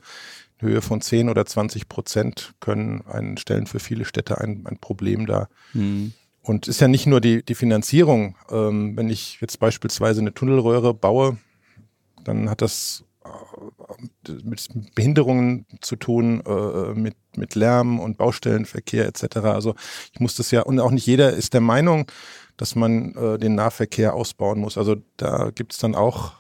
in 0.59 0.69
Höhe 0.69 0.83
von 0.83 1.01
10 1.01 1.31
oder 1.31 1.47
20 1.47 1.89
Prozent 1.89 2.53
können 2.61 3.03
einen, 3.07 3.39
stellen 3.39 3.67
für 3.67 3.81
viele 3.81 4.05
Städte 4.05 4.43
ein, 4.43 4.67
ein 4.67 4.77
Problem 4.77 5.25
dar. 5.25 5.49
Mhm. 5.73 6.13
Und 6.43 6.69
ist 6.69 6.81
ja 6.81 6.89
nicht 6.89 7.07
nur 7.07 7.21
die, 7.21 7.45
die 7.45 7.55
Finanzierung. 7.55 8.37
Ähm, 8.51 8.97
wenn 8.97 9.11
ich 9.11 9.41
jetzt 9.41 9.61
beispielsweise 9.61 10.21
eine 10.21 10.33
Tunnelröhre 10.33 10.95
baue, 10.95 11.37
dann 12.25 12.49
hat 12.49 12.63
das 12.63 13.05
äh, 13.25 14.33
mit 14.43 14.67
Behinderungen 14.95 15.67
zu 15.81 15.97
tun, 15.97 16.43
äh, 16.47 16.95
mit, 16.95 17.17
mit 17.37 17.55
Lärm 17.55 18.01
und 18.01 18.17
Baustellenverkehr 18.17 19.07
etc. 19.07 19.37
Also 19.39 19.75
ich 20.13 20.21
muss 20.21 20.35
das 20.35 20.51
ja, 20.51 20.63
und 20.63 20.81
auch 20.81 20.91
nicht 20.91 21.07
jeder 21.07 21.33
ist 21.33 21.53
der 21.53 21.61
Meinung, 21.61 22.11
dass 22.57 22.75
man 22.75 23.15
äh, 23.15 23.39
den 23.39 23.55
Nahverkehr 23.55 24.15
ausbauen 24.15 24.61
muss. 24.61 24.79
Also 24.79 24.97
da 25.17 25.51
gibt 25.55 25.73
es 25.73 25.79
dann 25.79 25.95
auch 25.95 26.35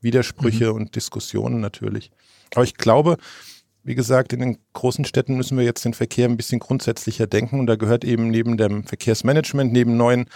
Widersprüche 0.00 0.70
mhm. 0.70 0.76
und 0.76 0.96
Diskussionen 0.96 1.60
natürlich. 1.60 2.10
Aber 2.54 2.64
ich 2.64 2.74
glaube, 2.74 3.16
wie 3.84 3.94
gesagt, 3.94 4.32
in 4.32 4.40
den 4.40 4.58
großen 4.72 5.04
Städten 5.04 5.36
müssen 5.36 5.58
wir 5.58 5.64
jetzt 5.64 5.84
den 5.84 5.94
Verkehr 5.94 6.26
ein 6.26 6.38
bisschen 6.38 6.58
grundsätzlicher 6.58 7.26
denken 7.26 7.60
und 7.60 7.66
da 7.66 7.76
gehört 7.76 8.04
eben 8.04 8.30
neben 8.30 8.56
dem 8.56 8.84
Verkehrsmanagement, 8.84 9.72
neben 9.72 9.96
neuen 9.96 10.26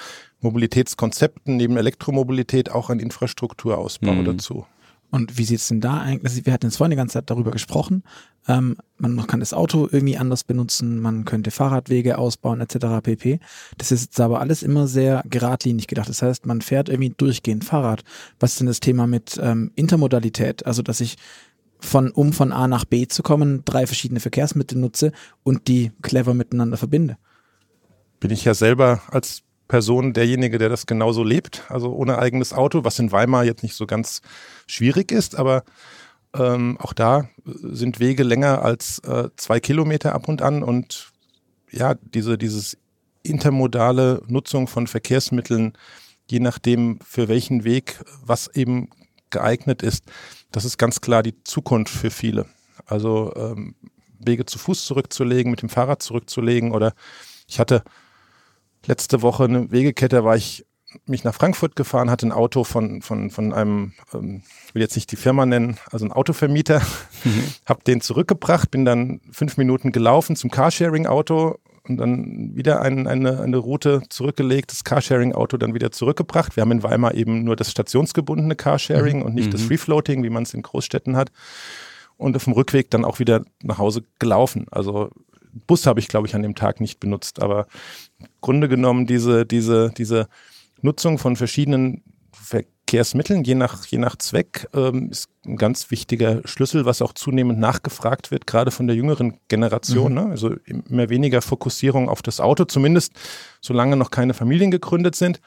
Mobilitätskonzepten, 0.41 1.57
neben 1.57 1.77
Elektromobilität 1.77 2.71
auch 2.71 2.91
ein 2.91 3.01
Infrastrukturausbau 3.01 4.13
mhm. 4.13 4.25
dazu. 4.25 4.67
Und 5.11 5.39
wie 5.39 5.45
sieht 5.45 5.61
es 5.61 5.69
denn 5.69 5.81
da 5.81 6.01
eigentlich? 6.01 6.45
Wir 6.45 6.53
hatten 6.53 6.67
jetzt 6.67 6.77
vorhin 6.77 6.91
die 6.91 6.97
ganze 6.97 7.15
Zeit 7.15 7.31
darüber 7.31 7.51
gesprochen. 7.51 8.03
Ähm, 8.47 8.77
man 8.99 9.27
kann 9.27 9.41
das 9.41 9.55
Auto 9.55 9.89
irgendwie 9.91 10.19
anders 10.19 10.45
benutzen, 10.45 11.01
man 11.01 11.25
könnte 11.25 11.51
Fahrradwege 11.51 12.19
ausbauen 12.19 12.61
etc. 12.61 13.03
pp. 13.03 13.41
Das 13.79 13.91
ist 13.91 14.03
jetzt 14.03 14.21
aber 14.21 14.41
alles 14.41 14.63
immer 14.63 14.87
sehr 14.87 15.23
geradlinig 15.29 15.87
gedacht. 15.87 16.09
Das 16.11 16.21
heißt, 16.21 16.45
man 16.45 16.61
fährt 16.61 16.89
irgendwie 16.91 17.15
durchgehend 17.17 17.65
Fahrrad. 17.65 18.05
Was 18.39 18.53
ist 18.53 18.61
denn 18.61 18.67
das 18.67 18.81
Thema 18.81 19.07
mit 19.07 19.39
ähm, 19.43 19.71
Intermodalität? 19.77 20.67
Also, 20.67 20.83
dass 20.83 21.01
ich 21.01 21.17
von, 21.81 22.11
um 22.11 22.33
von 22.33 22.53
A 22.53 22.69
nach 22.69 22.85
B 22.85 23.07
zu 23.07 23.23
kommen, 23.23 23.63
drei 23.65 23.87
verschiedene 23.87 24.21
Verkehrsmittel 24.21 24.79
nutze 24.79 25.13
und 25.43 25.69
die 25.69 25.93
clever 26.03 26.35
miteinander 26.35 26.77
verbinde. 26.77 27.17
Bin 28.21 28.31
ich 28.31 28.45
ja 28.45 28.55
selber 28.55 29.03
als 29.11 29.43
Person 29.69 30.15
derjenige, 30.15 30.59
der 30.59 30.71
das 30.71 30.87
genauso 30.87 31.23
lebt, 31.23 31.65
also 31.69 31.93
ohne 31.93 32.19
eigenes 32.19 32.53
Auto, 32.53 32.85
was 32.85 32.99
in 32.99 33.13
Weimar 33.13 33.45
jetzt 33.45 33.63
nicht 33.63 33.75
so 33.75 33.87
ganz 33.87 34.23
schwierig 34.67 35.13
ist, 35.13 35.37
aber 35.37 35.63
ähm, 36.35 36.79
auch 36.81 36.95
da 36.95 37.29
sind 37.45 38.01
Wege 38.01 38.23
länger 38.23 38.63
als 38.63 38.99
äh, 39.01 39.29
zwei 39.37 39.61
Kilometer 39.61 40.15
ab 40.15 40.29
und 40.29 40.43
an 40.43 40.63
und 40.63 41.13
ja, 41.71 41.95
diese, 41.95 42.39
dieses 42.39 42.79
intermodale 43.23 44.23
Nutzung 44.27 44.69
von 44.69 44.87
Verkehrsmitteln, 44.87 45.75
je 46.31 46.41
nachdem 46.41 46.99
für 47.05 47.29
welchen 47.29 47.65
Weg 47.65 48.01
was 48.25 48.49
eben 48.49 48.89
geeignet 49.31 49.83
ist, 49.83 50.05
das 50.53 50.65
ist 50.65 50.79
ganz 50.79 51.01
klar 51.01 51.23
die 51.23 51.43
Zukunft 51.45 51.93
für 51.93 52.11
viele. 52.11 52.47
Also 52.87 53.33
ähm, 53.37 53.75
Wege 54.19 54.47
zu 54.47 54.59
Fuß 54.59 54.85
zurückzulegen, 54.85 55.51
mit 55.51 55.63
dem 55.63 55.69
Fahrrad 55.69 56.03
zurückzulegen 56.03 56.73
oder 56.73 56.93
ich 57.47 57.59
hatte 57.61 57.83
letzte 58.87 59.23
Woche 59.23 59.45
eine 59.45 59.71
Wegekette, 59.71 60.25
war 60.25 60.37
ich 60.37 60.65
mich 61.05 61.23
nach 61.23 61.35
Frankfurt 61.35 61.77
gefahren, 61.77 62.11
hatte 62.11 62.27
ein 62.27 62.33
Auto 62.33 62.65
von, 62.65 63.03
von, 63.03 63.31
von 63.31 63.53
einem, 63.53 63.93
ähm, 64.15 64.43
will 64.73 64.83
jetzt 64.83 64.97
nicht 64.97 65.13
die 65.13 65.17
Firma 65.17 65.45
nennen, 65.45 65.79
also 65.91 66.07
ein 66.07 66.13
Autovermieter, 66.13 66.81
mhm. 67.25 67.45
habe 67.67 67.85
den 67.85 68.01
zurückgebracht, 68.01 68.71
bin 68.71 68.85
dann 68.85 69.21
fünf 69.31 69.59
Minuten 69.59 69.93
gelaufen 69.93 70.35
zum 70.35 70.51
Carsharing-Auto 70.51 71.59
und 71.89 71.97
dann 71.99 72.55
wieder 72.55 72.83
ein, 72.83 73.07
eine, 73.07 73.41
eine 73.41 73.57
Route 73.57 74.03
zurückgelegt, 74.09 74.71
das 74.73 74.85
Carsharing-Auto 74.85 75.57
dann 75.57 75.75
wieder 75.75 75.91
zurückgebracht. 75.91 76.57
Wir 76.57 76.63
haben 76.63 76.73
in 76.73 76.83
Weimar 76.83 77.15
eben 77.15 77.45
nur 77.45 77.57
das 77.57 77.71
stationsgebundene 77.71 78.57
Carsharing 78.57 79.19
mhm. 79.19 79.23
und 79.25 79.35
nicht 79.35 79.49
mhm. 79.49 79.53
das 79.53 79.63
Free-Floating, 79.63 80.23
wie 80.23 80.31
man 80.31 80.43
es 80.43 80.55
in 80.55 80.63
Großstädten 80.63 81.17
hat. 81.17 81.31
Und 82.17 82.37
auf 82.37 82.45
dem 82.45 82.53
Rückweg 82.53 82.91
dann 82.91 83.05
auch 83.05 83.21
wieder 83.21 83.45
nach 83.63 83.79
Hause 83.79 84.03
gelaufen. 84.19 84.67
Also 84.71 85.11
Bus 85.67 85.87
habe 85.87 86.01
ich, 86.01 86.09
glaube 86.09 86.27
ich, 86.27 86.35
an 86.35 86.43
dem 86.43 86.55
Tag 86.55 86.81
nicht 86.81 87.01
benutzt, 87.01 87.41
aber 87.41 87.67
im 88.19 88.27
Grunde 88.41 88.69
genommen 88.69 89.07
diese, 89.07 89.47
diese, 89.47 89.93
diese 89.97 90.29
Nutzung 90.83 91.19
von 91.19 91.37
verschiedenen 91.37 92.03
Verkehrsmitteln, 92.89 93.45
je 93.45 93.55
nach, 93.55 93.85
je 93.85 93.99
nach 93.99 94.17
Zweck, 94.17 94.67
ähm, 94.73 95.11
ist 95.11 95.29
ein 95.45 95.59
ganz 95.59 95.91
wichtiger 95.91 96.41
Schlüssel, 96.47 96.87
was 96.87 97.03
auch 97.03 97.13
zunehmend 97.13 97.59
nachgefragt 97.59 98.31
wird, 98.31 98.47
gerade 98.47 98.71
von 98.71 98.87
der 98.87 98.97
jüngeren 98.97 99.37
Generation. 99.49 100.13
Mhm. 100.13 100.19
Ne? 100.19 100.27
Also 100.31 100.55
immer 100.65 101.11
weniger 101.11 101.43
Fokussierung 101.43 102.09
auf 102.09 102.23
das 102.23 102.41
Auto, 102.41 102.65
zumindest 102.65 103.13
solange 103.61 103.97
noch 103.97 104.11
keine 104.11 104.33
Familien 104.33 104.71
gegründet 104.71 105.17
sind. 105.17 105.43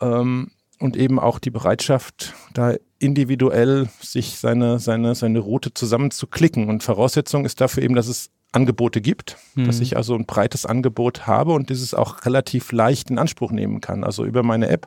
Ähm, 0.00 0.52
und 0.78 0.96
eben 0.96 1.18
auch 1.18 1.40
die 1.40 1.50
Bereitschaft, 1.50 2.32
da 2.54 2.74
individuell 3.00 3.88
sich 4.00 4.36
seine, 4.36 4.78
seine, 4.78 5.16
seine 5.16 5.40
Route 5.40 5.74
zusammenzuklicken. 5.74 6.68
Und 6.68 6.84
Voraussetzung 6.84 7.44
ist 7.44 7.60
dafür 7.60 7.82
eben, 7.82 7.96
dass 7.96 8.06
es 8.06 8.30
Angebote 8.52 9.00
gibt, 9.00 9.36
mhm. 9.56 9.66
dass 9.66 9.80
ich 9.80 9.96
also 9.96 10.14
ein 10.14 10.26
breites 10.26 10.64
Angebot 10.64 11.26
habe 11.26 11.54
und 11.54 11.70
dieses 11.70 11.92
auch 11.92 12.24
relativ 12.24 12.70
leicht 12.70 13.10
in 13.10 13.18
Anspruch 13.18 13.50
nehmen 13.50 13.80
kann. 13.80 14.04
Also 14.04 14.24
über 14.24 14.44
meine 14.44 14.68
App 14.68 14.86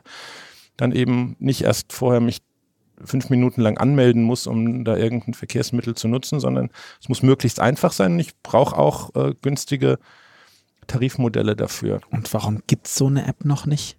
dann 0.76 0.92
eben 0.92 1.36
nicht 1.38 1.62
erst 1.62 1.92
vorher 1.92 2.20
mich 2.20 2.42
fünf 3.04 3.30
Minuten 3.30 3.60
lang 3.60 3.78
anmelden 3.78 4.22
muss, 4.22 4.46
um 4.46 4.84
da 4.84 4.96
irgendein 4.96 5.34
Verkehrsmittel 5.34 5.94
zu 5.94 6.08
nutzen, 6.08 6.40
sondern 6.40 6.70
es 7.00 7.08
muss 7.08 7.22
möglichst 7.22 7.60
einfach 7.60 7.92
sein. 7.92 8.18
Ich 8.18 8.40
brauche 8.42 8.76
auch 8.76 9.14
äh, 9.14 9.34
günstige 9.42 9.98
Tarifmodelle 10.86 11.56
dafür. 11.56 12.00
Und 12.10 12.32
warum 12.32 12.62
gibt 12.66 12.86
es 12.86 12.94
so 12.94 13.06
eine 13.06 13.26
App 13.26 13.44
noch 13.44 13.66
nicht? 13.66 13.96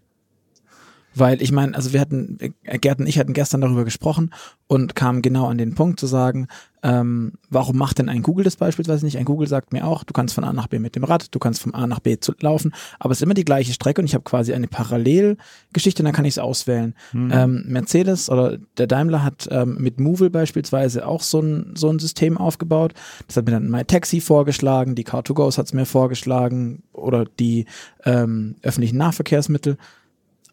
Weil 1.16 1.42
ich 1.42 1.52
meine, 1.52 1.76
also 1.76 1.94
wir 1.94 2.02
hatten, 2.02 2.38
äh, 2.40 2.78
Gerd 2.78 3.00
und 3.00 3.08
ich 3.08 3.18
hatten 3.18 3.34
gestern 3.34 3.62
darüber 3.62 3.86
gesprochen 3.86 4.32
und 4.68 4.96
kamen 4.96 5.22
genau 5.22 5.48
an 5.48 5.58
den 5.58 5.74
Punkt 5.74 6.00
zu 6.00 6.08
sagen, 6.08 6.48
ähm, 6.84 7.34
warum 7.50 7.78
macht 7.78 7.98
denn 7.98 8.10
ein 8.10 8.22
Google 8.22 8.44
das 8.44 8.58
beispielsweise 8.58 9.06
nicht? 9.06 9.18
Ein 9.18 9.26
Google 9.26 9.48
sagt 9.48 9.74
mir 9.74 9.88
auch, 9.88 10.04
du 10.04 10.14
kannst 10.14 10.36
von 10.36 10.44
A 10.44 10.54
nach 10.54 10.68
B 10.68 10.78
mit 10.78 10.96
dem 10.96 11.04
Rad, 11.04 11.34
du 11.34 11.40
kannst 11.40 11.62
von 11.62 11.74
A 11.74 11.88
nach 11.88 12.00
B 12.00 12.20
zu 12.20 12.34
laufen, 12.42 12.74
aber 13.00 13.12
es 13.12 13.20
ist 13.20 13.24
immer 13.24 13.34
die 13.34 13.46
gleiche 13.46 13.74
Strecke 13.74 14.02
und 14.02 14.06
ich 14.06 14.14
habe 14.14 14.24
quasi 14.24 14.54
eine 14.54 14.68
Parallelgeschichte 14.68 16.04
und 16.04 16.06
dann 16.06 16.14
kann 16.14 16.26
ich 16.26 16.36
es 16.36 16.40
auswählen. 16.40 16.94
Mhm. 17.14 17.32
Ähm, 17.34 17.64
Mercedes 17.68 18.30
oder 18.30 18.58
der 18.78 18.86
Daimler 18.86 19.24
hat 19.24 19.48
ähm, 19.50 19.78
mit 19.80 20.00
Movil 20.00 20.30
beispielsweise 20.30 21.08
auch 21.08 21.22
so 21.22 21.40
ein, 21.40 21.72
so 21.76 21.90
ein 21.90 21.98
System 21.98 22.38
aufgebaut. 22.38 22.94
Das 23.26 23.38
hat 23.38 23.46
mir 23.46 23.52
dann 23.52 23.70
MyTaxi 23.70 24.22
vorgeschlagen, 24.22 24.96
die 24.96 25.06
Car2Goes 25.06 25.58
hat 25.58 25.68
es 25.68 25.74
mir 25.74 25.86
vorgeschlagen 25.86 26.84
oder 26.94 27.26
die 27.26 27.66
ähm, 28.04 28.58
öffentlichen 28.62 28.98
Nahverkehrsmittel 28.98 29.78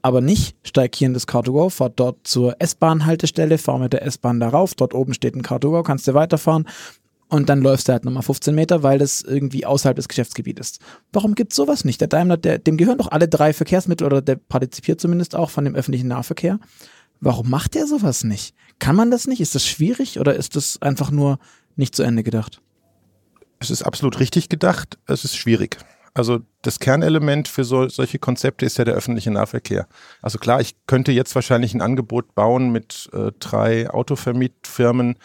aber 0.03 0.21
nicht, 0.21 0.57
steig 0.65 0.95
hier 0.95 1.07
in 1.07 1.15
das 1.15 1.29
Car2Go, 1.29 1.71
fahr 1.71 1.91
dort 1.91 2.27
zur 2.27 2.57
S-Bahn-Haltestelle, 2.59 3.57
fahr 3.57 3.79
mit 3.79 3.93
der 3.93 4.05
S-Bahn 4.05 4.41
darauf, 4.41 4.75
dort 4.75 4.95
oben 4.95 5.15
steht 5.15 5.35
ein 5.37 5.43
Car2Go, 5.43 5.83
kannst 5.85 6.09
du 6.09 6.15
weiterfahren 6.15 6.67
und 7.29 7.49
dann 7.49 7.63
läufst 7.63 7.89
du 7.89 7.93
halt 7.93 8.05
nochmal 8.05 8.23
15 8.23 8.55
Meter, 8.55 8.83
weil 8.83 8.99
das 8.99 9.23
irgendwie 9.23 9.65
außerhalb 9.65 9.97
des 9.97 10.09
Geschäftsgebietes 10.09 10.73
ist. 10.73 10.81
Warum 11.13 11.35
gibt's 11.35 11.57
sowas 11.57 11.85
nicht? 11.85 12.01
Der 12.01 12.09
Daimler, 12.09 12.37
der, 12.37 12.59
dem 12.59 12.77
gehören 12.77 12.99
doch 12.99 13.11
alle 13.11 13.27
drei 13.27 13.55
Verkehrsmittel 13.55 14.07
oder 14.07 14.21
der 14.21 14.37
partizipiert 14.37 15.01
zumindest 15.01 15.35
auch 15.35 15.49
von 15.49 15.65
dem 15.65 15.75
öffentlichen 15.75 16.09
Nahverkehr. 16.09 16.59
Warum 17.21 17.49
macht 17.49 17.75
der 17.75 17.87
sowas 17.87 18.25
nicht? 18.25 18.55
Kann 18.81 18.97
man 18.97 19.11
das 19.11 19.27
nicht? 19.27 19.41
Ist 19.41 19.55
das 19.55 19.67
schwierig 19.67 20.21
oder 20.21 20.35
ist 20.35 20.57
das 20.57 20.83
einfach 20.83 21.11
nur 21.11 21.39
nicht 21.77 21.97
zu 21.97 22.03
Ende 22.03 22.23
gedacht? 22.23 22.61
Es 23.61 23.71
ist 23.71 23.83
absolut 23.83 24.21
richtig 24.21 24.49
gedacht. 24.49 24.99
Es 25.07 25.25
ist 25.25 25.37
schwierig. 25.37 25.79
Also 26.15 26.41
das 26.61 26.79
Kernelement 26.79 27.49
für 27.49 27.65
so, 27.65 27.89
solche 27.89 28.19
Konzepte 28.19 28.67
ist 28.67 28.77
ja 28.77 28.85
der 28.85 28.95
öffentliche 28.95 29.31
Nahverkehr. 29.31 29.87
Also 30.21 30.39
klar, 30.39 30.61
ich 30.61 30.75
könnte 30.87 31.11
jetzt 31.13 31.35
wahrscheinlich 31.35 31.75
ein 31.75 31.81
Angebot 31.81 32.35
bauen 32.35 32.71
mit 32.71 33.09
äh, 33.13 33.33
drei 33.39 33.89
Autovermietfirmen, 33.89 35.17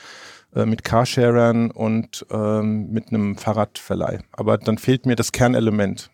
äh, 0.56 0.66
mit 0.66 0.86
Carsharern 0.86 1.72
und 1.72 2.26
ähm, 2.32 2.90
mit 2.90 3.10
einem 3.10 3.38
Fahrradverleih. 3.38 4.20
Aber 4.32 4.58
dann 4.58 4.78
fehlt 4.78 5.06
mir 5.06 5.18
das 5.18 5.34
Kernelement, 5.34 6.10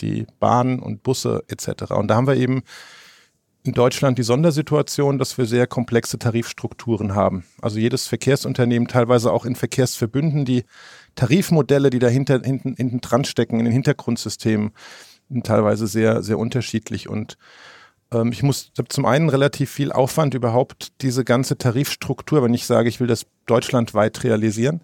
die 0.00 0.26
Bahn 0.40 0.80
und 0.80 1.04
Busse 1.04 1.44
etc. 1.46 1.92
Und 1.92 2.08
da 2.08 2.16
haben 2.16 2.26
wir 2.26 2.36
eben 2.36 2.62
in 3.62 3.72
Deutschland 3.72 4.18
die 4.18 4.22
Sondersituation, 4.22 5.18
dass 5.18 5.36
wir 5.36 5.44
sehr 5.44 5.66
komplexe 5.66 6.18
Tarifstrukturen 6.18 7.14
haben. 7.14 7.44
Also 7.60 7.78
jedes 7.78 8.08
Verkehrsunternehmen, 8.08 8.88
teilweise 8.88 9.32
auch 9.32 9.44
in 9.44 9.54
Verkehrsverbünden, 9.54 10.44
die 10.44 10.64
Tarifmodelle, 11.14 11.90
die 11.90 11.98
dahinter 11.98 12.40
hinten, 12.42 12.74
hinten 12.74 13.00
dran 13.00 13.24
stecken, 13.24 13.58
in 13.58 13.64
den 13.64 13.72
Hintergrundsystemen, 13.72 14.72
sind 15.28 15.46
teilweise 15.46 15.86
sehr, 15.86 16.22
sehr 16.22 16.38
unterschiedlich. 16.38 17.08
Und 17.08 17.38
ähm, 18.12 18.32
ich 18.32 18.42
muss 18.42 18.72
zum 18.88 19.06
einen 19.06 19.28
relativ 19.28 19.70
viel 19.70 19.92
Aufwand 19.92 20.34
überhaupt 20.34 21.02
diese 21.02 21.24
ganze 21.24 21.56
Tarifstruktur, 21.58 22.42
wenn 22.42 22.54
ich 22.54 22.66
sage, 22.66 22.88
ich 22.88 23.00
will 23.00 23.06
das 23.06 23.26
deutschlandweit 23.46 24.24
realisieren, 24.24 24.80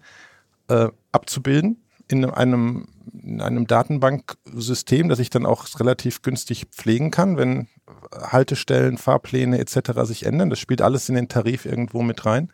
äh, 0.69 0.87
abzubilden 1.11 1.81
in 2.07 2.25
einem, 2.25 2.87
in 3.21 3.41
einem 3.41 3.67
Datenbanksystem, 3.67 5.09
das 5.09 5.19
ich 5.19 5.29
dann 5.29 5.45
auch 5.45 5.67
relativ 5.79 6.21
günstig 6.21 6.67
pflegen 6.71 7.11
kann, 7.11 7.37
wenn 7.37 7.67
Haltestellen, 8.13 8.97
Fahrpläne 8.97 9.59
etc. 9.59 10.01
sich 10.03 10.25
ändern. 10.25 10.49
Das 10.49 10.59
spielt 10.59 10.81
alles 10.81 11.09
in 11.09 11.15
den 11.15 11.27
Tarif 11.27 11.65
irgendwo 11.65 12.01
mit 12.01 12.25
rein. 12.25 12.51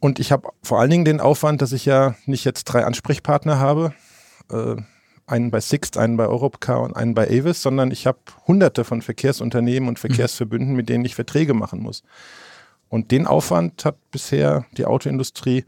Und 0.00 0.18
ich 0.18 0.30
habe 0.30 0.48
vor 0.62 0.80
allen 0.80 0.90
Dingen 0.90 1.04
den 1.04 1.20
Aufwand, 1.20 1.60
dass 1.62 1.72
ich 1.72 1.84
ja 1.84 2.14
nicht 2.26 2.44
jetzt 2.44 2.64
drei 2.64 2.84
Ansprechpartner 2.84 3.58
habe, 3.58 3.94
äh, 4.50 4.76
einen 5.26 5.50
bei 5.50 5.60
Sixt, 5.60 5.98
einen 5.98 6.16
bei 6.16 6.26
Europcar 6.26 6.80
und 6.82 6.96
einen 6.96 7.14
bei 7.14 7.26
Avis, 7.26 7.62
sondern 7.62 7.90
ich 7.90 8.06
habe 8.06 8.18
hunderte 8.46 8.84
von 8.84 9.02
Verkehrsunternehmen 9.02 9.88
und 9.88 9.98
Verkehrsverbünden, 9.98 10.74
mit 10.74 10.88
denen 10.88 11.04
ich 11.04 11.14
Verträge 11.14 11.52
machen 11.52 11.80
muss. 11.80 12.02
Und 12.88 13.10
den 13.10 13.26
Aufwand 13.26 13.84
hat 13.84 13.96
bisher 14.10 14.64
die 14.76 14.86
Autoindustrie 14.86 15.64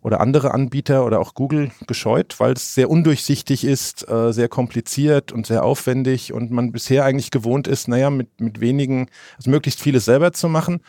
oder 0.00 0.20
andere 0.20 0.52
Anbieter 0.52 1.04
oder 1.06 1.18
auch 1.18 1.34
Google 1.34 1.70
gescheut, 1.86 2.38
weil 2.38 2.52
es 2.52 2.74
sehr 2.74 2.90
undurchsichtig 2.90 3.64
ist, 3.64 4.08
äh, 4.08 4.32
sehr 4.32 4.48
kompliziert 4.48 5.32
und 5.32 5.46
sehr 5.46 5.64
aufwendig 5.64 6.32
und 6.32 6.50
man 6.50 6.70
bisher 6.70 7.04
eigentlich 7.04 7.30
gewohnt 7.30 7.66
ist, 7.66 7.88
naja, 7.88 8.10
mit, 8.10 8.40
mit 8.40 8.60
wenigen, 8.60 9.08
also 9.38 9.50
möglichst 9.50 9.80
vieles 9.80 10.04
selber 10.04 10.32
zu 10.32 10.48
machen 10.48 10.82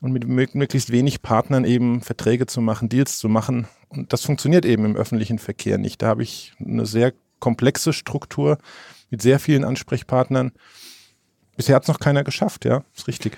und 0.00 0.12
mit 0.12 0.26
möglichst 0.28 0.90
wenig 0.90 1.22
Partnern 1.22 1.64
eben 1.64 2.00
Verträge 2.00 2.46
zu 2.46 2.60
machen, 2.60 2.88
Deals 2.88 3.18
zu 3.18 3.28
machen. 3.28 3.66
Und 3.88 4.12
das 4.12 4.24
funktioniert 4.24 4.64
eben 4.64 4.84
im 4.84 4.96
öffentlichen 4.96 5.38
Verkehr 5.38 5.78
nicht. 5.78 6.02
Da 6.02 6.08
habe 6.08 6.22
ich 6.22 6.52
eine 6.60 6.86
sehr 6.86 7.12
komplexe 7.40 7.92
Struktur 7.92 8.58
mit 9.10 9.22
sehr 9.22 9.38
vielen 9.38 9.64
Ansprechpartnern. 9.64 10.52
Bisher 11.56 11.74
hat 11.74 11.82
es 11.82 11.88
noch 11.88 11.98
keiner 11.98 12.22
geschafft, 12.22 12.64
ja, 12.64 12.84
ist 12.94 13.08
richtig. 13.08 13.36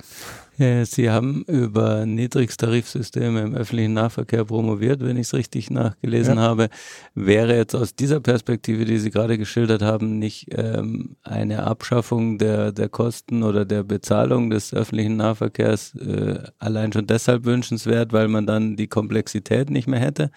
Sie 0.85 1.11
haben 1.11 1.43
über 1.45 2.05
Niedrigtarifsysteme 2.05 3.41
im 3.41 3.55
öffentlichen 3.55 3.95
Nahverkehr 3.95 4.45
promoviert, 4.45 5.01
wenn 5.01 5.17
ich 5.17 5.29
es 5.29 5.35
richtig 5.35 5.71
nachgelesen 5.71 6.37
ja. 6.37 6.43
habe. 6.43 6.69
Wäre 7.15 7.57
jetzt 7.57 7.75
aus 7.75 7.95
dieser 7.95 8.21
Perspektive, 8.21 8.85
die 8.85 8.99
Sie 8.99 9.11
gerade 9.11 9.39
geschildert 9.39 9.81
haben, 9.81 10.19
nicht 10.19 10.49
ähm, 10.51 11.17
eine 11.23 11.63
Abschaffung 11.63 12.37
der, 12.37 12.73
der 12.73 12.91
Kosten 12.91 13.43
oder 13.43 13.65
der 13.65 13.85
Bezahlung 13.85 14.51
des 14.51 14.75
öffentlichen 14.75 15.17
Nahverkehrs 15.17 15.95
äh, 15.95 16.43
allein 16.59 16.93
schon 16.93 17.07
deshalb 17.07 17.47
wünschenswert, 17.47 18.13
weil 18.13 18.29
man 18.29 18.47
dann 18.47 18.77
die 18.77 18.89
Komplexität 18.89 19.71
nicht 19.71 19.89
mehr 19.89 20.01
hätte 20.01 20.31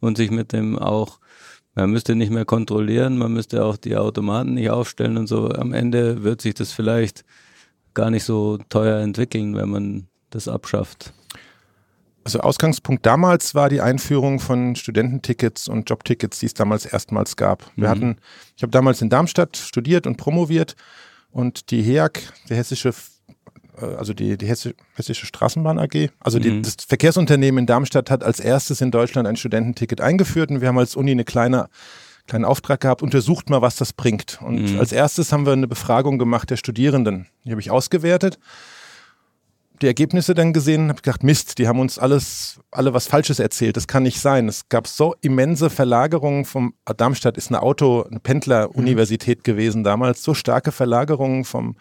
und 0.00 0.16
sich 0.16 0.32
mit 0.32 0.52
dem 0.52 0.76
auch 0.76 1.20
man 1.76 1.92
müsste 1.92 2.16
nicht 2.16 2.32
mehr 2.32 2.44
kontrollieren, 2.44 3.18
man 3.18 3.32
müsste 3.32 3.64
auch 3.64 3.76
die 3.76 3.96
Automaten 3.96 4.54
nicht 4.54 4.70
aufstellen 4.70 5.16
und 5.16 5.28
so. 5.28 5.48
Am 5.50 5.72
Ende 5.72 6.24
wird 6.24 6.42
sich 6.42 6.54
das 6.54 6.72
vielleicht 6.72 7.24
gar 7.98 8.10
nicht 8.12 8.22
so 8.22 8.58
teuer 8.68 9.00
entwickeln, 9.00 9.56
wenn 9.56 9.70
man 9.70 10.06
das 10.30 10.46
abschafft. 10.46 11.12
Also 12.22 12.38
Ausgangspunkt 12.40 13.04
damals 13.04 13.56
war 13.56 13.68
die 13.68 13.80
Einführung 13.80 14.38
von 14.38 14.76
Studententickets 14.76 15.66
und 15.66 15.90
Jobtickets, 15.90 16.38
die 16.38 16.46
es 16.46 16.54
damals 16.54 16.86
erstmals 16.86 17.34
gab. 17.34 17.72
Wir 17.74 17.88
mhm. 17.88 17.90
hatten, 17.90 18.16
ich 18.56 18.62
habe 18.62 18.70
damals 18.70 19.02
in 19.02 19.08
Darmstadt 19.08 19.56
studiert 19.56 20.06
und 20.06 20.16
promoviert 20.16 20.76
und 21.32 21.72
die 21.72 21.82
HEAG, 21.82 22.20
die 22.48 22.54
hessische 22.54 22.94
äh, 23.80 23.84
also 23.96 24.14
die, 24.14 24.38
die 24.38 24.46
Hessische 24.46 25.26
Straßenbahn 25.26 25.80
AG, 25.80 26.10
also 26.20 26.38
die, 26.38 26.50
mhm. 26.50 26.62
das 26.62 26.76
Verkehrsunternehmen 26.86 27.58
in 27.58 27.66
Darmstadt 27.66 28.12
hat 28.12 28.22
als 28.22 28.38
erstes 28.38 28.80
in 28.80 28.92
Deutschland 28.92 29.26
ein 29.26 29.36
Studententicket 29.36 30.00
eingeführt 30.00 30.50
und 30.50 30.60
wir 30.60 30.68
haben 30.68 30.78
als 30.78 30.94
Uni 30.94 31.10
eine 31.10 31.24
kleine 31.24 31.68
kleinen 32.28 32.44
Auftrag 32.44 32.80
gehabt, 32.80 33.02
untersucht 33.02 33.50
mal, 33.50 33.62
was 33.62 33.76
das 33.76 33.92
bringt. 33.92 34.40
Und 34.42 34.74
mhm. 34.74 34.78
als 34.78 34.92
erstes 34.92 35.32
haben 35.32 35.46
wir 35.46 35.52
eine 35.52 35.66
Befragung 35.66 36.18
gemacht 36.18 36.50
der 36.50 36.56
Studierenden. 36.56 37.26
Die 37.44 37.50
habe 37.50 37.60
ich 37.60 37.70
ausgewertet, 37.70 38.38
die 39.82 39.86
Ergebnisse 39.86 40.34
dann 40.34 40.52
gesehen 40.52 40.88
habe 40.88 41.00
gedacht, 41.00 41.22
Mist, 41.22 41.58
die 41.58 41.68
haben 41.68 41.78
uns 41.78 41.98
alles, 41.98 42.60
alle 42.70 42.94
was 42.94 43.06
Falsches 43.06 43.38
erzählt. 43.38 43.76
Das 43.76 43.86
kann 43.86 44.02
nicht 44.02 44.20
sein. 44.20 44.48
Es 44.48 44.68
gab 44.68 44.86
so 44.86 45.14
immense 45.20 45.70
Verlagerungen 45.70 46.44
vom, 46.44 46.74
Darmstadt 46.96 47.36
ist 47.36 47.48
eine 47.48 47.62
Auto, 47.62 48.02
eine 48.02 48.20
Pendleruniversität 48.20 49.38
mhm. 49.38 49.42
gewesen 49.42 49.84
damals, 49.84 50.22
so 50.22 50.34
starke 50.34 50.72
Verlagerungen 50.72 51.44
vom, 51.44 51.76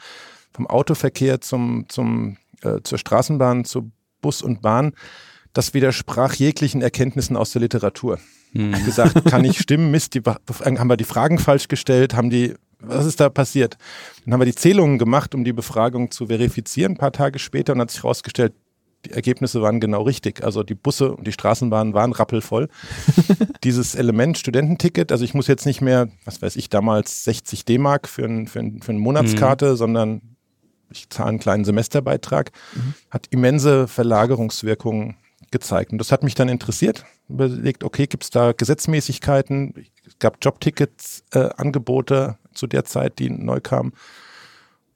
vom 0.53 0.67
Autoverkehr 0.67 1.41
zum, 1.41 1.85
zum, 1.89 2.37
äh, 2.61 2.81
zur 2.83 2.97
Straßenbahn, 2.97 3.65
zu 3.65 3.91
Bus 4.21 4.41
und 4.41 4.61
Bahn. 4.61 4.93
Das 5.53 5.73
widersprach 5.73 6.35
jeglichen 6.35 6.81
Erkenntnissen 6.81 7.35
aus 7.35 7.51
der 7.51 7.61
Literatur. 7.61 8.19
Hm. 8.57 8.85
gesagt, 8.85 9.25
kann 9.25 9.41
nicht 9.43 9.59
stimmen, 9.59 9.91
Mist, 9.91 10.15
die, 10.15 10.21
haben 10.21 10.87
wir 10.87 10.97
die 10.97 11.03
Fragen 11.03 11.37
falsch 11.37 11.67
gestellt, 11.67 12.15
haben 12.15 12.29
die, 12.29 12.55
was 12.79 13.05
ist 13.05 13.19
da 13.19 13.29
passiert? 13.29 13.77
Dann 14.25 14.33
haben 14.33 14.41
wir 14.41 14.45
die 14.45 14.55
Zählungen 14.55 14.97
gemacht, 14.97 15.35
um 15.35 15.43
die 15.43 15.53
Befragung 15.53 16.11
zu 16.11 16.27
verifizieren, 16.27 16.93
ein 16.93 16.97
paar 16.97 17.11
Tage 17.11 17.39
später 17.39 17.73
und 17.73 17.81
hat 17.81 17.91
sich 17.91 18.03
herausgestellt, 18.03 18.53
die 19.05 19.11
Ergebnisse 19.11 19.61
waren 19.61 19.79
genau 19.79 20.01
richtig. 20.01 20.43
Also 20.43 20.63
die 20.63 20.75
Busse 20.75 21.13
und 21.13 21.27
die 21.27 21.31
Straßenbahnen 21.31 21.93
waren 21.93 22.13
rappelvoll. 22.13 22.67
Dieses 23.63 23.95
Element 23.95 24.37
Studententicket, 24.37 25.11
also 25.11 25.23
ich 25.23 25.33
muss 25.33 25.47
jetzt 25.47 25.65
nicht 25.65 25.81
mehr, 25.81 26.09
was 26.25 26.41
weiß 26.41 26.55
ich, 26.55 26.69
damals 26.69 27.23
60 27.23 27.63
D-Mark 27.63 28.07
für, 28.07 28.25
ein, 28.25 28.47
für, 28.47 28.59
ein, 28.59 28.81
für 28.81 28.91
eine 28.91 28.99
Monatskarte, 28.99 29.71
mhm. 29.71 29.75
sondern 29.75 30.21
ich 30.91 31.09
zahle 31.09 31.29
einen 31.29 31.39
kleinen 31.39 31.65
Semesterbeitrag, 31.65 32.51
mhm. 32.73 32.93
hat 33.11 33.27
immense 33.29 33.87
Verlagerungswirkungen 33.87 35.15
gezeigt. 35.51 35.91
Und 35.91 35.97
das 35.97 36.11
hat 36.11 36.23
mich 36.23 36.35
dann 36.35 36.49
interessiert, 36.49 37.05
überlegt, 37.29 37.83
okay, 37.83 38.07
gibt 38.07 38.23
es 38.23 38.29
da 38.29 38.51
Gesetzmäßigkeiten? 38.51 39.73
Es 40.05 40.19
gab 40.19 40.37
Jobtickets-Angebote 40.41 42.37
äh, 42.37 42.55
zu 42.55 42.67
der 42.67 42.85
Zeit, 42.85 43.19
die 43.19 43.29
neu 43.29 43.59
kamen. 43.59 43.93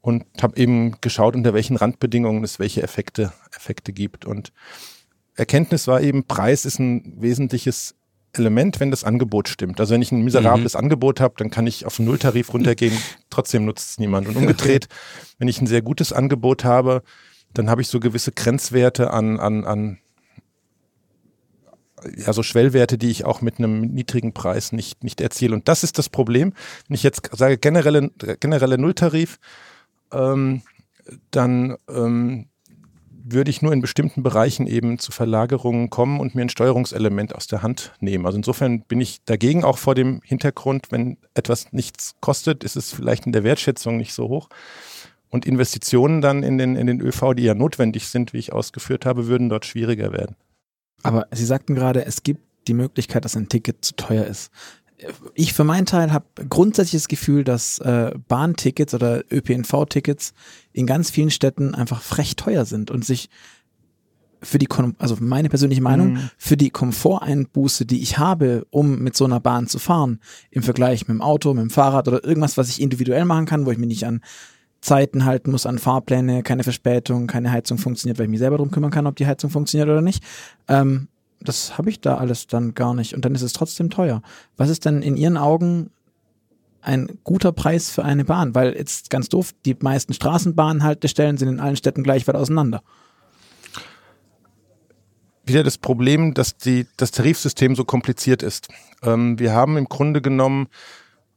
Und 0.01 0.25
habe 0.41 0.57
eben 0.57 0.95
geschaut, 1.01 1.35
unter 1.35 1.53
welchen 1.53 1.75
Randbedingungen 1.75 2.43
es 2.43 2.57
welche 2.57 2.81
Effekte, 2.81 3.33
Effekte 3.55 3.93
gibt. 3.93 4.25
Und 4.25 4.51
Erkenntnis 5.35 5.87
war 5.87 6.01
eben, 6.01 6.23
Preis 6.25 6.65
ist 6.65 6.79
ein 6.79 7.13
wesentliches 7.17 7.95
Element, 8.33 8.79
wenn 8.79 8.91
das 8.91 9.03
Angebot 9.03 9.49
stimmt. 9.49 9.79
Also 9.79 9.93
wenn 9.93 10.01
ich 10.01 10.11
ein 10.11 10.23
miserables 10.23 10.73
mhm. 10.73 10.79
Angebot 10.79 11.19
habe, 11.19 11.35
dann 11.37 11.49
kann 11.49 11.67
ich 11.67 11.85
auf 11.85 11.99
einen 11.99 12.07
Nulltarif 12.07 12.53
runtergehen, 12.53 12.97
trotzdem 13.29 13.65
nutzt 13.65 13.91
es 13.91 13.99
niemand. 13.99 14.27
Und 14.27 14.37
umgedreht, 14.37 14.87
wenn 15.37 15.47
ich 15.47 15.61
ein 15.61 15.67
sehr 15.67 15.81
gutes 15.81 16.13
Angebot 16.13 16.63
habe, 16.63 17.03
dann 17.53 17.69
habe 17.69 17.81
ich 17.81 17.89
so 17.89 17.99
gewisse 17.99 18.31
Grenzwerte 18.31 19.11
an, 19.11 19.39
an, 19.39 19.65
an 19.65 19.97
ja, 22.17 22.33
so 22.33 22.43
Schwellwerte, 22.43 22.97
die 22.97 23.09
ich 23.09 23.25
auch 23.25 23.41
mit 23.41 23.59
einem 23.59 23.81
niedrigen 23.81 24.33
Preis 24.33 24.71
nicht, 24.71 25.03
nicht 25.03 25.21
erziele. 25.21 25.53
Und 25.53 25.67
das 25.67 25.83
ist 25.83 25.97
das 25.97 26.09
Problem. 26.09 26.53
Wenn 26.87 26.95
ich 26.95 27.03
jetzt 27.03 27.29
sage 27.35 27.57
generelle, 27.57 28.09
generelle 28.39 28.77
Nulltarif, 28.77 29.39
ähm, 30.11 30.61
dann 31.31 31.77
ähm, 31.89 32.47
würde 33.23 33.51
ich 33.51 33.61
nur 33.61 33.73
in 33.73 33.81
bestimmten 33.81 34.23
Bereichen 34.23 34.67
eben 34.67 34.97
zu 34.97 35.11
Verlagerungen 35.11 35.89
kommen 35.89 36.19
und 36.19 36.35
mir 36.35 36.41
ein 36.41 36.49
Steuerungselement 36.49 37.35
aus 37.35 37.47
der 37.47 37.61
Hand 37.61 37.93
nehmen. 37.99 38.25
Also 38.25 38.37
insofern 38.37 38.81
bin 38.81 39.01
ich 39.01 39.23
dagegen 39.25 39.63
auch 39.63 39.77
vor 39.77 39.95
dem 39.95 40.21
Hintergrund, 40.23 40.87
wenn 40.91 41.17
etwas 41.33 41.71
nichts 41.71 42.15
kostet, 42.19 42.63
ist 42.63 42.75
es 42.75 42.91
vielleicht 42.91 43.25
in 43.25 43.31
der 43.31 43.43
Wertschätzung 43.43 43.97
nicht 43.97 44.13
so 44.13 44.27
hoch. 44.27 44.49
Und 45.29 45.45
Investitionen 45.45 46.21
dann 46.21 46.43
in 46.43 46.57
den, 46.57 46.75
in 46.75 46.87
den 46.87 46.99
ÖV, 46.99 47.33
die 47.35 47.43
ja 47.43 47.53
notwendig 47.53 48.07
sind, 48.07 48.33
wie 48.33 48.37
ich 48.37 48.51
ausgeführt 48.51 49.05
habe, 49.05 49.27
würden 49.27 49.49
dort 49.49 49.65
schwieriger 49.65 50.11
werden. 50.11 50.35
Aber 51.03 51.27
Sie 51.31 51.45
sagten 51.45 51.75
gerade, 51.75 52.05
es 52.05 52.23
gibt 52.23 52.41
die 52.67 52.73
Möglichkeit, 52.73 53.25
dass 53.25 53.35
ein 53.35 53.49
Ticket 53.49 53.83
zu 53.83 53.95
teuer 53.95 54.25
ist. 54.25 54.51
Ich 55.33 55.53
für 55.53 55.63
meinen 55.63 55.87
Teil 55.87 56.13
habe 56.13 56.25
grundsätzlich 56.47 57.01
das 57.01 57.07
Gefühl, 57.07 57.43
dass 57.43 57.79
äh, 57.79 58.11
Bahntickets 58.27 58.93
oder 58.93 59.23
ÖPNV-Tickets 59.31 60.33
in 60.73 60.85
ganz 60.85 61.09
vielen 61.09 61.31
Städten 61.31 61.73
einfach 61.73 62.01
frech 62.01 62.35
teuer 62.35 62.65
sind 62.65 62.91
und 62.91 63.03
sich 63.03 63.29
für 64.43 64.57
die, 64.57 64.67
also 64.97 65.17
meine 65.19 65.49
persönliche 65.49 65.81
Meinung, 65.81 66.13
mhm. 66.13 66.29
für 66.37 66.57
die 66.57 66.69
Komforteinbuße, 66.69 67.85
die 67.85 68.01
ich 68.01 68.17
habe, 68.17 68.65
um 68.69 68.99
mit 68.99 69.15
so 69.15 69.25
einer 69.25 69.39
Bahn 69.39 69.67
zu 69.67 69.79
fahren, 69.79 70.19
im 70.49 70.63
Vergleich 70.63 71.07
mit 71.07 71.15
dem 71.15 71.21
Auto, 71.21 71.53
mit 71.53 71.61
dem 71.61 71.69
Fahrrad 71.69 72.07
oder 72.07 72.23
irgendwas, 72.23 72.57
was 72.57 72.69
ich 72.69 72.81
individuell 72.81 73.25
machen 73.25 73.45
kann, 73.45 73.65
wo 73.65 73.71
ich 73.71 73.77
mich 73.77 73.87
nicht 73.87 74.05
an 74.05 74.21
Zeiten 74.81 75.25
halten 75.25 75.51
muss, 75.51 75.65
an 75.65 75.77
Fahrpläne, 75.77 76.43
keine 76.43 76.63
Verspätung, 76.63 77.27
keine 77.27 77.51
Heizung 77.51 77.77
funktioniert, 77.77 78.17
weil 78.17 78.25
ich 78.25 78.31
mich 78.31 78.39
selber 78.39 78.57
darum 78.57 78.71
kümmern 78.71 78.91
kann, 78.91 79.07
ob 79.07 79.15
die 79.15 79.27
Heizung 79.27 79.49
funktioniert 79.49 79.87
oder 79.87 80.01
nicht. 80.01 80.23
Ähm, 80.67 81.07
das 81.39 81.77
habe 81.77 81.89
ich 81.89 82.01
da 82.01 82.17
alles 82.17 82.47
dann 82.47 82.73
gar 82.73 82.93
nicht 82.93 83.13
und 83.13 83.25
dann 83.25 83.35
ist 83.35 83.41
es 83.41 83.53
trotzdem 83.53 83.89
teuer. 83.89 84.21
Was 84.57 84.69
ist 84.69 84.85
denn 84.85 85.01
in 85.01 85.17
Ihren 85.17 85.37
Augen 85.37 85.91
ein 86.81 87.19
guter 87.23 87.51
Preis 87.51 87.91
für 87.91 88.03
eine 88.03 88.25
Bahn? 88.25 88.55
Weil 88.55 88.75
jetzt 88.75 89.09
ganz 89.09 89.29
doof, 89.29 89.51
die 89.65 89.75
meisten 89.79 90.13
Straßenbahnhaltestellen 90.13 91.37
sind 91.37 91.49
in 91.49 91.59
allen 91.59 91.75
Städten 91.75 92.03
gleich 92.03 92.27
weit 92.27 92.35
auseinander. 92.35 92.81
Wieder 95.45 95.63
das 95.63 95.77
Problem, 95.77 96.33
dass 96.33 96.57
die, 96.57 96.87
das 96.97 97.11
Tarifsystem 97.11 97.75
so 97.75 97.83
kompliziert 97.83 98.43
ist. 98.43 98.67
Ähm, 99.03 99.39
wir 99.39 99.53
haben 99.53 99.77
im 99.77 99.85
Grunde 99.85 100.21
genommen 100.21 100.67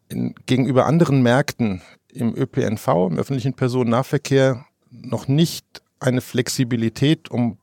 in, 0.09 0.34
gegenüber 0.47 0.86
anderen 0.86 1.22
Märkten 1.22 1.80
im 2.15 2.35
ÖPNV, 2.35 2.89
im 3.11 3.19
öffentlichen 3.19 3.55
Personennahverkehr, 3.55 4.65
noch 4.91 5.29
nicht 5.29 5.83
eine 6.01 6.21
Flexibilität, 6.21 7.31
um 7.31 7.59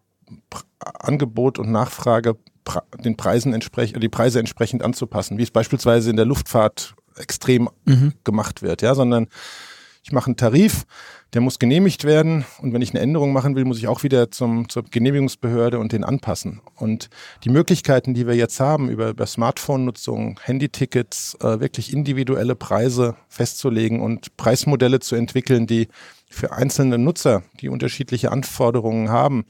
Angebot 0.80 1.60
und 1.60 1.72
Nachfrage 1.72 2.38
den 3.04 3.18
Preisen 3.18 3.54
entsprechend, 3.54 4.04
die 4.04 4.10
Preise 4.10 4.40
entsprechend 4.40 4.84
anzupassen, 4.84 5.38
wie 5.38 5.44
es 5.44 5.52
beispielsweise 5.52 6.10
in 6.10 6.16
der 6.16 6.26
Luftfahrt 6.26 6.96
extrem 7.16 7.70
mhm. 7.86 8.14
gemacht 8.24 8.62
wird, 8.62 8.82
ja, 8.82 8.96
sondern 8.96 9.28
ich 10.04 10.12
mache 10.12 10.28
einen 10.28 10.38
Tarif, 10.38 10.86
der 11.34 11.42
muss 11.42 11.60
genehmigt 11.60 12.04
werden 12.04 12.44
und 12.60 12.74
wenn 12.74 12.82
ich 12.82 12.92
eine 12.92 13.00
Änderung 13.00 13.34
machen 13.34 13.56
will, 13.56 13.66
muss 13.66 13.78
ich 13.78 13.88
auch 13.88 14.04
wieder 14.04 14.32
zum, 14.32 14.68
zur 14.68 14.84
Genehmigungsbehörde 14.84 15.80
und 15.80 15.92
den 15.92 16.04
anpassen. 16.04 16.62
Und 16.76 17.10
die 17.44 17.50
Möglichkeiten, 17.50 18.14
die 18.14 18.26
wir 18.26 18.36
jetzt 18.36 18.60
haben, 18.60 18.90
über, 18.90 19.10
über 19.10 19.26
Smartphone-Nutzung, 19.26 20.40
Handytickets, 20.42 21.36
äh, 21.36 21.60
wirklich 21.60 21.94
individuelle 21.94 22.56
Preise 22.56 23.16
festzulegen 23.30 24.02
und 24.02 24.36
Preismodelle 24.38 25.00
zu 25.00 25.16
entwickeln, 25.16 25.68
die 25.68 25.88
für 26.30 26.52
einzelne 26.52 26.98
Nutzer, 26.98 27.44
die 27.60 27.70
unterschiedliche 27.70 28.32
Anforderungen 28.32 29.10
haben, 29.10 29.46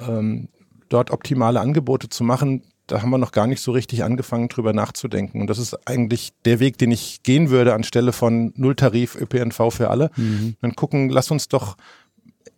ähm, 0.00 0.48
dort 0.88 1.10
optimale 1.10 1.60
Angebote 1.60 2.08
zu 2.08 2.24
machen, 2.24 2.62
da 2.86 3.02
haben 3.02 3.10
wir 3.10 3.18
noch 3.18 3.32
gar 3.32 3.46
nicht 3.46 3.60
so 3.60 3.72
richtig 3.72 4.04
angefangen, 4.04 4.48
drüber 4.48 4.72
nachzudenken. 4.72 5.40
Und 5.40 5.48
das 5.48 5.58
ist 5.58 5.88
eigentlich 5.88 6.32
der 6.44 6.60
Weg, 6.60 6.78
den 6.78 6.90
ich 6.90 7.22
gehen 7.22 7.50
würde, 7.50 7.74
anstelle 7.74 8.12
von 8.12 8.52
Nulltarif 8.56 9.16
ÖPNV 9.16 9.70
für 9.70 9.90
alle. 9.90 10.10
Mhm. 10.16 10.56
Dann 10.60 10.74
gucken, 10.74 11.08
lass 11.08 11.30
uns 11.30 11.48
doch 11.48 11.76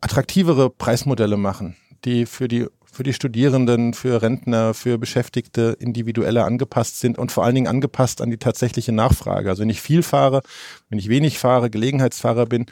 attraktivere 0.00 0.70
Preismodelle 0.70 1.36
machen, 1.36 1.76
die 2.04 2.26
für 2.26 2.48
die 2.48 2.66
für 2.90 3.02
die 3.04 3.12
Studierenden, 3.12 3.94
für 3.94 4.22
Rentner, 4.22 4.74
für 4.74 4.98
Beschäftigte 4.98 5.76
individueller 5.78 6.44
angepasst 6.44 6.98
sind 6.98 7.16
und 7.16 7.30
vor 7.30 7.44
allen 7.44 7.54
Dingen 7.54 7.66
angepasst 7.68 8.20
an 8.20 8.30
die 8.30 8.38
tatsächliche 8.38 8.90
Nachfrage. 8.90 9.50
Also 9.50 9.62
wenn 9.62 9.70
ich 9.70 9.80
viel 9.80 10.02
fahre, 10.02 10.42
wenn 10.88 10.98
ich 10.98 11.08
wenig 11.08 11.38
fahre, 11.38 11.70
Gelegenheitsfahrer 11.70 12.46
bin, 12.46 12.66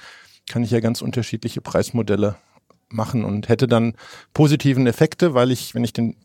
kann 0.49 0.65
ich 0.65 0.73
ja 0.73 0.81
ganz 0.81 1.01
unterschiedliche 1.01 1.61
Preismodelle 1.61 2.35
machen 2.89 3.25
und 3.25 3.49
hätte 3.49 3.69
dann 3.69 3.95
positiven 4.33 4.87
Effekte, 4.87 5.35
weil 5.35 5.51
ich, 5.51 5.75
wenn 5.77 5.85
ich 5.85 5.93
den 5.93 6.17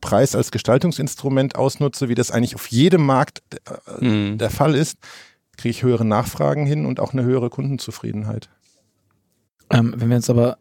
Preis 0.00 0.34
als 0.34 0.50
Gestaltungsinstrument 0.50 1.56
ausnutze, 1.56 2.08
wie 2.08 2.14
das 2.14 2.30
eigentlich 2.30 2.54
auf 2.54 2.66
jedem 2.68 3.04
Markt 3.04 3.42
äh, 3.98 4.04
mhm. 4.04 4.38
der 4.38 4.50
Fall 4.50 4.74
ist, 4.74 4.98
kriege 5.56 5.70
ich 5.70 5.82
höhere 5.82 6.04
Nachfragen 6.04 6.66
hin 6.66 6.86
und 6.86 7.00
auch 7.00 7.12
eine 7.12 7.22
höhere 7.22 7.50
Kundenzufriedenheit. 7.50 8.48
Ähm, 9.70 9.94
wenn 9.96 10.08
wir 10.08 10.16
uns 10.16 10.30
aber 10.30 10.58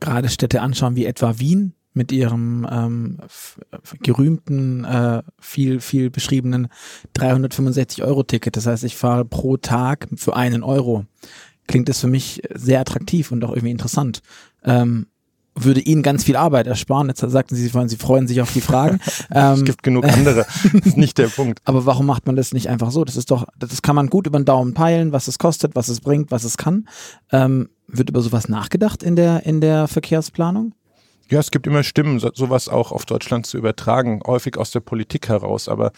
gerade 0.00 0.28
Städte 0.28 0.60
anschauen, 0.60 0.96
wie 0.96 1.06
etwa 1.06 1.38
Wien 1.38 1.74
mit 1.94 2.10
ihrem 2.10 2.66
ähm, 2.70 3.18
gerühmten, 4.02 4.84
äh, 4.84 5.22
viel, 5.38 5.80
viel 5.80 6.10
beschriebenen 6.10 6.68
365-Euro-Ticket. 7.16 8.56
Das 8.56 8.66
heißt, 8.66 8.84
ich 8.84 8.96
fahre 8.96 9.24
pro 9.24 9.58
Tag 9.58 10.08
für 10.16 10.34
einen 10.34 10.62
Euro. 10.62 11.04
Klingt 11.66 11.88
das 11.88 12.00
für 12.00 12.08
mich 12.08 12.42
sehr 12.52 12.80
attraktiv 12.80 13.30
und 13.30 13.44
auch 13.44 13.50
irgendwie 13.50 13.70
interessant. 13.70 14.22
Ähm, 14.64 15.06
würde 15.54 15.80
Ihnen 15.80 16.02
ganz 16.02 16.24
viel 16.24 16.36
Arbeit 16.36 16.66
ersparen. 16.66 17.08
Jetzt 17.08 17.20
sagten 17.20 17.54
Sie, 17.54 17.68
Sie 17.68 17.96
freuen 17.96 18.26
sich 18.28 18.40
auf 18.40 18.52
die 18.52 18.60
Fragen. 18.60 19.00
Ähm, 19.34 19.54
es 19.54 19.64
gibt 19.64 19.82
genug 19.82 20.04
andere. 20.04 20.46
das 20.72 20.86
ist 20.86 20.96
nicht 20.96 21.16
der 21.16 21.28
Punkt. 21.28 21.60
Aber 21.64 21.86
warum 21.86 22.06
macht 22.06 22.26
man 22.26 22.36
das 22.36 22.52
nicht 22.52 22.68
einfach 22.68 22.90
so? 22.90 23.04
Das 23.04 23.16
ist 23.16 23.30
doch, 23.30 23.46
das 23.58 23.80
kann 23.80 23.96
man 23.96 24.08
gut 24.08 24.26
über 24.26 24.38
den 24.38 24.44
Daumen 24.44 24.74
peilen, 24.74 25.12
was 25.12 25.28
es 25.28 25.38
kostet, 25.38 25.74
was 25.74 25.88
es 25.88 26.00
bringt, 26.00 26.30
was 26.30 26.44
es 26.44 26.56
kann. 26.58 26.88
Ähm, 27.30 27.70
wird 27.86 28.10
über 28.10 28.20
sowas 28.20 28.48
nachgedacht 28.48 29.02
in 29.02 29.16
der, 29.16 29.46
in 29.46 29.60
der 29.60 29.88
Verkehrsplanung? 29.88 30.74
Ja, 31.30 31.40
es 31.40 31.50
gibt 31.50 31.66
immer 31.66 31.82
Stimmen, 31.82 32.18
sowas 32.18 32.68
auch 32.68 32.92
auf 32.92 33.06
Deutschland 33.06 33.46
zu 33.46 33.56
übertragen, 33.56 34.20
häufig 34.26 34.58
aus 34.58 34.70
der 34.70 34.80
Politik 34.80 35.28
heraus. 35.28 35.68
Aber 35.68 35.92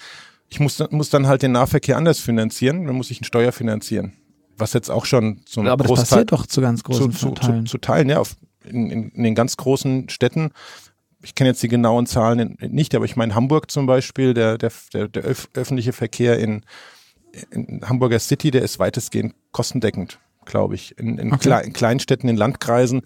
ich 0.49 0.61
muss, 0.61 0.83
muss 0.91 1.11
dann 1.11 1.27
halt 1.27 1.43
den 1.43 1.53
Nahverkehr 1.53 1.97
anders 1.97 2.21
finanzieren, 2.21 2.87
dann 2.87 2.95
muss 2.95 3.11
ich 3.11 3.19
einen 3.19 3.25
Steuer 3.25 3.53
finanzieren. 3.53 4.13
Was 4.57 4.73
jetzt 4.73 4.91
auch 4.91 5.05
schon 5.05 5.41
so 5.47 5.61
ein 5.61 5.67
Aber 5.67 5.85
das 5.85 6.09
passiert 6.09 6.31
doch 6.31 6.47
zu 6.47 6.61
ganz 6.61 6.85
großen 6.85 7.11
zu, 7.11 7.19
zu, 7.19 7.35
Teilen. 7.35 7.67
Zu, 7.67 7.73
zu 7.73 7.79
Teilen, 7.79 8.09
ja. 8.09 8.21
Auf, 8.21 8.37
in, 8.65 8.91
in, 8.91 9.09
in 9.11 9.23
den 9.23 9.35
ganz 9.35 9.57
großen 9.57 10.09
Städten, 10.09 10.51
ich 11.23 11.35
kenne 11.35 11.51
jetzt 11.51 11.63
die 11.63 11.69
genauen 11.69 12.07
Zahlen 12.07 12.57
nicht, 12.61 12.95
aber 12.95 13.05
ich 13.05 13.17
meine 13.17 13.35
Hamburg 13.35 13.71
zum 13.71 13.87
Beispiel, 13.87 14.35
der, 14.35 14.59
der, 14.59 14.71
der, 14.93 15.25
öf 15.25 15.49
öffentliche 15.55 15.93
Verkehr 15.93 16.39
in, 16.39 16.65
in 17.51 17.81
Hamburger 17.85 18.19
City, 18.19 18.51
der 18.51 18.63
ist 18.63 18.79
weitestgehend 18.79 19.35
kostendeckend, 19.51 20.19
glaube 20.45 20.75
ich. 20.75 20.99
In, 20.99 21.19
in, 21.19 21.33
okay. 21.33 21.49
Kle 21.49 21.63
in 21.63 21.73
Kleinstädten, 21.73 22.29
in 22.29 22.37
Landkreisen 22.37 23.03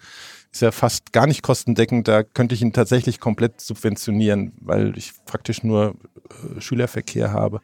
ist 0.52 0.62
er 0.62 0.72
fast 0.72 1.12
gar 1.12 1.26
nicht 1.26 1.42
kostendeckend. 1.42 2.08
Da 2.08 2.22
könnte 2.22 2.54
ich 2.54 2.62
ihn 2.62 2.72
tatsächlich 2.72 3.20
komplett 3.20 3.60
subventionieren, 3.60 4.52
weil 4.60 4.96
ich 4.98 5.12
praktisch 5.24 5.62
nur 5.62 5.94
äh, 6.56 6.60
Schülerverkehr 6.60 7.32
habe. 7.32 7.60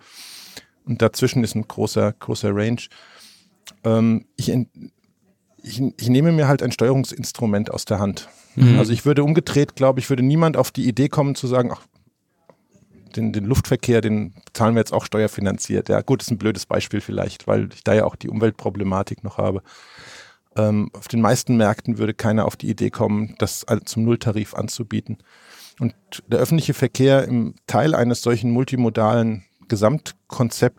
Und 0.84 1.02
dazwischen 1.02 1.42
ist 1.42 1.54
ein 1.54 1.66
großer, 1.66 2.12
großer 2.12 2.54
Range. 2.54 2.82
Ähm, 3.84 4.26
ich, 4.36 4.52
ich, 5.64 5.82
ich 5.98 6.08
nehme 6.08 6.30
mir 6.30 6.46
halt 6.46 6.62
ein 6.62 6.72
Steuerungsinstrument 6.72 7.70
aus 7.70 7.84
der 7.84 7.98
Hand. 7.98 8.28
Mhm. 8.54 8.78
Also 8.78 8.92
ich 8.92 9.06
würde 9.06 9.24
umgedreht, 9.24 9.76
glaube 9.76 9.98
ich, 9.98 10.10
würde 10.10 10.22
niemand 10.22 10.56
auf 10.56 10.70
die 10.70 10.86
Idee 10.86 11.08
kommen 11.08 11.34
zu 11.34 11.46
sagen, 11.46 11.70
ach, 11.72 11.82
den, 13.16 13.32
den 13.32 13.44
Luftverkehr, 13.44 14.00
den 14.00 14.34
zahlen 14.52 14.74
wir 14.74 14.80
jetzt 14.80 14.92
auch 14.92 15.04
steuerfinanziert. 15.04 15.88
Ja, 15.88 16.02
gut, 16.02 16.22
ist 16.22 16.30
ein 16.30 16.38
blödes 16.38 16.66
Beispiel 16.66 17.00
vielleicht, 17.00 17.46
weil 17.46 17.68
ich 17.72 17.84
da 17.84 17.94
ja 17.94 18.04
auch 18.04 18.16
die 18.16 18.28
Umweltproblematik 18.28 19.24
noch 19.24 19.38
habe. 19.38 19.62
Ähm, 20.56 20.90
auf 20.92 21.08
den 21.08 21.20
meisten 21.20 21.56
Märkten 21.56 21.98
würde 21.98 22.14
keiner 22.14 22.44
auf 22.44 22.56
die 22.56 22.68
Idee 22.68 22.90
kommen, 22.90 23.34
das 23.38 23.64
zum 23.84 24.04
Nulltarif 24.04 24.54
anzubieten. 24.54 25.18
Und 25.80 25.94
der 26.28 26.40
öffentliche 26.40 26.74
Verkehr 26.74 27.26
im 27.26 27.54
Teil 27.66 27.94
eines 27.94 28.22
solchen 28.22 28.50
multimodalen 28.50 29.44
Gesamtkonzept, 29.68 30.23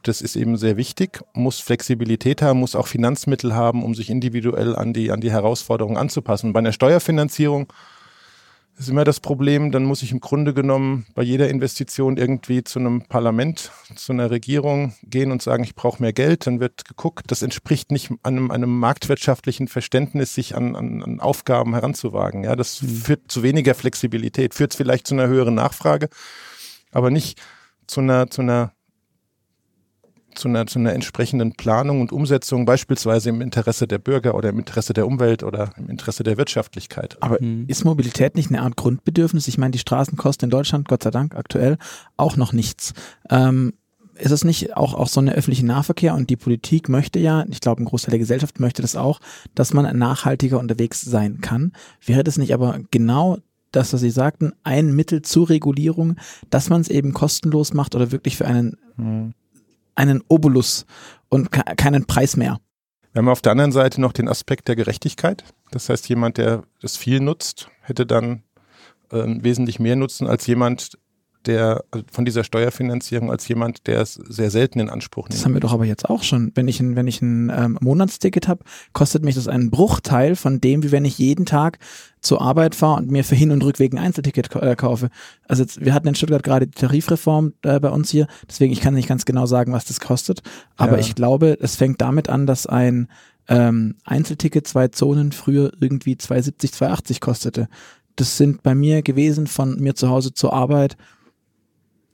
das 0.03 0.21
ist 0.21 0.35
eben 0.35 0.57
sehr 0.57 0.77
wichtig, 0.77 1.21
muss 1.33 1.59
Flexibilität 1.59 2.41
haben, 2.41 2.59
muss 2.59 2.75
auch 2.75 2.87
Finanzmittel 2.87 3.53
haben, 3.55 3.83
um 3.83 3.95
sich 3.95 4.09
individuell 4.09 4.75
an 4.75 4.93
die, 4.93 5.11
an 5.11 5.21
die 5.21 5.31
Herausforderungen 5.31 5.97
anzupassen. 5.97 6.53
Bei 6.53 6.59
einer 6.59 6.71
Steuerfinanzierung 6.71 7.71
ist 8.77 8.89
immer 8.89 9.05
das 9.05 9.21
Problem, 9.21 9.71
dann 9.71 9.85
muss 9.85 10.03
ich 10.03 10.11
im 10.11 10.19
Grunde 10.19 10.53
genommen 10.53 11.05
bei 11.15 11.23
jeder 11.23 11.49
Investition 11.49 12.17
irgendwie 12.17 12.63
zu 12.63 12.79
einem 12.79 13.03
Parlament, 13.03 13.71
zu 13.95 14.11
einer 14.11 14.29
Regierung 14.31 14.93
gehen 15.03 15.31
und 15.31 15.41
sagen, 15.41 15.63
ich 15.63 15.75
brauche 15.75 16.01
mehr 16.01 16.11
Geld. 16.11 16.45
Dann 16.45 16.59
wird 16.59 16.83
geguckt, 16.83 17.31
das 17.31 17.41
entspricht 17.41 17.91
nicht 17.91 18.11
einem, 18.23 18.51
einem 18.51 18.77
marktwirtschaftlichen 18.77 19.69
Verständnis, 19.69 20.33
sich 20.33 20.55
an, 20.55 20.75
an, 20.75 21.01
an 21.03 21.19
Aufgaben 21.21 21.73
heranzuwagen. 21.73 22.43
Ja, 22.43 22.57
das 22.57 22.81
mhm. 22.81 22.87
führt 22.89 23.31
zu 23.31 23.43
weniger 23.43 23.75
Flexibilität, 23.75 24.53
führt 24.53 24.73
vielleicht 24.73 25.07
zu 25.07 25.15
einer 25.15 25.27
höheren 25.27 25.55
Nachfrage, 25.55 26.09
aber 26.91 27.11
nicht 27.11 27.41
zu 27.87 28.01
einer, 28.01 28.29
zu 28.29 28.41
einer 28.41 28.74
zu 30.35 30.47
einer, 30.47 30.67
zu 30.67 30.79
einer 30.79 30.93
entsprechenden 30.93 31.53
Planung 31.53 32.01
und 32.01 32.11
Umsetzung, 32.11 32.65
beispielsweise 32.65 33.29
im 33.29 33.41
Interesse 33.41 33.87
der 33.87 33.97
Bürger 33.97 34.35
oder 34.35 34.49
im 34.49 34.59
Interesse 34.59 34.93
der 34.93 35.07
Umwelt 35.07 35.43
oder 35.43 35.71
im 35.77 35.89
Interesse 35.89 36.23
der 36.23 36.37
Wirtschaftlichkeit. 36.37 37.17
Aber 37.21 37.41
mhm. 37.41 37.65
ist 37.67 37.85
Mobilität 37.85 38.35
nicht 38.35 38.49
eine 38.49 38.61
Art 38.61 38.75
Grundbedürfnis? 38.75 39.47
Ich 39.47 39.57
meine, 39.57 39.71
die 39.71 39.79
Straßen 39.79 40.17
kosten 40.17 40.45
in 40.45 40.51
Deutschland, 40.51 40.87
Gott 40.87 41.03
sei 41.03 41.11
Dank, 41.11 41.35
aktuell 41.35 41.77
auch 42.17 42.37
noch 42.37 42.53
nichts. 42.53 42.93
Ähm, 43.29 43.73
ist 44.17 44.31
es 44.31 44.43
nicht 44.43 44.77
auch, 44.77 44.93
auch 44.93 45.07
so 45.07 45.19
eine 45.19 45.33
öffentliche 45.33 45.65
Nahverkehr 45.65 46.15
und 46.15 46.29
die 46.29 46.37
Politik 46.37 46.89
möchte 46.89 47.19
ja, 47.19 47.45
ich 47.49 47.59
glaube, 47.59 47.83
ein 47.83 47.85
Großteil 47.85 48.11
der 48.11 48.19
Gesellschaft 48.19 48.59
möchte 48.59 48.81
das 48.81 48.95
auch, 48.95 49.19
dass 49.55 49.73
man 49.73 49.97
nachhaltiger 49.97 50.59
unterwegs 50.59 51.01
sein 51.01 51.41
kann. 51.41 51.73
Wäre 52.05 52.23
das 52.23 52.37
nicht 52.37 52.53
aber 52.53 52.79
genau 52.91 53.39
das, 53.71 53.91
was 53.91 54.01
Sie 54.01 54.09
sagten, 54.09 54.53
ein 54.63 54.95
Mittel 54.95 55.21
zur 55.21 55.49
Regulierung, 55.49 56.15
dass 56.49 56.69
man 56.69 56.79
es 56.79 56.87
eben 56.87 57.13
kostenlos 57.13 57.73
macht 57.73 57.93
oder 57.93 58.11
wirklich 58.11 58.37
für 58.37 58.45
einen 58.45 58.77
hm 58.95 59.33
einen 59.95 60.23
Obolus 60.27 60.85
und 61.29 61.51
keinen 61.51 62.05
Preis 62.05 62.37
mehr. 62.37 62.59
Wir 63.13 63.19
haben 63.19 63.29
auf 63.29 63.41
der 63.41 63.53
anderen 63.53 63.71
Seite 63.71 64.01
noch 64.01 64.11
den 64.11 64.27
Aspekt 64.27 64.67
der 64.67 64.75
Gerechtigkeit. 64.75 65.43
Das 65.71 65.89
heißt, 65.89 66.07
jemand, 66.09 66.37
der 66.37 66.63
das 66.81 66.97
viel 66.97 67.21
nutzt, 67.21 67.69
hätte 67.81 68.05
dann 68.05 68.43
äh, 69.11 69.23
wesentlich 69.25 69.79
mehr 69.79 69.95
Nutzen 69.95 70.27
als 70.27 70.45
jemand, 70.47 70.97
der 71.47 71.83
also 71.91 72.05
von 72.11 72.25
dieser 72.25 72.43
Steuerfinanzierung 72.43 73.31
als 73.31 73.47
jemand, 73.47 73.87
der 73.87 74.01
es 74.01 74.13
sehr 74.13 74.51
selten 74.51 74.79
in 74.79 74.89
Anspruch 74.89 75.29
nimmt. 75.29 75.35
Das 75.35 75.45
haben 75.45 75.53
wir 75.53 75.61
doch 75.61 75.73
aber 75.73 75.85
jetzt 75.85 76.09
auch 76.09 76.23
schon. 76.23 76.51
Wenn 76.55 76.67
ich 76.67 76.79
ein, 76.79 76.95
wenn 76.95 77.07
ich 77.07 77.21
ein 77.21 77.51
ähm, 77.55 77.77
Monatsticket 77.81 78.47
habe, 78.47 78.63
kostet 78.93 79.23
mich 79.23 79.35
das 79.35 79.47
einen 79.47 79.69
Bruchteil 79.69 80.35
von 80.35 80.61
dem, 80.61 80.83
wie 80.83 80.91
wenn 80.91 81.05
ich 81.05 81.17
jeden 81.17 81.45
Tag 81.45 81.79
zur 82.21 82.41
Arbeit 82.41 82.75
fahre 82.75 82.97
und 82.97 83.11
mir 83.11 83.23
für 83.23 83.35
Hin- 83.35 83.51
und 83.51 83.63
Rückweg 83.63 83.93
ein 83.93 83.99
Einzelticket 83.99 84.53
äh, 84.55 84.75
kaufe. 84.75 85.09
Also 85.47 85.63
jetzt, 85.63 85.83
wir 85.83 85.93
hatten 85.93 86.07
in 86.07 86.15
Stuttgart 86.15 86.43
gerade 86.43 86.67
die 86.67 86.79
Tarifreform 86.79 87.53
äh, 87.61 87.79
bei 87.79 87.89
uns 87.89 88.09
hier, 88.09 88.27
deswegen 88.49 88.73
ich 88.73 88.81
kann 88.81 88.95
nicht 88.95 89.07
ganz 89.07 89.25
genau 89.25 89.45
sagen, 89.45 89.73
was 89.73 89.85
das 89.85 89.99
kostet. 89.99 90.41
Aber 90.75 90.93
ja. 90.93 90.99
ich 90.99 91.15
glaube, 91.15 91.57
es 91.61 91.75
fängt 91.75 92.01
damit 92.01 92.29
an, 92.29 92.47
dass 92.47 92.65
ein 92.65 93.07
ähm, 93.47 93.95
Einzelticket 94.03 94.67
zwei 94.67 94.87
Zonen 94.87 95.31
früher 95.31 95.71
irgendwie 95.79 96.15
2,70, 96.15 96.73
2,80 96.73 97.19
kostete. 97.19 97.67
Das 98.15 98.37
sind 98.37 98.63
bei 98.63 98.75
mir 98.75 99.01
gewesen 99.01 99.47
von 99.47 99.79
mir 99.79 99.95
zu 99.95 100.09
Hause 100.09 100.33
zur 100.33 100.53
Arbeit 100.53 100.97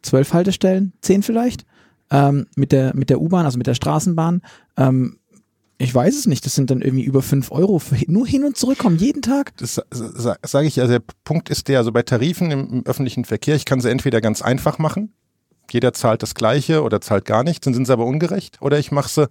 zwölf 0.01 0.33
Haltestellen, 0.33 0.93
zehn 1.01 1.23
vielleicht, 1.23 1.65
ähm, 2.09 2.47
mit 2.55 2.71
der, 2.71 2.95
mit 2.95 3.09
der 3.09 3.21
U-Bahn, 3.21 3.45
also 3.45 3.57
mit 3.57 3.67
der 3.67 3.75
Straßenbahn. 3.75 4.41
Ähm, 4.77 5.17
ich 5.77 5.93
weiß 5.93 6.15
es 6.15 6.27
nicht, 6.27 6.45
das 6.45 6.53
sind 6.53 6.69
dann 6.69 6.81
irgendwie 6.81 7.03
über 7.03 7.23
fünf 7.23 7.51
Euro 7.51 7.79
für 7.79 7.95
nur 8.07 8.27
hin 8.27 8.43
und 8.43 8.55
zurückkommen, 8.55 8.97
jeden 8.97 9.23
Tag. 9.23 9.57
Das 9.57 9.81
sage 9.89 10.67
ich, 10.67 10.79
also 10.79 10.93
der 10.93 11.03
Punkt 11.23 11.49
ist 11.49 11.67
der, 11.67 11.79
also 11.79 11.91
bei 11.91 12.03
Tarifen 12.03 12.51
im, 12.51 12.69
im, 12.71 12.85
öffentlichen 12.85 13.25
Verkehr, 13.25 13.55
ich 13.55 13.65
kann 13.65 13.81
sie 13.81 13.89
entweder 13.89 14.21
ganz 14.21 14.43
einfach 14.43 14.77
machen, 14.77 15.13
jeder 15.71 15.93
zahlt 15.93 16.21
das 16.21 16.35
Gleiche 16.35 16.83
oder 16.83 17.01
zahlt 17.01 17.25
gar 17.25 17.43
nichts, 17.43 17.65
dann 17.65 17.73
sind 17.73 17.87
sie 17.87 17.93
aber 17.93 18.05
ungerecht, 18.05 18.61
oder 18.61 18.77
ich 18.77 18.91
mache 18.91 19.09
sie 19.09 19.27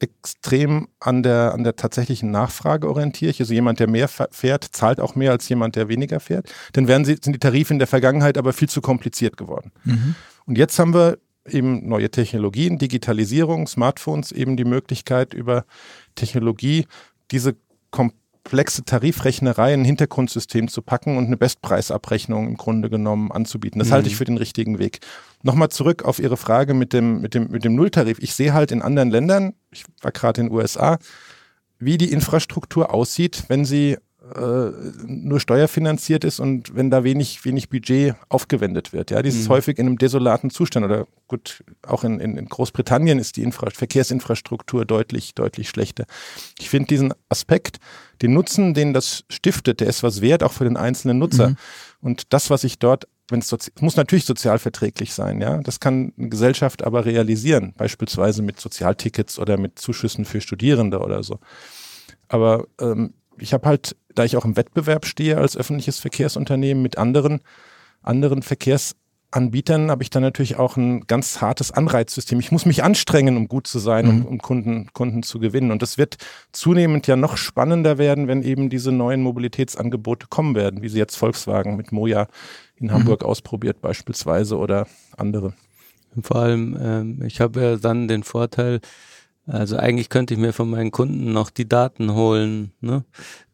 extrem 0.00 0.88
an 1.00 1.22
der, 1.22 1.52
an 1.54 1.64
der 1.64 1.76
tatsächlichen 1.76 2.30
Nachfrage 2.30 2.88
orientiere 2.88 3.30
ich. 3.30 3.40
Also 3.40 3.52
jemand, 3.52 3.80
der 3.80 3.88
mehr 3.88 4.08
fährt, 4.08 4.64
zahlt 4.64 5.00
auch 5.00 5.14
mehr 5.14 5.32
als 5.32 5.48
jemand, 5.48 5.76
der 5.76 5.88
weniger 5.88 6.20
fährt. 6.20 6.52
Dann 6.72 6.88
werden 6.88 7.04
sie, 7.04 7.16
sind 7.20 7.32
die 7.32 7.40
Tarife 7.40 7.72
in 7.72 7.78
der 7.78 7.88
Vergangenheit 7.88 8.38
aber 8.38 8.52
viel 8.52 8.68
zu 8.68 8.80
kompliziert 8.80 9.36
geworden. 9.36 9.72
Mhm. 9.84 10.14
Und 10.46 10.56
jetzt 10.56 10.78
haben 10.78 10.94
wir 10.94 11.18
eben 11.48 11.88
neue 11.88 12.10
Technologien, 12.10 12.78
Digitalisierung, 12.78 13.66
Smartphones, 13.66 14.32
eben 14.32 14.56
die 14.56 14.64
Möglichkeit 14.64 15.34
über 15.34 15.64
Technologie 16.14 16.86
diese 17.30 17.56
komplexen 17.90 18.27
komplexe 18.48 18.82
Tarifrechnerei 18.82 19.74
in 19.74 19.82
ein 19.82 19.84
Hintergrundsystem 19.84 20.68
zu 20.68 20.80
packen 20.80 21.18
und 21.18 21.26
eine 21.26 21.36
Bestpreisabrechnung 21.36 22.48
im 22.48 22.56
Grunde 22.56 22.88
genommen 22.88 23.30
anzubieten. 23.30 23.78
Das 23.78 23.88
mhm. 23.88 23.92
halte 23.92 24.08
ich 24.08 24.16
für 24.16 24.24
den 24.24 24.38
richtigen 24.38 24.78
Weg. 24.78 25.00
Nochmal 25.42 25.68
zurück 25.68 26.02
auf 26.02 26.18
Ihre 26.18 26.38
Frage 26.38 26.72
mit 26.72 26.94
dem, 26.94 27.20
mit 27.20 27.34
dem, 27.34 27.50
mit 27.50 27.64
dem 27.64 27.74
Nulltarif. 27.74 28.18
Ich 28.20 28.34
sehe 28.34 28.54
halt 28.54 28.72
in 28.72 28.80
anderen 28.80 29.10
Ländern, 29.10 29.52
ich 29.70 29.84
war 30.00 30.12
gerade 30.12 30.40
in 30.40 30.46
den 30.46 30.56
USA, 30.56 30.98
wie 31.78 31.98
die 31.98 32.10
Infrastruktur 32.10 32.94
aussieht, 32.94 33.44
wenn 33.48 33.66
sie 33.66 33.98
äh, 34.34 34.70
nur 35.06 35.40
steuerfinanziert 35.40 36.24
ist 36.24 36.40
und 36.40 36.74
wenn 36.74 36.90
da 36.90 37.04
wenig, 37.04 37.44
wenig 37.44 37.68
Budget 37.68 38.14
aufgewendet 38.28 38.92
wird. 38.92 39.10
Ja, 39.10 39.22
dieses 39.22 39.48
mhm. 39.48 39.52
häufig 39.52 39.78
in 39.78 39.86
einem 39.86 39.98
desolaten 39.98 40.50
Zustand 40.50 40.84
oder 40.84 41.06
gut, 41.26 41.62
auch 41.86 42.04
in, 42.04 42.20
in, 42.20 42.36
in 42.36 42.46
Großbritannien 42.46 43.18
ist 43.18 43.36
die 43.36 43.42
Infra 43.42 43.70
Verkehrsinfrastruktur 43.70 44.84
deutlich, 44.84 45.34
deutlich 45.34 45.68
schlechter. 45.68 46.04
Ich 46.58 46.70
finde 46.70 46.88
diesen 46.88 47.14
Aspekt, 47.28 47.78
den 48.22 48.32
Nutzen, 48.32 48.74
den 48.74 48.92
das 48.92 49.24
stiftet, 49.28 49.80
der 49.80 49.88
ist 49.88 50.02
was 50.02 50.20
wert, 50.20 50.42
auch 50.42 50.52
für 50.52 50.64
den 50.64 50.76
einzelnen 50.76 51.18
Nutzer. 51.18 51.50
Mhm. 51.50 51.56
Und 52.00 52.32
das, 52.32 52.50
was 52.50 52.64
ich 52.64 52.78
dort 52.78 53.08
wenn 53.30 53.40
es 53.40 53.54
muss 53.80 53.96
natürlich 53.96 54.24
sozialverträglich 54.24 55.12
sein, 55.12 55.42
ja. 55.42 55.58
Das 55.58 55.80
kann 55.80 56.14
eine 56.16 56.30
Gesellschaft 56.30 56.82
aber 56.82 57.04
realisieren, 57.04 57.74
beispielsweise 57.76 58.42
mit 58.42 58.58
Sozialtickets 58.58 59.38
oder 59.38 59.58
mit 59.58 59.78
Zuschüssen 59.78 60.24
für 60.24 60.40
Studierende 60.40 61.00
oder 61.00 61.22
so. 61.22 61.38
Aber 62.28 62.66
ähm, 62.80 63.12
ich 63.40 63.52
habe 63.52 63.66
halt, 63.66 63.96
da 64.14 64.24
ich 64.24 64.36
auch 64.36 64.44
im 64.44 64.56
Wettbewerb 64.56 65.06
stehe 65.06 65.38
als 65.38 65.56
öffentliches 65.56 65.98
Verkehrsunternehmen 65.98 66.82
mit 66.82 66.98
anderen, 66.98 67.40
anderen 68.02 68.42
Verkehrsanbietern, 68.42 69.90
habe 69.90 70.02
ich 70.02 70.10
dann 70.10 70.22
natürlich 70.22 70.56
auch 70.56 70.76
ein 70.76 71.06
ganz 71.06 71.40
hartes 71.40 71.70
Anreizsystem. 71.70 72.40
Ich 72.40 72.52
muss 72.52 72.66
mich 72.66 72.82
anstrengen, 72.82 73.36
um 73.36 73.48
gut 73.48 73.66
zu 73.66 73.78
sein, 73.78 74.06
mhm. 74.06 74.10
um, 74.10 74.26
um 74.26 74.38
Kunden, 74.38 74.88
Kunden 74.92 75.22
zu 75.22 75.38
gewinnen. 75.38 75.70
Und 75.70 75.82
das 75.82 75.98
wird 75.98 76.16
zunehmend 76.52 77.06
ja 77.06 77.16
noch 77.16 77.36
spannender 77.36 77.98
werden, 77.98 78.28
wenn 78.28 78.42
eben 78.42 78.70
diese 78.70 78.92
neuen 78.92 79.22
Mobilitätsangebote 79.22 80.26
kommen 80.28 80.54
werden, 80.54 80.82
wie 80.82 80.88
sie 80.88 80.98
jetzt 80.98 81.16
Volkswagen 81.16 81.76
mit 81.76 81.92
Moja 81.92 82.28
in 82.76 82.92
Hamburg 82.92 83.22
mhm. 83.22 83.28
ausprobiert 83.28 83.80
beispielsweise 83.80 84.56
oder 84.56 84.86
andere. 85.16 85.54
Vor 86.22 86.36
allem, 86.36 86.76
ähm, 86.80 87.22
ich 87.24 87.40
habe 87.40 87.60
ja 87.60 87.76
dann 87.76 88.08
den 88.08 88.22
Vorteil, 88.22 88.80
also 89.48 89.78
eigentlich 89.78 90.10
könnte 90.10 90.34
ich 90.34 90.40
mir 90.40 90.52
von 90.52 90.68
meinen 90.68 90.90
Kunden 90.90 91.32
noch 91.32 91.48
die 91.48 91.66
Daten 91.66 92.12
holen. 92.12 92.72
Ne? 92.82 93.04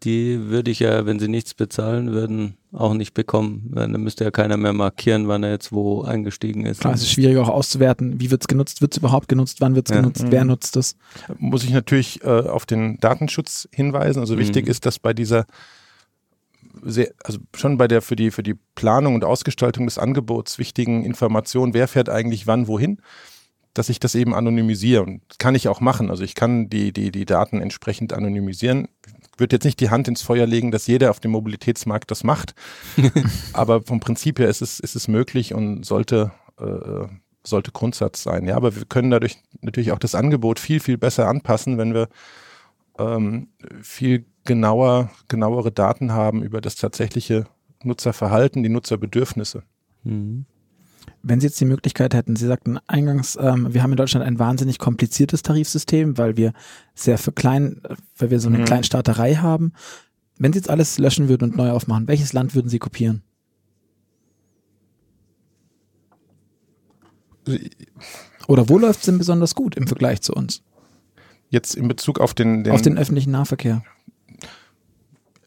Die 0.02 0.48
würde 0.48 0.72
ich 0.72 0.80
ja, 0.80 1.06
wenn 1.06 1.20
sie 1.20 1.28
nichts 1.28 1.54
bezahlen 1.54 2.10
würden, 2.10 2.56
auch 2.72 2.94
nicht 2.94 3.14
bekommen. 3.14 3.70
Dann 3.72 3.92
müsste 4.02 4.24
ja 4.24 4.32
keiner 4.32 4.56
mehr 4.56 4.72
markieren, 4.72 5.28
wann 5.28 5.44
er 5.44 5.52
jetzt 5.52 5.70
wo 5.70 6.02
eingestiegen 6.02 6.66
ist. 6.66 6.80
Klar, 6.80 6.94
es 6.94 7.02
ist 7.02 7.12
schwierig 7.12 7.36
auch 7.38 7.48
auszuwerten, 7.48 8.18
wie 8.18 8.32
wird 8.32 8.42
es 8.42 8.48
genutzt, 8.48 8.82
wird 8.82 8.92
es 8.92 8.98
überhaupt 8.98 9.28
genutzt, 9.28 9.60
wann 9.60 9.76
wird 9.76 9.88
es 9.88 9.94
ja. 9.94 10.00
genutzt, 10.00 10.24
mhm. 10.24 10.32
wer 10.32 10.44
nutzt 10.44 10.76
es. 10.76 10.96
Muss 11.38 11.62
ich 11.62 11.70
natürlich 11.70 12.24
äh, 12.24 12.28
auf 12.28 12.66
den 12.66 12.98
Datenschutz 12.98 13.68
hinweisen. 13.72 14.18
Also 14.18 14.36
wichtig 14.36 14.64
mhm. 14.64 14.72
ist, 14.72 14.86
dass 14.86 14.98
bei 14.98 15.14
dieser 15.14 15.46
sehr, 16.82 17.12
also 17.22 17.38
schon 17.54 17.78
bei 17.78 17.86
der 17.86 18.02
für 18.02 18.16
die, 18.16 18.32
für 18.32 18.42
die 18.42 18.56
Planung 18.74 19.14
und 19.14 19.24
Ausgestaltung 19.24 19.86
des 19.86 19.98
Angebots 19.98 20.58
wichtigen 20.58 21.04
Informationen, 21.04 21.72
wer 21.72 21.86
fährt 21.86 22.08
eigentlich 22.08 22.48
wann 22.48 22.66
wohin, 22.66 22.98
dass 23.74 23.88
ich 23.88 23.98
das 24.00 24.14
eben 24.14 24.34
anonymisiere. 24.34 25.02
Und 25.02 25.20
kann 25.38 25.54
ich 25.54 25.68
auch 25.68 25.80
machen. 25.80 26.10
Also 26.10 26.22
ich 26.22 26.34
kann 26.34 26.70
die, 26.70 26.92
die, 26.92 27.10
die 27.10 27.24
Daten 27.24 27.60
entsprechend 27.60 28.12
anonymisieren. 28.12 28.88
Ich 29.06 29.40
würde 29.40 29.56
jetzt 29.56 29.64
nicht 29.64 29.80
die 29.80 29.90
Hand 29.90 30.06
ins 30.06 30.22
Feuer 30.22 30.46
legen, 30.46 30.70
dass 30.70 30.86
jeder 30.86 31.10
auf 31.10 31.20
dem 31.20 31.32
Mobilitätsmarkt 31.32 32.10
das 32.10 32.22
macht. 32.22 32.54
aber 33.52 33.82
vom 33.82 34.00
Prinzip 34.00 34.38
her 34.38 34.48
ist 34.48 34.62
es, 34.62 34.78
ist 34.78 34.94
es 34.94 35.08
möglich 35.08 35.54
und 35.54 35.84
sollte, 35.84 36.30
äh, 36.58 37.06
sollte 37.42 37.72
Grundsatz 37.72 38.22
sein. 38.22 38.46
Ja, 38.46 38.56
aber 38.56 38.76
wir 38.76 38.84
können 38.84 39.10
dadurch 39.10 39.38
natürlich 39.60 39.90
auch 39.90 39.98
das 39.98 40.14
Angebot 40.14 40.60
viel, 40.60 40.78
viel 40.78 40.96
besser 40.96 41.26
anpassen, 41.26 41.76
wenn 41.76 41.94
wir 41.94 42.08
ähm, 42.96 43.48
viel 43.82 44.24
genauer, 44.44 45.10
genauere 45.26 45.72
Daten 45.72 46.12
haben 46.12 46.44
über 46.44 46.60
das 46.60 46.76
tatsächliche 46.76 47.46
Nutzerverhalten, 47.82 48.62
die 48.62 48.68
Nutzerbedürfnisse. 48.68 49.64
Mhm. 50.04 50.46
Wenn 51.26 51.40
Sie 51.40 51.46
jetzt 51.46 51.58
die 51.58 51.64
Möglichkeit 51.64 52.12
hätten, 52.12 52.36
Sie 52.36 52.46
sagten 52.46 52.78
eingangs, 52.86 53.38
ähm, 53.40 53.72
wir 53.72 53.82
haben 53.82 53.92
in 53.92 53.96
Deutschland 53.96 54.26
ein 54.26 54.38
wahnsinnig 54.38 54.78
kompliziertes 54.78 55.42
Tarifsystem, 55.42 56.18
weil 56.18 56.36
wir 56.36 56.52
sehr 56.94 57.16
für 57.16 57.32
klein, 57.32 57.80
weil 58.18 58.30
wir 58.30 58.40
so 58.40 58.48
eine 58.48 58.58
mhm. 58.58 58.66
Kleinstaaterei 58.66 59.36
haben. 59.36 59.72
Wenn 60.36 60.52
Sie 60.52 60.58
jetzt 60.58 60.68
alles 60.68 60.98
löschen 60.98 61.30
würden 61.30 61.44
und 61.50 61.56
neu 61.56 61.70
aufmachen, 61.70 62.08
welches 62.08 62.34
Land 62.34 62.54
würden 62.54 62.68
Sie 62.68 62.78
kopieren? 62.78 63.22
Oder 68.46 68.68
wo 68.68 68.78
läuft 68.78 69.00
es 69.00 69.06
denn 69.06 69.16
besonders 69.16 69.54
gut 69.54 69.76
im 69.76 69.86
Vergleich 69.86 70.20
zu 70.20 70.34
uns? 70.34 70.62
Jetzt 71.48 71.74
in 71.74 71.88
Bezug 71.88 72.20
auf 72.20 72.34
den, 72.34 72.64
den 72.64 72.74
auf 72.74 72.82
den 72.82 72.98
öffentlichen 72.98 73.30
Nahverkehr. 73.30 73.82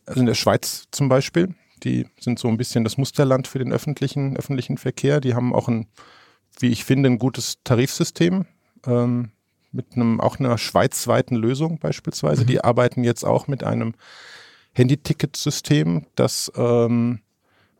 Also 0.07 0.21
in 0.21 0.25
der 0.25 0.35
Schweiz 0.35 0.87
zum 0.91 1.07
Beispiel 1.07 1.53
die 1.83 2.07
sind 2.19 2.39
so 2.39 2.47
ein 2.47 2.57
bisschen 2.57 2.83
das 2.83 2.97
Musterland 2.97 3.47
für 3.47 3.59
den 3.59 3.71
öffentlichen, 3.71 4.37
öffentlichen 4.37 4.77
Verkehr. 4.77 5.19
Die 5.21 5.33
haben 5.33 5.53
auch 5.53 5.67
ein 5.67 5.87
wie 6.59 6.69
ich 6.69 6.85
finde, 6.85 7.09
ein 7.09 7.19
gutes 7.19 7.59
Tarifsystem. 7.63 8.45
Ähm, 8.85 9.31
mit 9.71 9.93
einem 9.95 10.21
auch 10.21 10.39
einer 10.39 10.57
schweizweiten 10.57 11.35
Lösung 11.35 11.77
beispielsweise. 11.77 12.43
Mhm. 12.43 12.47
Die 12.47 12.63
arbeiten 12.63 13.03
jetzt 13.03 13.25
auch 13.25 13.47
mit 13.47 13.63
einem 13.63 13.93
Handy-Ticket-System, 14.73 16.05
das 16.15 16.51
ähm, 16.55 17.19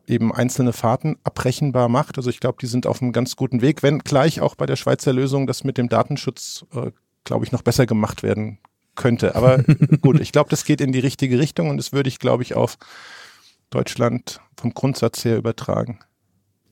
eben 0.06 0.32
einzelne 0.32 0.72
Fahrten 0.72 1.16
abbrechenbar 1.24 1.88
macht. 1.88 2.18
Also 2.18 2.30
ich 2.30 2.40
glaube, 2.40 2.58
die 2.60 2.66
sind 2.66 2.86
auf 2.86 3.00
einem 3.00 3.12
ganz 3.12 3.36
guten 3.36 3.62
Weg, 3.62 3.82
wenn 3.82 4.00
gleich 4.00 4.40
auch 4.40 4.54
bei 4.54 4.66
der 4.66 4.76
Schweizer 4.76 5.12
Lösung 5.12 5.46
das 5.46 5.64
mit 5.64 5.78
dem 5.78 5.88
Datenschutz, 5.88 6.66
äh, 6.74 6.90
glaube 7.24 7.44
ich, 7.44 7.52
noch 7.52 7.62
besser 7.62 7.86
gemacht 7.86 8.22
werden 8.22 8.58
könnte. 8.94 9.34
Aber 9.34 9.58
gut, 10.02 10.20
ich 10.20 10.30
glaube, 10.30 10.50
das 10.50 10.64
geht 10.64 10.80
in 10.80 10.92
die 10.92 11.00
richtige 11.00 11.38
Richtung 11.38 11.70
und 11.70 11.78
das 11.78 11.92
würde 11.92 12.08
ich, 12.08 12.18
glaube 12.18 12.42
ich, 12.42 12.54
auf 12.54 12.76
Deutschland 13.70 14.40
vom 14.56 14.74
Grundsatz 14.74 15.24
her 15.24 15.36
übertragen. 15.36 16.00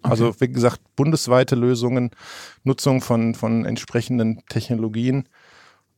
Also 0.02 0.34
wie 0.40 0.48
gesagt, 0.48 0.80
bundesweite 0.94 1.56
Lösungen, 1.56 2.10
Nutzung 2.64 3.00
von, 3.00 3.34
von 3.34 3.64
entsprechenden 3.64 4.42
Technologien, 4.48 5.28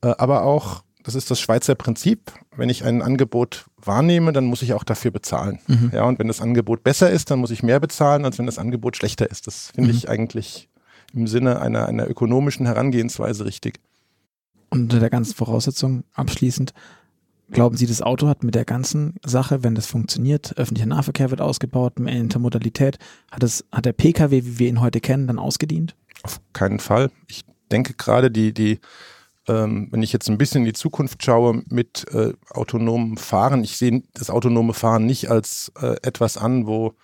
äh, 0.03 0.15
aber 0.19 0.45
auch, 0.45 0.83
das 1.03 1.15
ist 1.15 1.31
das 1.31 1.41
Schweizer 1.41 1.75
Prinzip, 1.75 2.33
wenn 2.57 2.69
ich 2.69 2.85
ein 2.85 3.03
Angebot 3.03 3.67
wahrnehme, 3.77 4.33
dann 4.33 4.45
muss 4.45 4.63
ich 4.63 4.75
auch 4.75 4.85
dafür 4.85 5.11
bezahlen. 5.11 5.59
Mhm. 5.67 5.91
Ja, 5.95 6.05
und 6.05 6.19
wenn 6.19 6.29
das 6.29 6.41
Angebot 6.41 6.83
besser 6.83 7.11
ist, 7.11 7.31
dann 7.31 7.39
muss 7.39 7.51
ich 7.51 7.63
mehr 7.63 7.81
bezahlen, 7.81 8.25
als 8.25 8.39
wenn 8.39 8.47
das 8.47 8.59
Angebot 8.59 8.97
schlechter 8.97 9.31
ist. 9.31 9.47
Das 9.47 9.71
finde 9.75 9.91
mhm. 9.91 9.97
ich 9.97 10.09
eigentlich 10.09 10.69
im 11.15 11.27
Sinne 11.27 11.61
einer, 11.61 11.87
einer 11.87 12.09
ökonomischen 12.09 12.67
Herangehensweise 12.67 13.45
richtig. 13.45 13.81
Und 14.71 14.83
unter 14.83 15.01
der 15.01 15.11
ganzen 15.11 15.35
Voraussetzung 15.35 16.05
abschließend, 16.13 16.75
Glauben 17.51 17.77
Sie, 17.77 17.87
das 17.87 18.03
Auto 18.03 18.29
hat 18.29 18.45
mit 18.45 18.55
der 18.55 18.65
ganzen 18.65 19.15
Sache, 19.25 19.63
wenn 19.63 19.75
das 19.75 19.87
funktioniert, 19.87 20.57
öffentlicher 20.59 20.89
Nahverkehr 20.89 21.31
wird 21.31 21.41
ausgebaut, 21.41 21.99
mehr 21.99 22.15
Intermodalität, 22.15 22.99
hat, 23.31 23.43
es, 23.43 23.65
hat 23.73 23.87
der 23.87 23.93
Pkw, 23.93 24.45
wie 24.45 24.59
wir 24.59 24.69
ihn 24.69 24.81
heute 24.81 25.01
kennen, 25.01 25.27
dann 25.27 25.39
ausgedient? 25.39 25.97
Auf 26.23 26.41
keinen 26.53 26.79
Fall. 26.79 27.11
Ich 27.27 27.45
denke 27.71 27.95
gerade 27.95 28.31
die, 28.31 28.53
die, 28.53 28.81
ähm, 29.47 29.89
wenn 29.91 30.03
ich 30.03 30.13
jetzt 30.13 30.29
ein 30.29 30.37
bisschen 30.37 30.61
in 30.61 30.67
die 30.67 30.73
Zukunft 30.75 31.25
schaue 31.25 31.63
mit 31.71 32.07
äh, 32.13 32.35
autonomem 32.51 33.17
Fahren, 33.17 33.65
ich 33.65 33.79
sehe 33.79 34.03
das 34.13 34.29
autonome 34.29 34.75
Fahren 34.75 35.07
nicht 35.07 35.31
als 35.31 35.73
äh, 35.81 35.97
etwas 36.03 36.37
an, 36.37 36.67
wo 36.67 36.95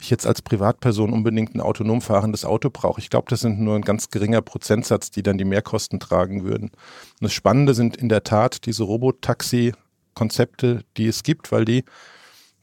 ich 0.00 0.10
jetzt 0.10 0.26
als 0.26 0.42
Privatperson 0.42 1.12
unbedingt 1.12 1.54
ein 1.54 1.60
autonom 1.60 2.00
fahrendes 2.00 2.44
Auto 2.44 2.70
brauche. 2.70 3.00
Ich 3.00 3.10
glaube, 3.10 3.26
das 3.28 3.40
sind 3.40 3.60
nur 3.60 3.74
ein 3.74 3.82
ganz 3.82 4.10
geringer 4.10 4.42
Prozentsatz, 4.42 5.10
die 5.10 5.22
dann 5.22 5.38
die 5.38 5.44
Mehrkosten 5.44 6.00
tragen 6.00 6.44
würden. 6.44 6.68
Und 6.68 7.22
das 7.22 7.32
Spannende 7.32 7.74
sind 7.74 7.96
in 7.96 8.08
der 8.08 8.24
Tat 8.24 8.66
diese 8.66 8.84
Robotaxi-Konzepte, 8.84 10.84
die 10.96 11.06
es 11.06 11.22
gibt, 11.22 11.52
weil 11.52 11.64
die 11.64 11.84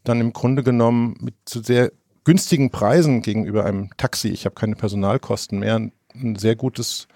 dann 0.03 0.21
im 0.21 0.33
Grunde 0.33 0.63
genommen 0.63 1.15
mit 1.19 1.35
zu 1.45 1.61
sehr 1.61 1.91
günstigen 2.23 2.71
Preisen 2.71 3.21
gegenüber 3.21 3.65
einem 3.65 3.89
Taxi, 3.97 4.29
ich 4.29 4.45
habe 4.45 4.55
keine 4.55 4.75
Personalkosten 4.75 5.59
mehr, 5.59 5.75
ein, 5.75 5.91
sehr 6.37 6.55
gutes 6.55 7.07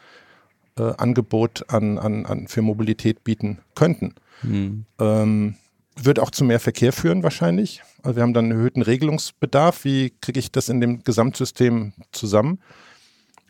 äh, 0.77 0.93
Angebot 0.97 1.69
an, 1.69 1.97
an, 1.97 2.25
an 2.25 2.47
für 2.47 2.61
Mobilität 2.61 3.23
bieten 3.23 3.59
könnten. 3.75 4.13
Hm. 4.41 4.85
Ähm, 4.99 5.55
wird 6.05 6.19
auch 6.19 6.31
zu 6.31 6.43
mehr 6.43 6.59
Verkehr 6.59 6.93
führen 6.93 7.23
wahrscheinlich. 7.23 7.81
Also 8.03 8.15
wir 8.15 8.23
haben 8.23 8.33
dann 8.33 8.45
einen 8.45 8.57
erhöhten 8.57 8.81
Regelungsbedarf. 8.81 9.83
Wie 9.83 10.13
kriege 10.21 10.39
ich 10.39 10.51
das 10.51 10.69
in 10.69 10.81
dem 10.81 11.03
Gesamtsystem 11.03 11.93
zusammen? 12.11 12.59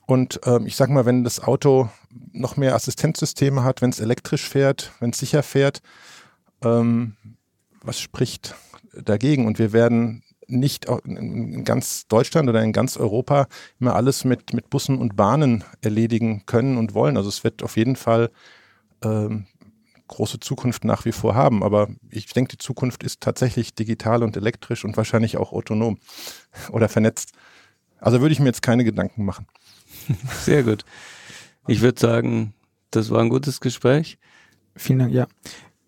Und 0.06 0.40
ähm, 0.46 0.66
ich 0.66 0.76
sage 0.76 0.92
mal, 0.92 1.06
wenn 1.06 1.24
das 1.24 1.40
Auto 1.40 1.90
noch 2.32 2.58
mehr 2.58 2.74
Assistenzsysteme 2.74 3.64
hat, 3.64 3.82
wenn 3.82 3.92
es 3.92 4.00
elektrisch 4.00 4.48
fährt, 4.48 4.92
wenn 5.00 5.12
es 5.12 5.20
sicher 5.20 5.44
fährt, 5.44 5.82
ähm, 6.64 7.16
was 7.84 8.00
spricht 8.00 8.56
dagegen? 8.94 9.46
Und 9.46 9.60
wir 9.60 9.72
werden 9.72 10.24
nicht 10.48 10.88
in 11.06 11.64
ganz 11.64 12.08
Deutschland 12.08 12.50
oder 12.50 12.64
in 12.64 12.74
ganz 12.74 12.98
Europa 12.98 13.48
immer 13.80 13.96
alles 13.96 14.26
mit, 14.26 14.54
mit 14.54 14.70
Bussen 14.72 14.98
und 14.98 15.16
Bahnen 15.16 15.64
erledigen 15.82 16.44
können 16.48 16.78
und 16.78 16.96
wollen. 16.96 17.16
Also 17.16 17.30
es 17.30 17.44
wird 17.44 17.62
auf 17.62 17.78
jeden 17.78 17.96
Fall 17.96 18.32
ähm, 19.04 19.46
große 20.10 20.42
Zukunft 20.42 20.84
nach 20.84 21.06
wie 21.06 21.14
vor 21.14 21.36
haben. 21.36 21.64
Aber 21.64 21.88
ich 22.10 22.26
denke, 22.28 22.58
die 22.58 22.58
Zukunft 22.58 23.04
ist 23.04 23.22
tatsächlich 23.22 23.74
digital 23.74 24.24
und 24.24 24.36
elektrisch 24.36 24.84
und 24.84 24.98
wahrscheinlich 24.98 25.38
auch 25.38 25.54
autonom 25.54 25.98
oder 26.72 26.90
vernetzt. 26.90 27.32
Also 28.00 28.20
würde 28.20 28.34
ich 28.34 28.40
mir 28.40 28.48
jetzt 28.48 28.62
keine 28.62 28.84
Gedanken 28.84 29.24
machen. 29.24 29.48
Sehr 30.42 30.64
gut. 30.64 30.84
Ich 31.68 31.82
würde 31.82 32.00
sagen, 32.00 32.54
das 32.92 33.10
war 33.10 33.22
ein 33.22 33.30
gutes 33.30 33.62
Gespräch. 33.62 34.18
Vielen 34.76 35.00
Dank, 35.00 35.14
ja. 35.14 35.28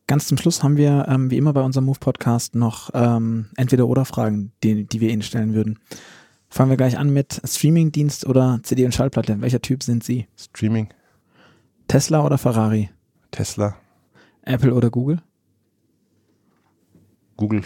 Ganz 0.08 0.28
zum 0.28 0.38
Schluss 0.38 0.62
haben 0.62 0.78
wir, 0.78 1.06
ähm, 1.08 1.32
wie 1.32 1.38
immer 1.38 1.54
bei 1.54 1.62
unserem 1.62 1.86
Move-Podcast, 1.86 2.56
noch 2.56 2.90
ähm, 2.94 3.48
entweder 3.56 3.88
oder 3.88 4.04
Fragen, 4.04 4.52
die, 4.64 4.86
die 4.86 5.00
wir 5.00 5.10
Ihnen 5.10 5.22
stellen 5.22 5.54
würden. 5.54 5.80
Fangen 6.50 6.70
wir 6.70 6.76
gleich 6.76 6.98
an 6.98 7.14
mit 7.14 7.42
Streaming-Dienst 7.46 8.26
oder 8.26 8.60
CD 8.64 8.84
und 8.84 8.94
Schallplatte. 8.94 9.40
Welcher 9.40 9.62
Typ 9.62 9.84
sind 9.84 10.04
Sie? 10.04 10.28
Streaming. 10.38 10.90
Tesla 11.88 12.26
oder 12.26 12.38
Ferrari? 12.38 12.90
Tesla. 13.32 13.78
Apple 14.44 14.74
oder 14.74 14.90
Google? 14.90 15.22
Google. 17.38 17.64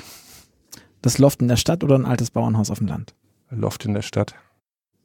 Das 1.01 1.17
Loft 1.17 1.41
in 1.41 1.47
der 1.47 1.57
Stadt 1.57 1.83
oder 1.83 1.95
ein 1.95 2.05
altes 2.05 2.31
Bauernhaus 2.31 2.69
auf 2.69 2.79
dem 2.79 2.87
Land? 2.87 3.13
Loft 3.49 3.85
in 3.85 3.93
der 3.93 4.01
Stadt. 4.01 4.35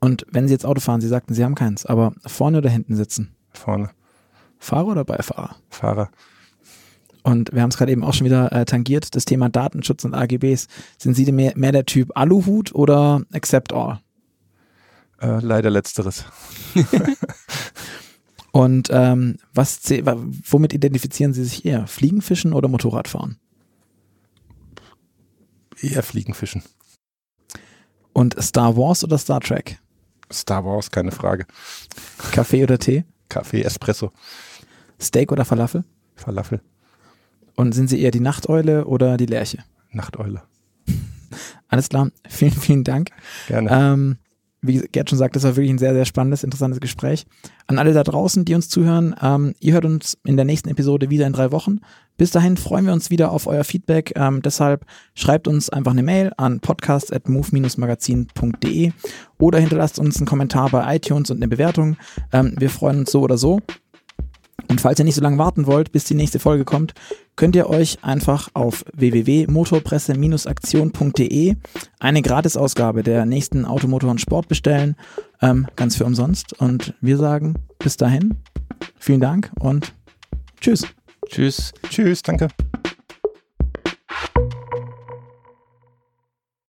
Und 0.00 0.26
wenn 0.30 0.48
Sie 0.48 0.54
jetzt 0.54 0.64
Auto 0.64 0.80
fahren, 0.80 1.00
Sie 1.00 1.08
sagten, 1.08 1.34
Sie 1.34 1.44
haben 1.44 1.54
keins, 1.54 1.84
aber 1.84 2.14
vorne 2.26 2.58
oder 2.58 2.70
hinten 2.70 2.96
sitzen? 2.96 3.34
Vorne. 3.52 3.90
Fahrer 4.58 4.88
oder 4.88 5.04
Beifahrer? 5.04 5.56
Fahrer. 5.68 6.10
Und 7.22 7.52
wir 7.52 7.62
haben 7.62 7.70
es 7.70 7.76
gerade 7.76 7.92
eben 7.92 8.02
auch 8.02 8.14
schon 8.14 8.24
wieder 8.24 8.50
äh, 8.52 8.64
tangiert, 8.64 9.14
das 9.14 9.26
Thema 9.26 9.50
Datenschutz 9.50 10.04
und 10.04 10.14
AGBs. 10.14 10.68
Sind 10.96 11.14
Sie 11.14 11.30
mehr, 11.32 11.52
mehr 11.54 11.72
der 11.72 11.84
Typ 11.84 12.16
Aluhut 12.16 12.74
oder 12.74 13.22
Accept 13.32 13.72
All? 13.74 14.00
Äh, 15.20 15.40
leider 15.40 15.68
letzteres. 15.68 16.24
Und 18.52 18.88
ähm, 18.90 19.36
was, 19.54 19.80
womit 19.88 20.72
identifizieren 20.72 21.32
Sie 21.32 21.44
sich 21.44 21.64
eher? 21.64 21.86
Fliegenfischen 21.86 22.52
oder 22.52 22.68
Motorradfahren? 22.68 23.38
Eher 25.80 26.02
Fliegenfischen. 26.02 26.62
Und 28.12 28.40
Star 28.42 28.76
Wars 28.76 29.04
oder 29.04 29.18
Star 29.18 29.40
Trek? 29.40 29.78
Star 30.32 30.64
Wars, 30.64 30.90
keine 30.90 31.12
Frage. 31.12 31.46
Kaffee 32.32 32.62
oder 32.62 32.78
Tee? 32.78 33.04
Kaffee, 33.28 33.62
Espresso. 33.62 34.10
Steak 35.00 35.32
oder 35.32 35.44
Falafel? 35.44 35.84
Falafel. 36.16 36.60
Und 37.56 37.72
sind 37.72 37.88
Sie 37.88 38.00
eher 38.00 38.10
die 38.10 38.20
Nachteule 38.20 38.86
oder 38.86 39.16
die 39.16 39.26
Lerche? 39.26 39.64
Nachteule. 39.92 40.42
Alles 41.68 41.88
klar. 41.88 42.10
Vielen, 42.28 42.52
vielen 42.52 42.84
Dank. 42.84 43.10
Gerne. 43.48 43.70
Ähm, 43.70 44.18
wie 44.62 44.80
Gerd 44.92 45.08
schon 45.08 45.18
sagt, 45.18 45.36
das 45.36 45.44
war 45.44 45.56
wirklich 45.56 45.70
ein 45.70 45.78
sehr, 45.78 45.94
sehr 45.94 46.04
spannendes, 46.04 46.44
interessantes 46.44 46.80
Gespräch. 46.80 47.24
An 47.66 47.78
alle 47.78 47.92
da 47.92 48.02
draußen, 48.02 48.44
die 48.44 48.54
uns 48.54 48.68
zuhören, 48.68 49.14
ähm, 49.22 49.54
ihr 49.60 49.72
hört 49.72 49.84
uns 49.84 50.18
in 50.24 50.36
der 50.36 50.44
nächsten 50.44 50.68
Episode 50.68 51.10
wieder 51.10 51.26
in 51.26 51.32
drei 51.32 51.52
Wochen. 51.52 51.78
Bis 52.16 52.30
dahin 52.30 52.58
freuen 52.58 52.84
wir 52.84 52.92
uns 52.92 53.10
wieder 53.10 53.32
auf 53.32 53.46
euer 53.46 53.64
Feedback. 53.64 54.12
Ähm, 54.16 54.42
deshalb 54.42 54.84
schreibt 55.14 55.48
uns 55.48 55.70
einfach 55.70 55.92
eine 55.92 56.02
Mail 56.02 56.32
an 56.36 56.60
podcast.move-magazin.de 56.60 58.92
oder 59.38 59.58
hinterlasst 59.58 59.98
uns 59.98 60.18
einen 60.18 60.26
Kommentar 60.26 60.68
bei 60.70 60.96
iTunes 60.96 61.30
und 61.30 61.38
eine 61.38 61.48
Bewertung. 61.48 61.96
Ähm, 62.32 62.54
wir 62.58 62.68
freuen 62.68 62.98
uns 63.00 63.10
so 63.10 63.22
oder 63.22 63.38
so. 63.38 63.60
Und 64.70 64.80
falls 64.80 64.98
ihr 65.00 65.04
nicht 65.04 65.16
so 65.16 65.20
lange 65.20 65.36
warten 65.36 65.66
wollt, 65.66 65.90
bis 65.90 66.04
die 66.04 66.14
nächste 66.14 66.38
Folge 66.38 66.64
kommt, 66.64 66.94
könnt 67.34 67.56
ihr 67.56 67.68
euch 67.68 67.98
einfach 68.02 68.50
auf 68.54 68.84
www.motorpresse-aktion.de 68.94 71.56
eine 71.98 72.22
Gratisausgabe 72.22 73.02
der 73.02 73.26
nächsten 73.26 73.64
Automotor 73.64 74.12
und 74.12 74.20
Sport 74.20 74.46
bestellen, 74.46 74.94
ähm, 75.42 75.66
ganz 75.74 75.96
für 75.96 76.04
umsonst. 76.04 76.52
Und 76.60 76.94
wir 77.00 77.16
sagen 77.16 77.56
bis 77.80 77.96
dahin, 77.96 78.36
vielen 78.96 79.20
Dank 79.20 79.50
und 79.58 79.92
tschüss. 80.60 80.86
Tschüss. 81.28 81.72
Tschüss, 81.88 82.22
danke. 82.22 82.46